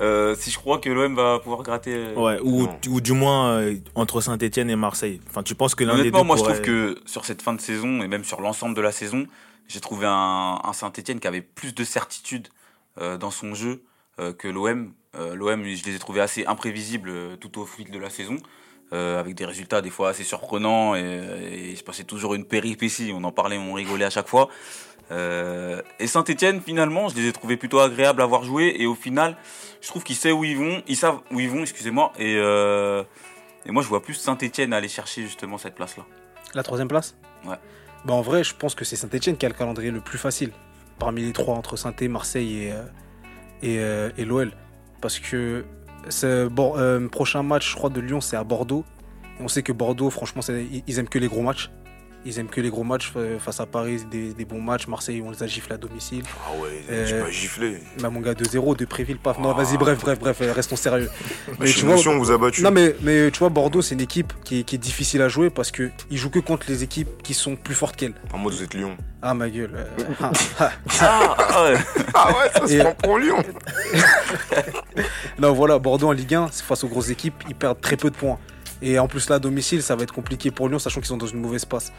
Euh, 0.00 0.34
si 0.38 0.50
je 0.50 0.58
crois 0.58 0.78
que 0.78 0.90
l'OM 0.90 1.14
va 1.14 1.38
pouvoir 1.38 1.62
gratter. 1.62 1.94
euh, 1.94 2.14
Ouais, 2.14 2.38
ou, 2.42 3.00
du 3.00 3.12
moins 3.12 3.58
euh, 3.60 3.74
entre 3.94 4.20
Saint-Etienne 4.20 4.68
et 4.70 4.76
Marseille. 4.76 5.20
Enfin, 5.30 5.42
tu 5.42 5.54
penses 5.54 5.74
que 5.74 5.84
l'un 5.84 5.92
des 5.92 5.96
deux 5.96 6.08
Honnêtement, 6.08 6.24
moi 6.24 6.36
je 6.36 6.42
trouve 6.42 6.60
que 6.60 6.98
sur 7.06 7.24
cette 7.24 7.42
fin 7.42 7.54
de 7.54 7.60
saison 7.60 8.02
et 8.02 8.08
même 8.08 8.24
sur 8.24 8.40
l'ensemble 8.40 8.74
de 8.74 8.82
la 8.82 8.92
saison, 8.92 9.26
j'ai 9.68 9.80
trouvé 9.80 10.06
un, 10.06 10.58
un 10.62 10.72
Saint-Etienne 10.72 11.18
qui 11.18 11.26
avait 11.26 11.40
plus 11.40 11.74
de 11.74 11.82
certitude 11.84 12.48
euh, 13.00 13.16
dans 13.16 13.30
son 13.30 13.54
jeu 13.54 13.82
euh, 14.20 14.32
que 14.32 14.48
l'OM. 14.48 14.92
Euh, 15.18 15.34
L'OM, 15.34 15.64
je 15.64 15.84
les 15.84 15.94
ai 15.94 15.98
trouvés 15.98 16.20
assez 16.20 16.44
imprévisibles 16.44 17.08
euh, 17.08 17.36
tout 17.36 17.58
au 17.58 17.64
fil 17.64 17.90
de 17.90 17.98
la 17.98 18.10
saison, 18.10 18.36
euh, 18.92 19.20
avec 19.20 19.34
des 19.34 19.44
résultats 19.44 19.82
des 19.82 19.90
fois 19.90 20.10
assez 20.10 20.24
surprenants 20.24 20.94
et, 20.94 21.00
et 21.00 21.70
il 21.70 21.76
se 21.76 21.82
passait 21.82 22.04
toujours 22.04 22.34
une 22.34 22.44
péripétie. 22.44 23.12
On 23.14 23.24
en 23.24 23.32
parlait, 23.32 23.58
on 23.58 23.72
rigolait 23.72 24.04
à 24.04 24.10
chaque 24.10 24.28
fois. 24.28 24.48
Euh, 25.12 25.82
et 26.00 26.06
Saint-Etienne, 26.06 26.60
finalement, 26.60 27.08
je 27.08 27.16
les 27.16 27.28
ai 27.28 27.32
trouvés 27.32 27.56
plutôt 27.56 27.78
agréables 27.78 28.20
à 28.22 28.26
voir 28.26 28.42
jouer 28.42 28.74
et 28.78 28.86
au 28.86 28.94
final, 28.94 29.36
je 29.80 29.88
trouve 29.88 30.02
qu'ils 30.02 30.16
savent 30.16 30.32
où 30.32 30.44
ils 30.44 30.56
vont, 30.56 30.82
ils 30.88 30.96
savent 30.96 31.20
où 31.30 31.38
ils 31.38 31.48
vont, 31.48 31.60
excusez-moi, 31.60 32.12
et, 32.18 32.36
euh, 32.38 33.04
et 33.64 33.70
moi 33.70 33.82
je 33.82 33.88
vois 33.88 34.02
plus 34.02 34.14
Saint-Etienne 34.14 34.72
aller 34.72 34.88
chercher 34.88 35.22
justement 35.22 35.58
cette 35.58 35.76
place-là. 35.76 36.04
La 36.54 36.64
troisième 36.64 36.88
place? 36.88 37.16
Ouais. 37.44 37.56
Bah 38.04 38.14
en 38.14 38.22
vrai, 38.22 38.42
je 38.42 38.54
pense 38.54 38.74
que 38.74 38.84
c'est 38.84 38.96
Saint-Etienne 38.96 39.36
qui 39.36 39.46
a 39.46 39.48
le 39.48 39.54
calendrier 39.54 39.92
le 39.92 40.00
plus 40.00 40.18
facile 40.18 40.50
parmi 40.98 41.22
les 41.22 41.32
trois 41.32 41.54
entre 41.54 41.76
saint 41.76 41.94
Marseille 42.08 42.64
et, 42.64 42.72
euh, 42.72 42.82
et, 43.62 43.78
euh, 43.78 44.10
et 44.16 44.24
l'OL. 44.24 44.52
Parce 45.00 45.18
que 45.18 45.64
bon, 46.50 46.74
euh, 46.76 47.08
prochain 47.08 47.42
match, 47.42 47.70
je 47.70 47.76
crois, 47.76 47.90
de 47.90 48.00
Lyon, 48.00 48.20
c'est 48.20 48.36
à 48.36 48.44
Bordeaux. 48.44 48.84
On 49.40 49.48
sait 49.48 49.62
que 49.62 49.72
Bordeaux, 49.72 50.10
franchement, 50.10 50.42
ils 50.86 50.98
aiment 50.98 51.08
que 51.08 51.18
les 51.18 51.28
gros 51.28 51.42
matchs. 51.42 51.70
Ils 52.24 52.40
aiment 52.40 52.48
que 52.48 52.60
les 52.60 52.70
gros 52.70 52.82
matchs 52.82 53.12
face 53.38 53.60
à 53.60 53.66
Paris, 53.66 54.02
des, 54.10 54.34
des 54.34 54.44
bons 54.44 54.60
matchs. 54.60 54.88
Marseille, 54.88 55.22
on 55.24 55.30
les 55.30 55.42
a 55.44 55.46
giflés 55.46 55.74
à 55.74 55.78
domicile. 55.78 56.24
Ah 56.44 56.60
ouais, 56.60 56.82
Euh, 56.90 57.06
j'ai 57.06 57.20
pas 57.20 57.30
giflé. 57.30 57.78
Bah, 58.00 58.10
mon 58.10 58.20
gars, 58.20 58.32
2-0, 58.34 58.74
de 58.76 58.84
Préville, 58.84 59.18
paf. 59.18 59.38
Non, 59.38 59.50
Ah. 59.56 59.62
vas-y, 59.62 59.76
bref, 59.76 60.00
bref, 60.00 60.18
bref, 60.18 60.38
euh, 60.40 60.52
restons 60.52 60.74
sérieux. 60.74 61.08
Mais 61.60 61.68
chez 61.68 61.86
Motion, 61.86 62.12
on 62.12 62.18
vous 62.18 62.32
a 62.32 62.38
battu. 62.38 62.62
Non 62.62 62.72
mais, 62.72 62.96
mais 63.02 63.30
tu 63.30 63.38
vois 63.38 63.48
Bordeaux 63.48 63.80
c'est 63.80 63.94
une 63.94 64.00
équipe 64.00 64.32
qui 64.44 64.60
est, 64.60 64.62
qui 64.64 64.74
est 64.74 64.78
difficile 64.78 65.22
à 65.22 65.28
jouer 65.28 65.50
parce 65.50 65.70
qu'ils 65.70 65.92
jouent 66.10 66.30
que 66.30 66.40
contre 66.40 66.66
les 66.68 66.82
équipes 66.82 67.22
qui 67.22 67.32
sont 67.34 67.54
plus 67.54 67.74
fortes 67.76 67.94
qu'elles. 67.96 68.14
En 68.32 68.38
mode, 68.38 68.54
vous 68.54 68.62
êtes 68.64 68.74
Lyon. 68.74 68.96
Ah 69.22 69.32
ma 69.34 69.48
gueule. 69.48 69.70
euh, 69.74 69.84
ah, 70.20 70.30
ah. 70.58 70.72
Ah, 71.00 71.36
ah 71.38 71.64
ouais. 71.64 71.78
Ah 72.14 72.28
ouais, 72.30 72.50
ça 72.54 72.66
se 72.66 72.72
Et- 72.72 72.78
prend 72.80 72.94
pour 72.94 73.18
Lyon. 73.18 73.36
Non 75.38 75.52
voilà 75.52 75.78
Bordeaux 75.78 76.08
en 76.08 76.12
Ligue 76.12 76.34
1 76.34 76.48
c'est 76.50 76.64
face 76.64 76.82
aux 76.84 76.88
grosses 76.88 77.10
équipes 77.10 77.34
ils 77.48 77.54
perdent 77.54 77.80
très 77.80 77.96
peu 77.96 78.10
de 78.10 78.16
points. 78.16 78.38
Et 78.82 78.98
en 78.98 79.08
plus 79.08 79.28
là 79.28 79.36
à 79.36 79.38
domicile 79.38 79.82
ça 79.82 79.96
va 79.96 80.02
être 80.02 80.12
compliqué 80.14 80.50
pour 80.50 80.68
Lyon 80.68 80.78
sachant 80.78 81.00
qu'ils 81.00 81.08
sont 81.08 81.16
dans 81.16 81.26
une 81.26 81.40
mauvaise 81.40 81.64
passe. 81.64 81.92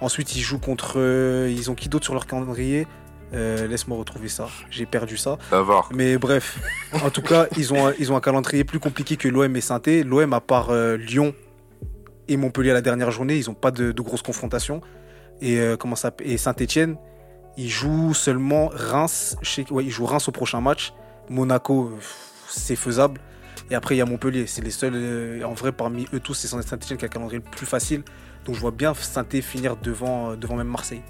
Ensuite 0.00 0.34
ils 0.36 0.40
jouent 0.40 0.58
contre... 0.58 0.94
euh, 0.96 1.48
ils 1.50 1.70
ont 1.70 1.74
qui 1.74 1.88
d'autre 1.88 2.04
sur 2.04 2.14
leur 2.14 2.26
calendrier? 2.26 2.86
Euh, 3.32 3.66
Laisse-moi 3.66 3.98
retrouver 3.98 4.28
ça. 4.28 4.48
J'ai 4.70 4.86
perdu 4.86 5.16
ça. 5.16 5.38
Davar. 5.50 5.88
Mais 5.92 6.18
bref, 6.18 6.58
en 7.02 7.10
tout 7.10 7.22
cas, 7.22 7.46
ils 7.56 7.72
ont, 7.72 7.88
un, 7.88 7.92
ils 7.98 8.12
ont 8.12 8.16
un 8.16 8.20
calendrier 8.20 8.62
plus 8.62 8.78
compliqué 8.78 9.16
que 9.16 9.26
l'OM 9.26 9.56
et 9.56 9.60
saint 9.60 9.80
L'OM, 10.04 10.32
à 10.32 10.40
part 10.40 10.70
euh, 10.70 10.96
Lyon 10.96 11.34
et 12.28 12.36
Montpellier 12.36 12.70
à 12.70 12.74
la 12.74 12.80
dernière 12.80 13.10
journée, 13.10 13.36
ils 13.36 13.46
n'ont 13.48 13.54
pas 13.54 13.72
de, 13.72 13.90
de 13.90 14.02
grosses 14.02 14.22
confrontations. 14.22 14.82
Et, 15.40 15.58
comment 15.80 15.96
ça, 15.96 16.12
et 16.20 16.38
Saint-Etienne, 16.38 16.96
ils 17.56 17.68
jouent 17.68 18.14
seulement 18.14 18.70
Reims. 18.72 19.36
Chez, 19.42 19.66
ouais, 19.70 19.84
ils 19.84 19.90
jouent 19.90 20.06
Reims 20.06 20.28
au 20.28 20.32
prochain 20.32 20.60
match. 20.60 20.92
Monaco, 21.28 21.90
c'est 22.48 22.76
faisable. 22.76 23.20
Et 23.70 23.74
après, 23.74 23.94
il 23.94 23.98
y 23.98 24.00
a 24.02 24.04
Montpellier. 24.06 24.46
C'est 24.46 24.62
les 24.62 24.70
seuls. 24.70 24.92
euh, 24.94 25.42
en 25.44 25.54
vrai, 25.54 25.72
parmi 25.72 26.06
eux 26.12 26.20
tous, 26.20 26.34
c'est 26.34 26.48
Saint-Etienne 26.48 26.98
qui 26.98 27.04
a 27.04 27.08
le 27.08 27.12
calendrier 27.12 27.42
le 27.44 27.50
plus 27.50 27.66
facile. 27.66 28.02
Donc 28.44 28.54
je 28.56 28.60
vois 28.60 28.70
bien 28.72 28.92
saint 28.94 29.24
finir 29.42 29.76
devant, 29.76 30.32
euh, 30.32 30.36
devant 30.36 30.56
même 30.56 30.68
Marseille. 30.68 31.02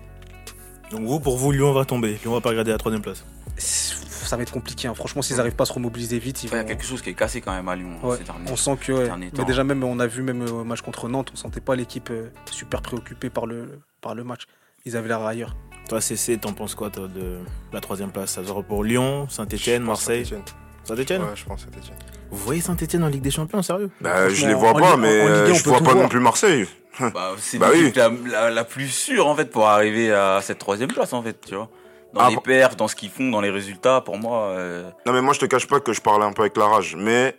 Donc 0.90 1.02
vous, 1.02 1.18
pour 1.18 1.36
vous, 1.36 1.50
Lyon 1.50 1.72
va 1.72 1.84
tomber. 1.84 2.18
Lyon 2.22 2.32
va 2.32 2.40
pas 2.40 2.50
regarder 2.50 2.70
la 2.70 2.78
troisième 2.78 3.02
place. 3.02 3.24
Ça 3.56 4.36
va 4.36 4.42
être 4.42 4.52
compliqué. 4.52 4.88
hein. 4.88 4.94
Franchement, 4.94 5.22
s'ils 5.22 5.36
n'arrivent 5.36 5.54
pas 5.56 5.62
à 5.64 5.66
se 5.66 5.72
remobiliser 5.72 6.18
vite, 6.18 6.42
ils 6.44 6.46
Il 6.46 6.52
y 6.52 6.56
a 6.56 6.62
vont- 6.62 6.68
quelque 6.68 6.84
chose 6.84 7.02
qui 7.02 7.10
est 7.10 7.14
cassé 7.14 7.40
quand 7.40 7.52
même 7.52 7.68
à 7.68 7.76
Lyon 7.76 7.90
hein, 8.02 8.06
Ouais, 8.08 8.16
ces 8.18 8.24
derniers 8.24 8.50
on 8.50 8.56
sent 8.56 8.76
que 8.80 8.92
ouais. 8.92 9.10
mais 9.18 9.30
temps. 9.30 9.44
déjà 9.44 9.64
même 9.64 9.82
on 9.84 9.98
a 10.00 10.06
vu 10.06 10.22
même 10.22 10.42
au 10.42 10.64
match 10.64 10.80
contre 10.80 11.08
Nantes, 11.08 11.30
on 11.32 11.36
sentait 11.36 11.60
pas 11.60 11.76
l'équipe 11.76 12.08
euh, 12.10 12.28
super 12.50 12.80
préoccupée 12.82 13.30
par 13.30 13.46
le 13.46 13.80
par 14.00 14.14
le 14.14 14.24
match. 14.24 14.42
Ils 14.86 14.96
avaient 14.96 15.08
l'air 15.08 15.22
ailleurs. 15.22 15.56
Toi, 15.88 16.00
CC, 16.00 16.38
t'en 16.38 16.52
penses 16.52 16.74
quoi 16.74 16.90
toi, 16.90 17.08
de 17.08 17.38
la 17.72 17.80
troisième 17.80 18.10
place? 18.10 18.30
Ça 18.32 18.44
sera 18.44 18.62
pour 18.62 18.84
Lyon, 18.84 19.26
Saint-Etienne, 19.28 19.82
Je 19.82 19.86
pense 19.86 19.98
Marseille? 19.98 20.24
Saint-Étienne. 20.26 20.42
Saint-Etienne 20.84 21.22
Ouais, 21.22 21.28
je 21.36 21.44
pense 21.44 21.60
Saint-Étienne. 21.62 21.96
Vous 22.35 22.44
voyez 22.44 22.61
Saint-Etienne 22.61 23.05
en 23.05 23.09
Ligue 23.09 23.23
des 23.23 23.31
Champions, 23.31 23.62
sérieux? 23.62 23.90
Bah, 24.01 24.29
je 24.29 24.47
les 24.47 24.55
vois 24.55 24.70
en 24.70 24.75
pas, 24.75 24.94
en- 24.94 24.97
mais 24.97 25.23
en 25.23 25.44
Ligue 25.47 25.55
je 25.57 25.62
peut 25.62 25.70
vois 25.70 25.79
pas 25.79 25.85
voir. 25.92 25.97
non 25.97 26.09
plus 26.09 26.20
Marseille. 26.20 26.66
Bah, 27.01 27.33
c'est 27.38 27.59
Bah 27.59 27.70
la, 27.97 28.11
la- 28.31 28.51
la 28.51 28.64
plus 28.64 28.88
sûre 28.88 29.27
en 29.27 29.35
fait 29.35 29.51
pour 29.51 29.66
arriver 29.68 30.12
à 30.12 30.40
cette 30.42 30.59
troisième 30.59 30.92
place 30.92 31.12
en 31.12 31.23
fait, 31.23 31.37
tu 31.47 31.55
vois. 31.55 31.68
Dans 32.14 32.20
Ah 32.20 32.31
les 32.31 32.37
perfs, 32.37 32.77
dans 32.77 32.87
ce 32.87 32.94
qu'ils 32.94 33.11
font, 33.11 33.29
dans 33.31 33.40
les 33.40 33.50
résultats, 33.50 34.00
pour 34.00 34.16
moi. 34.16 34.50
euh, 34.50 34.88
Non, 35.05 35.12
mais 35.12 35.20
moi, 35.20 35.35
je 35.35 35.40
te 35.40 35.46
cache 35.46 35.66
pas 35.66 35.81
que 35.81 35.92
je 35.92 36.00
parlais 36.00 36.24
un 36.24 36.33
peu 36.33 36.42
avec 36.42 36.57
la 36.57 36.66
rage. 36.66 36.94
Mais. 36.96 37.37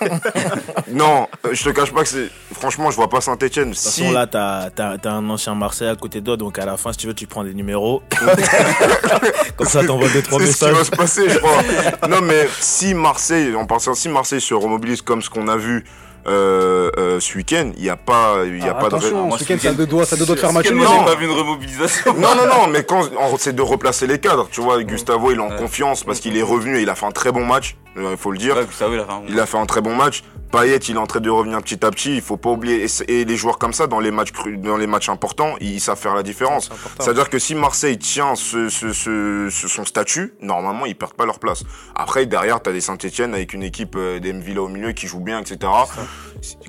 non, 0.88 1.26
euh, 1.46 1.50
je 1.52 1.64
te 1.64 1.70
cache 1.70 1.92
pas 1.92 2.02
que 2.02 2.08
c'est. 2.08 2.28
Franchement, 2.52 2.90
je 2.90 2.96
vois 2.96 3.08
pas 3.08 3.20
Saint-Etienne. 3.20 3.70
De 3.70 3.74
toute 3.74 3.78
Si. 3.82 4.02
façon, 4.02 4.12
là, 4.12 4.26
t'as 4.26 4.70
t'as- 4.70 4.98
t'as 4.98 5.12
un 5.12 5.28
ancien 5.30 5.54
Marseille 5.54 5.88
à 5.88 5.96
côté 5.96 6.20
de 6.20 6.26
toi, 6.26 6.36
donc 6.36 6.58
à 6.58 6.66
la 6.66 6.76
fin, 6.76 6.92
si 6.92 6.98
tu 6.98 7.06
veux, 7.06 7.14
tu 7.14 7.26
prends 7.26 7.42
des 7.44 7.54
numéros. 7.54 8.02
Comme 9.56 9.66
ça, 9.66 9.84
t'envoies 9.84 10.08
deux, 10.10 10.22
trois 10.22 10.40
C'est 10.40 10.52
ce 10.52 10.58
qui 10.58 10.64
va 10.64 10.70
messages. 10.72 10.86
se 10.86 10.90
passer, 10.90 11.28
je 11.30 11.38
crois. 11.38 11.62
non, 12.08 12.20
mais 12.22 12.48
si 12.60 12.94
Marseille, 12.94 13.54
en 13.54 13.66
pensant 13.66 13.94
si 13.94 14.08
Marseille 14.08 14.40
se 14.40 14.54
remobilise 14.54 15.02
comme 15.02 15.22
ce 15.22 15.30
qu'on 15.30 15.48
a 15.48 15.56
vu 15.56 15.84
euh, 16.26 16.90
euh, 16.98 17.20
ce 17.20 17.36
week-end, 17.36 17.70
il 17.76 17.82
n'y 17.82 17.88
a 17.90 17.96
pas, 17.96 18.38
il 18.44 18.58
y 18.58 18.68
a 18.68 18.76
Ah, 18.78 18.82
pas 18.82 18.88
de. 18.96 19.00
ce 19.00 19.06
week-end 19.14 19.30
ça 19.30 19.36
a 19.36 19.54
week-end, 19.54 19.72
deux 19.74 19.86
doigts, 19.86 20.04
ça 20.04 20.16
a 20.16 20.18
deux 20.18 20.26
doigts 20.26 20.34
de 20.34 20.40
faire 20.40 20.52
match 20.52 20.70
Non. 20.70 20.84
j'ai 20.98 21.04
pas 21.04 21.14
vu 21.14 21.26
une 21.26 21.32
remobilisation 21.32 22.12
Non, 22.14 22.34
non, 22.34 22.46
non, 22.46 22.66
mais 22.70 22.82
quand 22.84 23.02
c'est 23.38 23.54
de 23.54 23.62
replacer 23.62 24.06
les 24.06 24.18
cadres, 24.18 24.48
tu 24.50 24.60
vois, 24.60 24.82
Gustavo, 24.82 25.30
il 25.32 25.38
est 25.38 25.40
en 25.40 25.48
Ouais. 25.50 25.56
confiance 25.56 26.04
parce 26.04 26.20
qu'il 26.20 26.36
est 26.36 26.42
revenu 26.42 26.78
et 26.78 26.82
il 26.82 26.90
a 26.90 26.94
fait 26.94 27.06
un 27.06 27.12
très 27.12 27.32
bon 27.32 27.44
match, 27.44 27.76
euh, 27.96 28.08
il 28.12 28.16
faut 28.16 28.30
le 28.32 28.38
dire. 28.38 28.56
Ouais, 28.56 28.64
Gustavo, 28.66 28.94
il 28.94 29.00
a 29.00 29.04
fait 29.04 29.12
un 29.12 29.18
bon 29.18 29.24
Il 29.28 29.40
a 29.40 29.46
fait 29.46 29.58
un 29.58 29.66
très 29.66 29.80
bon 29.80 29.94
match. 29.94 30.22
Payet, 30.50 30.76
il 30.78 30.94
est 30.96 30.98
en 30.98 31.06
train 31.06 31.20
de 31.20 31.28
revenir 31.28 31.60
petit 31.62 31.84
à 31.84 31.90
petit. 31.90 32.16
Il 32.16 32.22
faut 32.22 32.36
pas 32.38 32.50
oublier. 32.50 32.86
Et, 33.08 33.24
les 33.24 33.36
joueurs 33.36 33.58
comme 33.58 33.72
ça, 33.74 33.86
dans 33.86 34.00
les 34.00 34.10
matchs 34.10 34.32
cru- 34.32 34.56
dans 34.60 34.76
les 34.78 34.86
matchs 34.86 35.08
importants, 35.10 35.54
ils 35.60 35.80
savent 35.80 35.98
faire 35.98 36.14
la 36.14 36.22
différence. 36.22 36.70
C'est-à-dire 36.98 37.28
que 37.28 37.38
si 37.38 37.54
Marseille 37.54 37.98
tient 37.98 38.34
ce, 38.34 38.68
ce, 38.70 38.92
ce- 38.92 39.48
ce- 39.50 39.68
son 39.68 39.84
statut, 39.84 40.34
normalement, 40.40 40.86
ils 40.86 40.96
perdent 40.96 41.14
pas 41.14 41.26
leur 41.26 41.38
place. 41.38 41.64
Après, 41.94 42.24
derrière, 42.26 42.62
t'as 42.62 42.72
des 42.72 42.80
Saint-Etienne 42.80 43.34
avec 43.34 43.52
une 43.52 43.62
équipe 43.62 43.94
euh, 43.96 44.18
des 44.20 44.32
Villa 44.32 44.62
au 44.62 44.68
milieu 44.68 44.92
qui 44.92 45.06
joue 45.06 45.20
bien, 45.20 45.40
etc. 45.40 45.70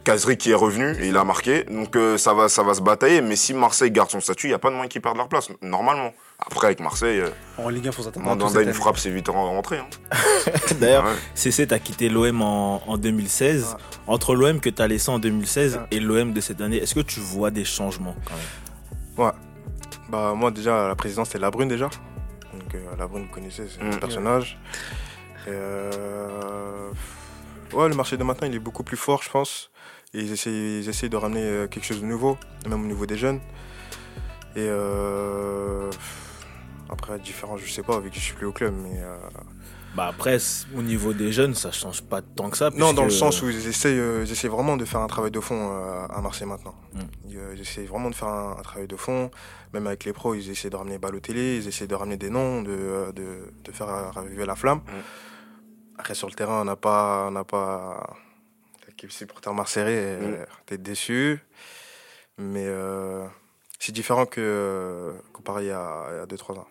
Kazri 0.04 0.38
qui 0.38 0.52
est 0.52 0.56
revenu 0.56 0.96
et 1.00 1.08
il 1.08 1.18
a 1.18 1.24
marqué. 1.24 1.64
Donc, 1.64 1.96
euh, 1.96 2.18
ça 2.18 2.34
va, 2.34 2.50
ça 2.50 2.64
va 2.64 2.74
se 2.74 2.82
batailler. 2.82 3.22
Mais 3.22 3.36
si 3.36 3.54
Marseille 3.54 3.92
garde 3.92 4.10
son 4.10 4.20
statut, 4.20 4.48
il 4.48 4.52
y 4.52 4.54
a 4.54 4.60
pas 4.60 4.70
de 4.70 4.76
moyen 4.76 4.90
qu'ils 4.90 5.02
perdent 5.02 5.18
leur 5.18 5.30
place, 5.30 5.50
normalement. 5.62 6.12
Après, 6.40 6.68
avec 6.68 6.80
Marseille, 6.80 7.20
euh, 7.20 7.30
En 7.58 7.70
Ligue 7.70 7.88
1, 7.90 7.92
faut 7.92 8.02
s'attendre 8.02 8.26
Mandanda 8.26 8.62
une 8.62 8.74
frappe, 8.74 8.98
c'est 8.98 9.10
vite 9.12 9.28
rentré. 9.28 9.78
Hein. 9.78 9.88
D'ailleurs, 10.80 11.04
Ouais. 11.06 11.12
CC, 11.36 11.68
t'as 11.68 11.80
quitté 11.80 12.08
l'OM 12.10 12.42
en, 12.42 12.82
en 12.88 12.98
2016. 12.98 13.76
Entre 14.08 14.36
l'OM 14.36 14.60
que 14.62 14.70
t'as 14.70 14.88
laissé 14.88 15.10
en 15.12 15.20
2016 15.20 15.76
Ouais. 15.76 15.82
et 15.92 16.00
l'OM 16.00 16.34
de 16.34 16.40
cette 16.42 16.62
année, 16.62 16.78
est-ce 16.78 16.96
que 16.96 17.02
tu 17.02 17.20
vois 17.20 17.52
des 17.52 17.66
changements? 17.66 18.16
Quand 18.26 18.34
même 18.36 19.28
Ouais. 19.28 19.34
Bah, 20.10 20.34
moi, 20.36 20.50
déjà, 20.50 20.88
la 20.88 20.96
présidence, 20.96 21.28
c'était 21.28 21.40
Labrune, 21.40 21.68
déjà. 21.68 21.86
Donc, 22.54 22.74
euh, 22.74 22.96
Labrune, 22.98 23.24
vous 23.24 23.34
connaissez, 23.34 23.68
c'est 23.70 23.82
un 23.82 23.90
Mm. 23.96 24.00
personnage. 24.00 24.58
Et, 25.46 25.50
euh, 25.52 26.90
Ouais, 27.74 27.88
le 27.88 27.94
marché 27.96 28.18
de 28.18 28.24
maintenant, 28.24 28.48
il 28.48 28.56
est 28.56 28.60
beaucoup 28.60 28.82
plus 28.84 28.98
fort, 28.98 29.22
je 29.22 29.30
pense. 29.30 29.70
Et 30.16 30.22
ils 30.22 30.32
essayent, 30.32 30.80
ils 30.80 30.90
essayent 30.90 31.10
de 31.10 31.18
ramener 31.18 31.68
quelque 31.70 31.84
chose 31.86 32.02
de 32.02 32.06
nouveau, 32.08 32.36
même 32.68 32.82
au 32.84 32.88
niveau 32.88 33.06
des 33.06 33.16
jeunes. 33.18 33.40
Et 34.56 34.66
euh, 34.68 35.88
après, 36.92 37.12
la 37.14 37.20
différence, 37.20 37.62
je 37.62 37.72
sais 37.72 37.84
pas, 37.84 38.00
vu 38.00 38.10
que 38.10 38.16
je 38.16 38.22
suis 38.22 38.34
plus 38.36 38.46
au 38.48 38.52
club, 38.52 38.74
mais. 38.84 39.02
euh, 39.02 39.18
Bah 39.96 40.08
après, 40.08 40.38
au 40.76 40.82
niveau 40.84 41.14
des 41.14 41.32
jeunes, 41.32 41.56
ça 41.56 41.72
change 41.72 42.04
pas 42.04 42.22
tant 42.22 42.50
que 42.52 42.58
ça. 42.58 42.70
Non, 42.76 42.94
dans 42.94 43.04
le 43.06 43.10
sens 43.10 43.42
où 43.42 43.50
ils 43.50 43.68
essayent, 43.68 43.98
euh, 44.00 44.24
ils 44.26 44.32
essayent 44.32 44.50
vraiment 44.50 44.78
de 44.78 44.86
faire 44.86 45.00
un 45.02 45.08
travail 45.08 45.32
de 45.32 45.40
fond 45.40 45.72
euh, 45.72 46.06
à 46.10 46.22
Marseille 46.22 46.48
maintenant. 46.48 46.76
Mm. 46.94 47.00
Ils, 47.28 47.38
euh, 47.38 47.54
ils 47.56 47.62
essayent 47.62 47.88
vraiment 47.88 48.10
de 48.12 48.16
faire 48.16 48.28
un, 48.28 48.56
un 48.60 48.62
travail 48.62 48.88
de 48.88 48.96
fond. 48.96 49.32
Même 49.74 49.88
avec 49.88 50.04
les 50.06 50.14
pros, 50.14 50.36
ils 50.36 50.50
essaient 50.52 50.70
de 50.70 50.76
ramener 50.76 51.00
Balotelli, 51.00 51.58
ils 51.58 51.68
essaient 51.68 51.88
de 51.88 51.96
ramener 51.96 52.18
des 52.18 52.30
noms, 52.30 52.62
de, 52.62 52.72
euh, 52.72 53.12
de, 53.12 53.52
de 53.64 53.72
faire 53.72 53.88
raviver 54.14 54.46
la 54.46 54.56
flamme. 54.56 54.80
Mm. 54.80 56.00
Après, 56.00 56.14
sur 56.14 56.28
le 56.28 56.34
terrain, 56.34 56.62
on 56.62 56.66
n'a 56.66 56.76
pas. 56.76 57.26
On 57.28 57.32
n'a 57.32 57.44
pas... 57.44 58.16
L'équipe 58.88 59.12
supporter 59.12 59.54
marseillais, 59.54 60.18
Mm. 60.20 60.46
t'es 60.68 60.78
déçu. 60.78 61.40
Mais 62.38 62.68
c'est 63.80 63.92
différent 63.92 64.26
que 64.26 65.14
comparé 65.34 65.72
à 65.72 66.26
2-3 66.28 66.60
ans. 66.60 66.68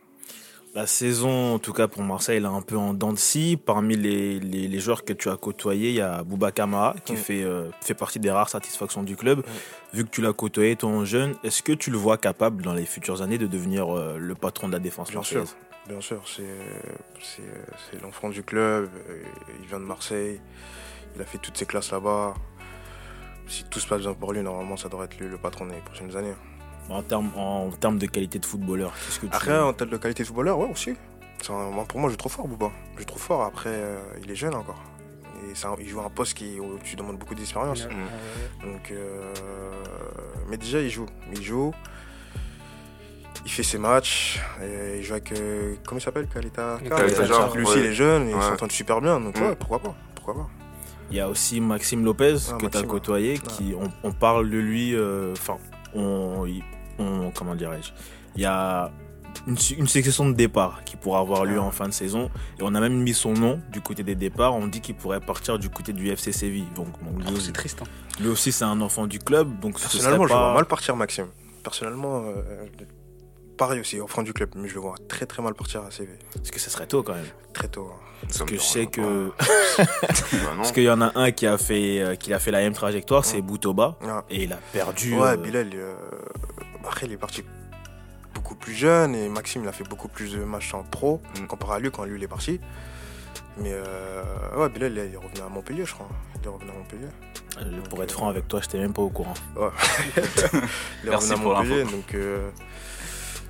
La 0.78 0.86
saison, 0.86 1.54
en 1.54 1.58
tout 1.58 1.72
cas 1.72 1.88
pour 1.88 2.02
Marseille, 2.04 2.36
elle 2.36 2.44
est 2.44 2.46
un 2.46 2.62
peu 2.62 2.76
en 2.76 2.94
dents 2.94 3.12
de 3.12 3.18
scie. 3.18 3.56
Parmi 3.56 3.96
les, 3.96 4.38
les, 4.38 4.68
les 4.68 4.78
joueurs 4.78 5.04
que 5.04 5.12
tu 5.12 5.28
as 5.28 5.36
côtoyés, 5.36 5.88
il 5.88 5.96
y 5.96 6.00
a 6.00 6.22
Bouba 6.22 6.52
Kamara 6.52 6.94
qui 7.04 7.16
fait, 7.16 7.42
euh, 7.42 7.68
fait 7.80 7.94
partie 7.94 8.20
des 8.20 8.30
rares 8.30 8.48
satisfactions 8.48 9.02
du 9.02 9.16
club. 9.16 9.42
Vu 9.92 10.04
que 10.04 10.10
tu 10.10 10.22
l'as 10.22 10.32
côtoyé, 10.32 10.76
ton 10.76 11.04
jeune, 11.04 11.34
est-ce 11.42 11.64
que 11.64 11.72
tu 11.72 11.90
le 11.90 11.98
vois 11.98 12.16
capable 12.16 12.62
dans 12.62 12.74
les 12.74 12.84
futures 12.84 13.22
années 13.22 13.38
de 13.38 13.48
devenir 13.48 13.92
euh, 13.92 14.18
le 14.18 14.34
patron 14.36 14.68
de 14.68 14.72
la 14.72 14.78
défense 14.78 15.10
Bien 15.10 15.24
sûr, 15.24 15.44
bien 15.88 16.00
sûr. 16.00 16.22
C'est, 16.26 16.42
c'est, 17.22 17.42
c'est 17.90 18.00
l'enfant 18.00 18.28
du 18.28 18.44
club. 18.44 18.88
euh, 19.10 19.22
Il 19.60 19.66
vient 19.66 19.80
de 19.80 19.84
Marseille. 19.84 20.40
Il 21.16 21.22
a 21.22 21.24
fait 21.24 21.38
toutes 21.38 21.56
ses 21.56 21.66
classes 21.66 21.90
là-bas. 21.90 22.34
Si 23.48 23.64
tout 23.64 23.80
se 23.80 23.88
passe 23.88 24.02
bien 24.02 24.14
pour 24.14 24.32
lui, 24.32 24.42
normalement, 24.42 24.76
ça 24.76 24.88
devrait 24.88 25.06
être 25.06 25.18
lui 25.18 25.26
le 25.28 25.38
patron 25.38 25.66
des 25.66 25.80
prochaines 25.84 26.16
années. 26.16 26.34
En 26.90 27.02
termes 27.02 27.30
en 27.36 27.68
termes 27.70 27.98
de 27.98 28.06
qualité 28.06 28.38
de 28.38 28.46
footballeur, 28.46 28.92
qu'est-ce 28.94 29.20
que 29.20 29.26
tu 29.26 29.32
Après, 29.36 29.58
en 29.58 29.72
termes 29.74 29.90
de 29.90 29.96
qualité 29.98 30.22
de 30.22 30.28
footballeur, 30.28 30.58
ouais, 30.58 30.70
aussi. 30.70 30.94
Un- 31.50 31.84
pour 31.84 32.00
moi, 32.00 32.08
je 32.08 32.14
le 32.14 32.16
trouve 32.16 32.32
fort, 32.32 32.48
Bouba. 32.48 32.70
Je 32.94 33.00
le 33.00 33.04
trouve 33.04 33.20
fort. 33.22 33.42
Après, 33.44 33.70
euh, 33.70 33.98
il 34.24 34.30
est 34.30 34.34
jeune 34.34 34.54
encore. 34.54 34.82
Et 35.44 35.66
un- 35.66 35.76
il 35.78 35.88
joue 35.88 36.00
un 36.00 36.08
poste 36.10 36.34
qui, 36.34 36.58
où 36.58 36.78
tu 36.82 36.96
demandes 36.96 37.18
beaucoup 37.18 37.34
d'expérience. 37.34 37.82
Donc, 38.64 38.90
euh, 38.90 39.32
mais 40.48 40.56
déjà, 40.56 40.80
il 40.80 40.90
joue. 40.90 41.06
Il 41.32 41.42
joue. 41.42 41.72
Il 43.44 43.50
fait 43.50 43.62
ses 43.62 43.78
matchs. 43.78 44.40
Et 44.62 44.98
il 44.98 45.02
joue 45.04 45.12
avec. 45.12 45.30
euh, 45.32 45.76
comment 45.86 45.98
il 46.00 46.02
s'appelle? 46.02 46.26
Kalita 46.26 46.78
Lui 46.82 47.62
aussi, 47.62 47.74
ouais. 47.74 47.80
il 47.80 47.86
est 47.86 47.92
jeune. 47.94 48.28
Et 48.28 48.30
il 48.30 48.34
Ouais. 48.34 48.42
s'entend 48.42 48.68
super 48.68 49.00
bien. 49.00 49.20
Donc, 49.20 49.38
Mm. 49.38 49.42
ouais, 49.42 49.56
pourquoi 49.56 49.78
pas? 49.78 49.94
Pourquoi 50.14 50.34
pas? 50.34 50.48
Il 51.10 51.16
y 51.16 51.20
a 51.20 51.28
aussi 51.28 51.60
Maxime 51.60 52.04
Lopez 52.04 52.34
Ah, 52.50 52.54
que 52.60 52.66
tu 52.66 52.76
as 52.78 52.82
côtoyé, 52.82 53.32
ouais. 53.34 53.38
qui 53.38 53.74
on, 53.80 53.88
on 54.08 54.12
parle 54.12 54.50
de 54.50 54.58
lui, 54.58 54.94
euh, 54.94 55.32
enfin, 55.32 55.56
on, 55.94 56.44
il- 56.46 56.62
on- 56.98 57.30
comment 57.30 57.54
dirais-je, 57.54 57.92
il 58.36 58.42
y 58.42 58.46
a 58.46 58.90
une, 59.46 59.56
su- 59.58 59.74
une 59.74 59.86
succession 59.86 60.28
de 60.28 60.34
départs 60.34 60.82
qui 60.84 60.96
pourra 60.96 61.20
avoir 61.20 61.44
lieu 61.44 61.58
Ah. 61.60 61.64
en 61.64 61.70
fin 61.70 61.86
de 61.86 61.92
saison, 61.92 62.30
et 62.58 62.62
on 62.62 62.74
a 62.74 62.80
même 62.80 63.00
mis 63.02 63.14
son 63.14 63.32
nom 63.34 63.60
du 63.70 63.80
côté 63.80 64.02
des 64.02 64.14
départs. 64.14 64.54
On 64.54 64.66
dit 64.66 64.80
qu'il 64.80 64.94
pourrait 64.96 65.20
partir 65.20 65.58
du 65.58 65.68
côté 65.70 65.92
du 65.92 66.08
FC 66.10 66.32
Séville. 66.32 66.66
Donc, 66.74 66.88
donc 67.04 67.24
lui, 67.28 67.34
aussi, 67.36 67.46
C'est 67.46 67.52
triste. 67.52 67.82
hein. 67.82 67.86
lui 68.20 68.28
aussi, 68.28 68.50
c'est 68.52 68.64
un 68.64 68.80
enfant 68.80 69.06
du 69.06 69.18
club, 69.18 69.60
donc 69.60 69.78
ce 69.78 69.84
serait 69.86 69.98
Personnellement, 69.98 70.26
je 70.26 70.32
le 70.32 70.38
vois 70.38 70.48
pas- 70.48 70.54
mal 70.54 70.64
partir, 70.66 70.96
Maxime. 70.96 71.26
Personnellement, 71.62 72.22
euh, 72.26 72.66
pareil 73.56 73.80
aussi, 73.80 74.00
au 74.00 74.06
fond 74.06 74.22
du 74.22 74.32
club. 74.32 74.50
Mais 74.56 74.68
je 74.68 74.74
le 74.74 74.80
vois 74.80 74.94
très 75.08 75.26
très 75.26 75.42
mal 75.42 75.54
partir 75.54 75.82
à 75.82 75.90
CV. 75.90 76.12
parce 76.34 76.50
que 76.50 76.58
ce 76.60 76.70
serait 76.70 76.86
tôt 76.86 77.02
quand 77.02 77.14
même. 77.14 77.24
Très 77.52 77.68
tôt. 77.68 77.90
hein. 77.92 77.98
Ça 78.28 78.38
Parce 78.40 78.50
que 78.50 78.56
je 78.56 78.60
sais 78.62 78.84
pas. 78.86 78.90
que 78.90 79.32
Bah 79.78 79.84
parce 80.56 80.72
qu'il 80.72 80.82
y 80.84 80.90
en 80.90 81.00
a 81.00 81.12
un 81.16 81.30
qui 81.30 81.46
a 81.46 81.56
fait 81.58 82.00
euh, 82.00 82.14
qui 82.16 82.32
a 82.32 82.38
fait 82.40 82.50
la 82.50 82.58
même 82.60 82.72
trajectoire, 82.72 83.24
c'est 83.24 83.40
Boutoba, 83.42 83.96
Ah. 84.02 84.24
et 84.30 84.44
il 84.44 84.52
a 84.52 84.56
perdu. 84.72 85.14
Ouais, 85.14 85.28
euh, 85.28 85.36
Bilal, 85.36 85.70
euh, 85.74 85.94
après, 86.84 87.06
il 87.06 87.12
est 87.12 87.16
parti 87.16 87.44
beaucoup 88.34 88.54
plus 88.54 88.74
jeune 88.74 89.14
et 89.14 89.28
Maxime, 89.28 89.62
il 89.64 89.68
a 89.68 89.72
fait 89.72 89.84
beaucoup 89.88 90.08
plus 90.08 90.32
de 90.32 90.44
matchs 90.44 90.74
en 90.74 90.82
pro 90.84 91.20
Mm. 91.40 91.46
comparé 91.46 91.74
à 91.76 91.78
lui 91.80 91.90
quand 91.90 92.04
lui, 92.04 92.16
il 92.18 92.22
est 92.22 92.28
parti. 92.28 92.60
Mais 93.56 93.72
euh, 93.72 94.22
ouais, 94.56 94.68
Bilal, 94.68 94.92
il 94.92 94.98
est 94.98 95.16
revenu 95.16 95.40
à 95.44 95.48
Montpellier, 95.48 95.84
je 95.84 95.92
crois. 95.94 96.08
Il 96.40 96.46
est 96.46 96.50
revenu 96.50 96.70
à 96.70 96.74
Montpellier. 96.74 97.08
euh, 97.60 97.80
pour 97.90 98.02
être 98.02 98.12
franc 98.12 98.28
avec 98.28 98.46
toi, 98.46 98.60
j'étais 98.62 98.78
même 98.78 98.92
pas 98.92 99.02
au 99.02 99.10
courant. 99.10 99.34
Il 99.56 101.08
est 101.08 101.10
Merci 101.10 101.32
revenu 101.32 101.40
à 101.40 101.42
pour 101.42 101.54
Montpellier, 101.56 101.82
donc. 101.84 102.14
euh, 102.14 102.50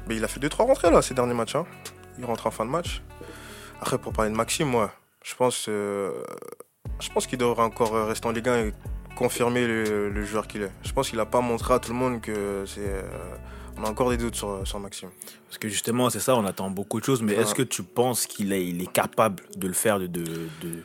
Mais 0.08 0.16
il 0.16 0.24
a 0.24 0.28
fait 0.28 0.40
2-3 0.40 0.66
rentrées 0.66 0.90
là, 0.90 1.02
ces 1.02 1.12
derniers 1.14 1.34
matchs. 1.34 1.56
hein. 1.56 1.66
Il 2.18 2.24
rentre 2.24 2.46
en 2.46 2.50
fin 2.50 2.64
de 2.64 2.70
match. 2.70 3.02
Après, 3.82 3.98
pour 3.98 4.12
parler 4.14 4.30
de 4.30 4.36
Maxime, 4.36 4.68
moi, 4.68 4.90
je 5.22 5.34
pense, 5.34 5.66
euh, 5.68 6.12
je 7.00 7.10
pense 7.10 7.26
qu'il 7.26 7.38
devrait 7.38 7.62
encore 7.62 7.92
rester 8.08 8.26
en 8.26 8.32
Ligue 8.32 8.48
1 8.48 8.56
et 8.64 8.72
confirmer 9.18 9.66
le, 9.66 10.08
le 10.10 10.24
joueur 10.24 10.46
qu'il 10.46 10.62
est. 10.62 10.70
Je 10.84 10.92
pense 10.92 11.08
qu'il 11.10 11.18
n'a 11.18 11.26
pas 11.26 11.40
montré 11.40 11.74
à 11.74 11.78
tout 11.80 11.90
le 11.90 11.98
monde 11.98 12.20
que 12.20 12.64
c'est. 12.66 12.80
euh, 12.86 13.02
On 13.76 13.84
a 13.84 13.88
encore 13.90 14.10
des 14.10 14.16
doutes 14.16 14.36
sur, 14.36 14.66
sur 14.66 14.78
Maxime. 14.78 15.10
Parce 15.46 15.58
que 15.58 15.68
justement, 15.68 16.08
c'est 16.10 16.20
ça, 16.20 16.36
on 16.36 16.44
attend 16.46 16.70
beaucoup 16.70 17.00
de 17.00 17.04
choses, 17.04 17.20
mais 17.22 17.34
Ouais. 17.34 17.42
est-ce 17.42 17.54
que 17.54 17.62
tu 17.62 17.82
penses 17.82 18.26
qu'il 18.26 18.52
est, 18.52 18.64
il 18.66 18.80
est 18.82 18.92
capable 18.92 19.42
de 19.56 19.66
le 19.66 19.72
faire, 19.74 19.98
de, 19.98 20.06
de, 20.06 20.22
de, 20.62 20.82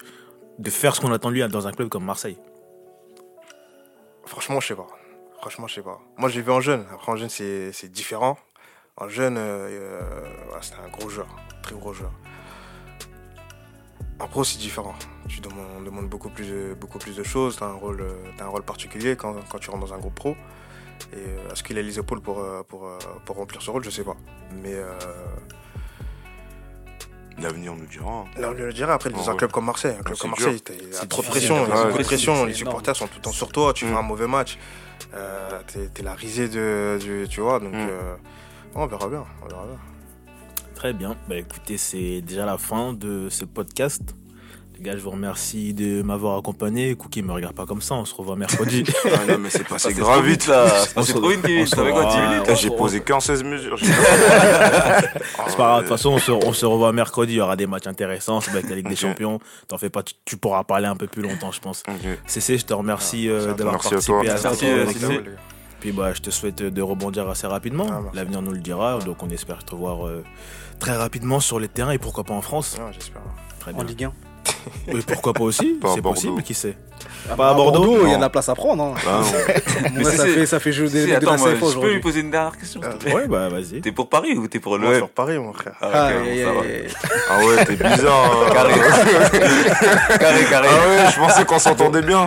de 0.59 0.69
faire 0.69 0.95
ce 0.95 1.01
qu'on 1.01 1.11
attend 1.13 1.29
de 1.29 1.35
lui 1.35 1.47
dans 1.47 1.67
un 1.67 1.71
club 1.71 1.89
comme 1.89 2.05
Marseille? 2.05 2.37
Franchement, 4.25 4.59
je 4.59 4.67
sais 4.67 4.75
pas. 4.75 4.87
Franchement, 5.39 5.67
je 5.67 5.75
sais 5.75 5.81
pas. 5.83 5.99
Moi, 6.17 6.29
j'ai 6.29 6.41
vu 6.41 6.51
en 6.51 6.61
jeune. 6.61 6.85
Après, 6.93 7.11
en 7.11 7.15
jeune, 7.17 7.29
c'est 7.29 7.91
différent. 7.91 8.37
En 8.97 9.09
jeune, 9.09 9.37
euh, 9.37 9.67
euh, 9.69 10.01
ouais, 10.51 10.61
c'était 10.61 10.77
un 10.85 10.89
gros 10.89 11.09
joueur. 11.09 11.27
Très 11.63 11.75
gros 11.75 11.93
joueur. 11.93 12.11
En 14.23 14.27
pro, 14.27 14.43
c'est 14.43 14.57
différent. 14.57 14.95
Tu 15.27 15.41
demandes, 15.41 16.07
beaucoup 16.09 16.29
plus 16.29 16.47
de, 16.49 16.73
beaucoup 16.79 16.97
plus 16.97 17.15
de 17.15 17.23
choses. 17.23 17.57
Tu 17.57 17.63
as 17.63 17.67
un 17.67 17.73
rôle, 17.73 18.01
euh, 18.01 18.13
t'as 18.37 18.45
un 18.45 18.47
rôle 18.47 18.63
particulier 18.63 19.15
quand, 19.15 19.35
quand 19.49 19.59
tu 19.59 19.69
rentres 19.69 19.85
dans 19.87 19.93
un 19.93 19.97
groupe 19.99 20.15
pro. 20.15 20.31
Et 21.11 21.17
euh, 21.17 21.51
est-ce 21.51 21.61
qu'il 21.63 21.77
a 21.77 21.81
les 21.81 21.99
épaules 21.99 22.21
pour, 22.21 22.39
euh, 22.39 22.63
pour, 22.67 22.87
pour 23.25 23.35
remplir 23.35 23.61
ce 23.61 23.69
rôle? 23.69 23.83
Je 23.83 23.89
sais 23.89 24.03
pas. 24.03 24.15
Mais 24.61 24.73
euh, 24.73 24.97
L'avenir 27.39 27.73
nous 27.75 27.85
dira. 27.85 28.09
hein. 28.11 28.25
on 28.37 28.51
le 28.51 28.71
dirait 28.71 28.93
après, 28.93 29.09
dans 29.09 29.17
Ouais, 29.19 29.29
un 29.29 29.35
club 29.35 29.51
comme 29.51 29.65
Marseille. 29.65 29.95
Un 29.99 30.03
club 30.03 30.15
c'est 30.15 30.21
comme. 30.21 30.29
Marseille, 30.31 30.61
t'as- 30.61 30.73
il 30.73 30.87
y 30.89 30.95
a 30.95 30.99
C'est 30.99 31.09
trop 31.09 31.21
de 31.23 31.27
pression. 31.27 31.63
de 31.65 32.03
pression. 32.03 32.33
Les 32.33 32.39
énorme. 32.41 32.53
supporters 32.53 32.95
sont 32.95 33.07
tout 33.07 33.15
le 33.17 33.21
temps 33.21 33.31
sur 33.31 33.51
toi. 33.51 33.73
Tu 33.73 33.85
Mm. 33.85 33.89
fais 33.89 33.95
un 33.95 34.01
mauvais 34.03 34.27
match. 34.27 34.57
Euh, 35.15 35.59
t'es, 35.93 36.03
la 36.03 36.13
risée 36.13 36.47
de, 36.47 36.97
du- 37.01 37.27
tu 37.27 37.41
vois. 37.41 37.59
Donc, 37.59 37.73
Mm. 37.73 37.87
euh, 37.89 38.15
on 38.75 38.85
verra 38.85 39.07
bien. 39.09 39.25
On 39.43 39.47
verra 39.47 39.65
bien. 39.65 39.79
Très 40.83 40.91
bien. 40.91 41.15
Bah, 41.29 41.37
écoutez, 41.37 41.77
c'est 41.77 42.19
déjà 42.19 42.45
la 42.45 42.57
fin 42.57 42.91
de 42.91 43.27
ce 43.29 43.45
podcast. 43.45 44.01
Les 44.77 44.83
gars, 44.83 44.97
je 44.97 45.01
vous 45.01 45.11
remercie 45.11 45.73
de 45.73 46.01
m'avoir 46.01 46.37
accompagné. 46.37 46.93
Cookie, 46.95 47.21
me 47.21 47.31
regarde 47.31 47.55
pas 47.55 47.65
comme 47.65 47.81
ça, 47.81 47.95
on 47.95 48.03
se 48.03 48.13
revoit 48.13 48.35
mercredi. 48.35 48.83
Ah 49.05 49.25
non, 49.31 49.37
mais 49.37 49.49
c'est 49.49 49.65
passé 49.65 49.93
grave 49.93 50.17
trop 50.17 50.21
vite. 50.23 50.45
là. 50.47 50.65
On 50.97 51.03
C'est 51.03 51.13
se- 51.13 51.17
trop 51.17 51.29
vite, 51.29 51.39
on 51.41 51.47
Kevin. 51.47 51.65
se 51.67 51.75
Ça 51.77 51.85
fait 51.85 51.91
quoi, 51.91 52.01
10 52.03 52.07
revoit- 52.09 52.27
minutes 52.27 52.41
Putain, 52.41 52.55
J'ai 52.55 52.69
posé 52.71 52.99
qu'en 52.99 53.19
16 53.21 53.43
mesures. 53.45 53.79
C'est 53.81 53.87
pas 55.55 55.55
grave, 55.55 55.75
de 55.77 55.87
toute 55.87 55.87
façon, 55.87 56.09
on 56.09 56.17
se, 56.19 56.31
on 56.33 56.51
se 56.51 56.65
revoit 56.65 56.91
mercredi. 56.91 57.31
Il 57.35 57.37
y 57.37 57.41
aura 57.41 57.55
des 57.55 57.65
matchs 57.65 57.87
intéressants. 57.87 58.41
C'est 58.41 58.51
avec 58.51 58.69
la 58.69 58.75
Ligue 58.75 58.89
des. 58.89 58.97
Champions. 58.97 59.39
T'en 59.69 59.77
fais 59.77 59.89
pas, 59.89 60.03
tu, 60.03 60.15
tu 60.25 60.35
pourras 60.35 60.65
parler 60.65 60.87
un 60.87 60.97
peu 60.97 61.07
plus 61.07 61.21
longtemps, 61.21 61.53
je 61.53 61.61
pense. 61.61 61.83
Ok. 61.87 61.95
CC, 62.27 62.57
je 62.57 62.65
te 62.65 62.73
remercie 62.73 63.29
euh, 63.29 63.35
Merci 63.35 63.49
à 63.49 63.53
d'avoir 63.53 63.79
participé 63.81 64.17
Merci 64.23 64.45
à 64.45 64.49
euh, 64.67 64.83
émission. 64.83 65.07
merci. 65.07 65.29
Puis 65.83 65.91
bah, 65.91 66.13
je 66.13 66.21
te 66.21 66.29
souhaite 66.29 66.63
de 66.63 66.81
rebondir 66.81 67.27
assez 67.27 67.45
rapidement. 67.45 67.85
Ah. 67.91 68.03
L'avenir 68.13 68.41
nous 68.41 68.53
le 68.53 68.59
dira. 68.59 68.99
Donc 68.99 69.21
on 69.21 69.29
espère 69.29 69.65
te 69.65 69.75
voir 69.75 70.07
euh, 70.07 70.23
très 70.79 70.95
rapidement 70.95 71.41
sur 71.41 71.59
les 71.59 71.67
terrains 71.67 71.91
et 71.91 71.97
pourquoi 71.97 72.23
pas 72.23 72.33
en 72.33 72.41
France. 72.41 72.77
Ouais, 72.79 72.93
j'espère. 72.93 73.21
Très 73.59 73.73
En 73.73 73.79
bien. 73.79 73.83
Ligue 73.83 74.03
1. 74.05 74.13
Et 74.87 75.01
pourquoi 75.07 75.33
pas 75.33 75.43
aussi 75.43 75.79
C'est 75.93 76.01
possible, 76.01 76.41
qui 76.43 76.53
sait 76.53 76.75
Ah, 77.29 77.35
Pas 77.35 77.49
à 77.49 77.53
Bordeaux 77.53 77.99
il 78.05 78.11
y 78.11 78.13
a 78.13 78.17
de 78.17 78.21
la 78.21 78.29
place 78.29 78.49
à 78.49 78.55
prendre. 78.55 78.83
hein. 78.83 78.93
Ah. 79.07 79.21
Moi, 79.93 80.11
ça, 80.11 80.25
fait, 80.25 80.45
ça 80.45 80.59
fait 80.59 80.71
jeu 80.71 80.87
des 80.87 81.01
Si, 81.01 81.05
de 81.07 81.11
la 81.11 81.17
attends, 81.17 81.37
moi, 81.37 81.53
CFA 81.53 81.65
je 81.73 81.79
peux 81.79 81.93
lui 81.93 81.99
poser 81.99 82.19
une 82.21 82.31
dernière 82.31 82.57
question 82.57 82.81
Ouais, 83.13 83.27
bah 83.27 83.49
vas-y. 83.49 83.81
T'es 83.81 83.91
pour 83.91 84.09
Paris 84.09 84.33
ou 84.37 84.47
t'es 84.47 84.59
pour 84.59 84.77
Moi, 84.79 84.91
le 84.91 84.97
sur 84.97 85.09
Paris, 85.09 85.37
mon 85.37 85.53
frère. 85.53 85.73
Ah, 85.81 85.87
Ah, 85.93 86.11
bon, 86.13 86.35
ça. 86.89 86.99
Ah 87.29 87.45
ouais, 87.45 87.65
t'es 87.65 87.75
bizarre. 87.75 88.31
hein. 88.47 88.49
Carré. 88.53 88.73
Carré, 90.19 90.43
carré. 90.49 90.67
Ah 90.69 90.87
ouais, 91.05 91.11
je 91.11 91.19
pensais 91.19 91.45
qu'on 91.45 91.59
s'entendait 91.59 92.01
bien. 92.01 92.25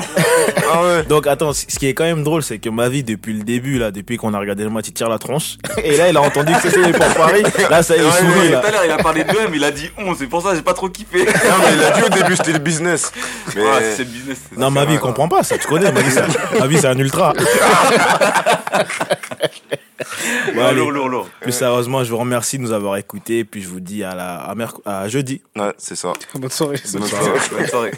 Ah 0.72 0.83
ouais. 0.83 1.03
Donc 1.05 1.27
attends, 1.27 1.53
ce 1.53 1.66
qui 1.66 1.87
est 1.87 1.94
quand 1.94 2.05
même 2.05 2.22
drôle, 2.25 2.42
c'est 2.42 2.59
que 2.59 2.68
ma 2.68 2.88
vie 2.88 3.03
depuis 3.05 3.33
le 3.35 3.42
début, 3.44 3.79
là, 3.79 3.90
depuis 3.90 4.16
qu'on 4.16 4.35
a 4.35 4.38
regardé 4.38 4.64
le 4.64 4.70
match, 4.70 4.87
il 4.88 4.92
tire 4.92 5.09
la 5.09 5.18
tronche. 5.18 5.57
Et 5.83 5.96
là, 5.96 6.09
il 6.11 6.16
a 6.16 6.22
entendu 6.22 6.53
que 6.55 6.68
c'était 6.68 6.92
pour 6.92 7.07
Paris. 7.14 7.42
Là, 7.70 7.83
ça 7.83 7.96
y 7.96 8.01
est, 8.01 8.03
il 8.05 8.12
sourit. 8.12 8.49
Tout 8.51 8.66
à 8.66 8.70
l'heure, 8.70 8.85
il 8.85 8.90
a 8.90 8.99
parlé 8.99 9.25
de 9.25 9.31
M, 9.31 9.51
il 9.55 9.64
a 9.64 9.70
dit 9.70 9.90
11, 9.99 10.16
c'est 10.18 10.27
pour 10.27 10.42
ça 10.42 10.51
que 10.51 10.57
j'ai 10.57 10.62
pas 10.62 10.75
trop 10.75 10.88
kiffé. 10.88 11.25
Non, 11.25 11.25
mais 11.61 11.75
il 11.75 11.83
a 11.83 11.90
dit 11.92 12.03
au 12.03 12.09
début 12.09 12.26
c'était 12.35 12.53
le 12.55 12.59
business. 12.59 13.12
Mais 13.55 13.62
Ouais, 13.62 13.93
c'est 13.95 14.05
le 14.05 14.11
business. 14.11 14.39
Non, 14.57 14.71
ma 14.71 14.85
vie, 14.85 14.95
il 14.95 15.01
comprend 15.01 15.29
pas 15.29 15.43
ça. 15.43 15.59
Tu 15.59 15.69
connais, 15.69 15.93
ma 15.93 16.01
vie, 16.01 16.11
c'est 16.11 16.23
un- 16.23 16.59
ma 16.61 16.67
vie, 16.67 16.79
c'est 16.79 16.87
un 16.89 16.99
ultra. 16.99 17.33
Bon, 17.35 17.43
Ouais, 20.57 20.62
allez. 20.62 20.77
lourd, 20.79 20.91
lourd, 20.93 21.09
lourd. 21.09 21.29
Plus 21.41 21.53
sérieusement, 21.53 22.05
je 22.05 22.11
vous 22.11 22.19
remercie 22.19 22.59
de 22.59 22.62
nous 22.62 22.73
avoir 22.73 22.97
écoutés. 22.97 23.41
Et 23.41 23.45
puis, 23.45 23.62
je 23.62 23.69
vous 23.69 23.81
dis 23.81 24.05
à, 24.05 24.15
la, 24.15 24.37
à, 24.37 24.55
merc- 24.55 24.81
à 24.85 25.09
jeudi. 25.09 25.43
ouais, 25.57 25.73
c'est 25.79 25.97
ça. 25.97 26.12
Bonne 26.35 26.51
soirée. 26.51 26.81
Bonne 26.93 27.01
Bonne 27.03 27.11
soirée. 27.11 27.67
soirée. 27.69 27.93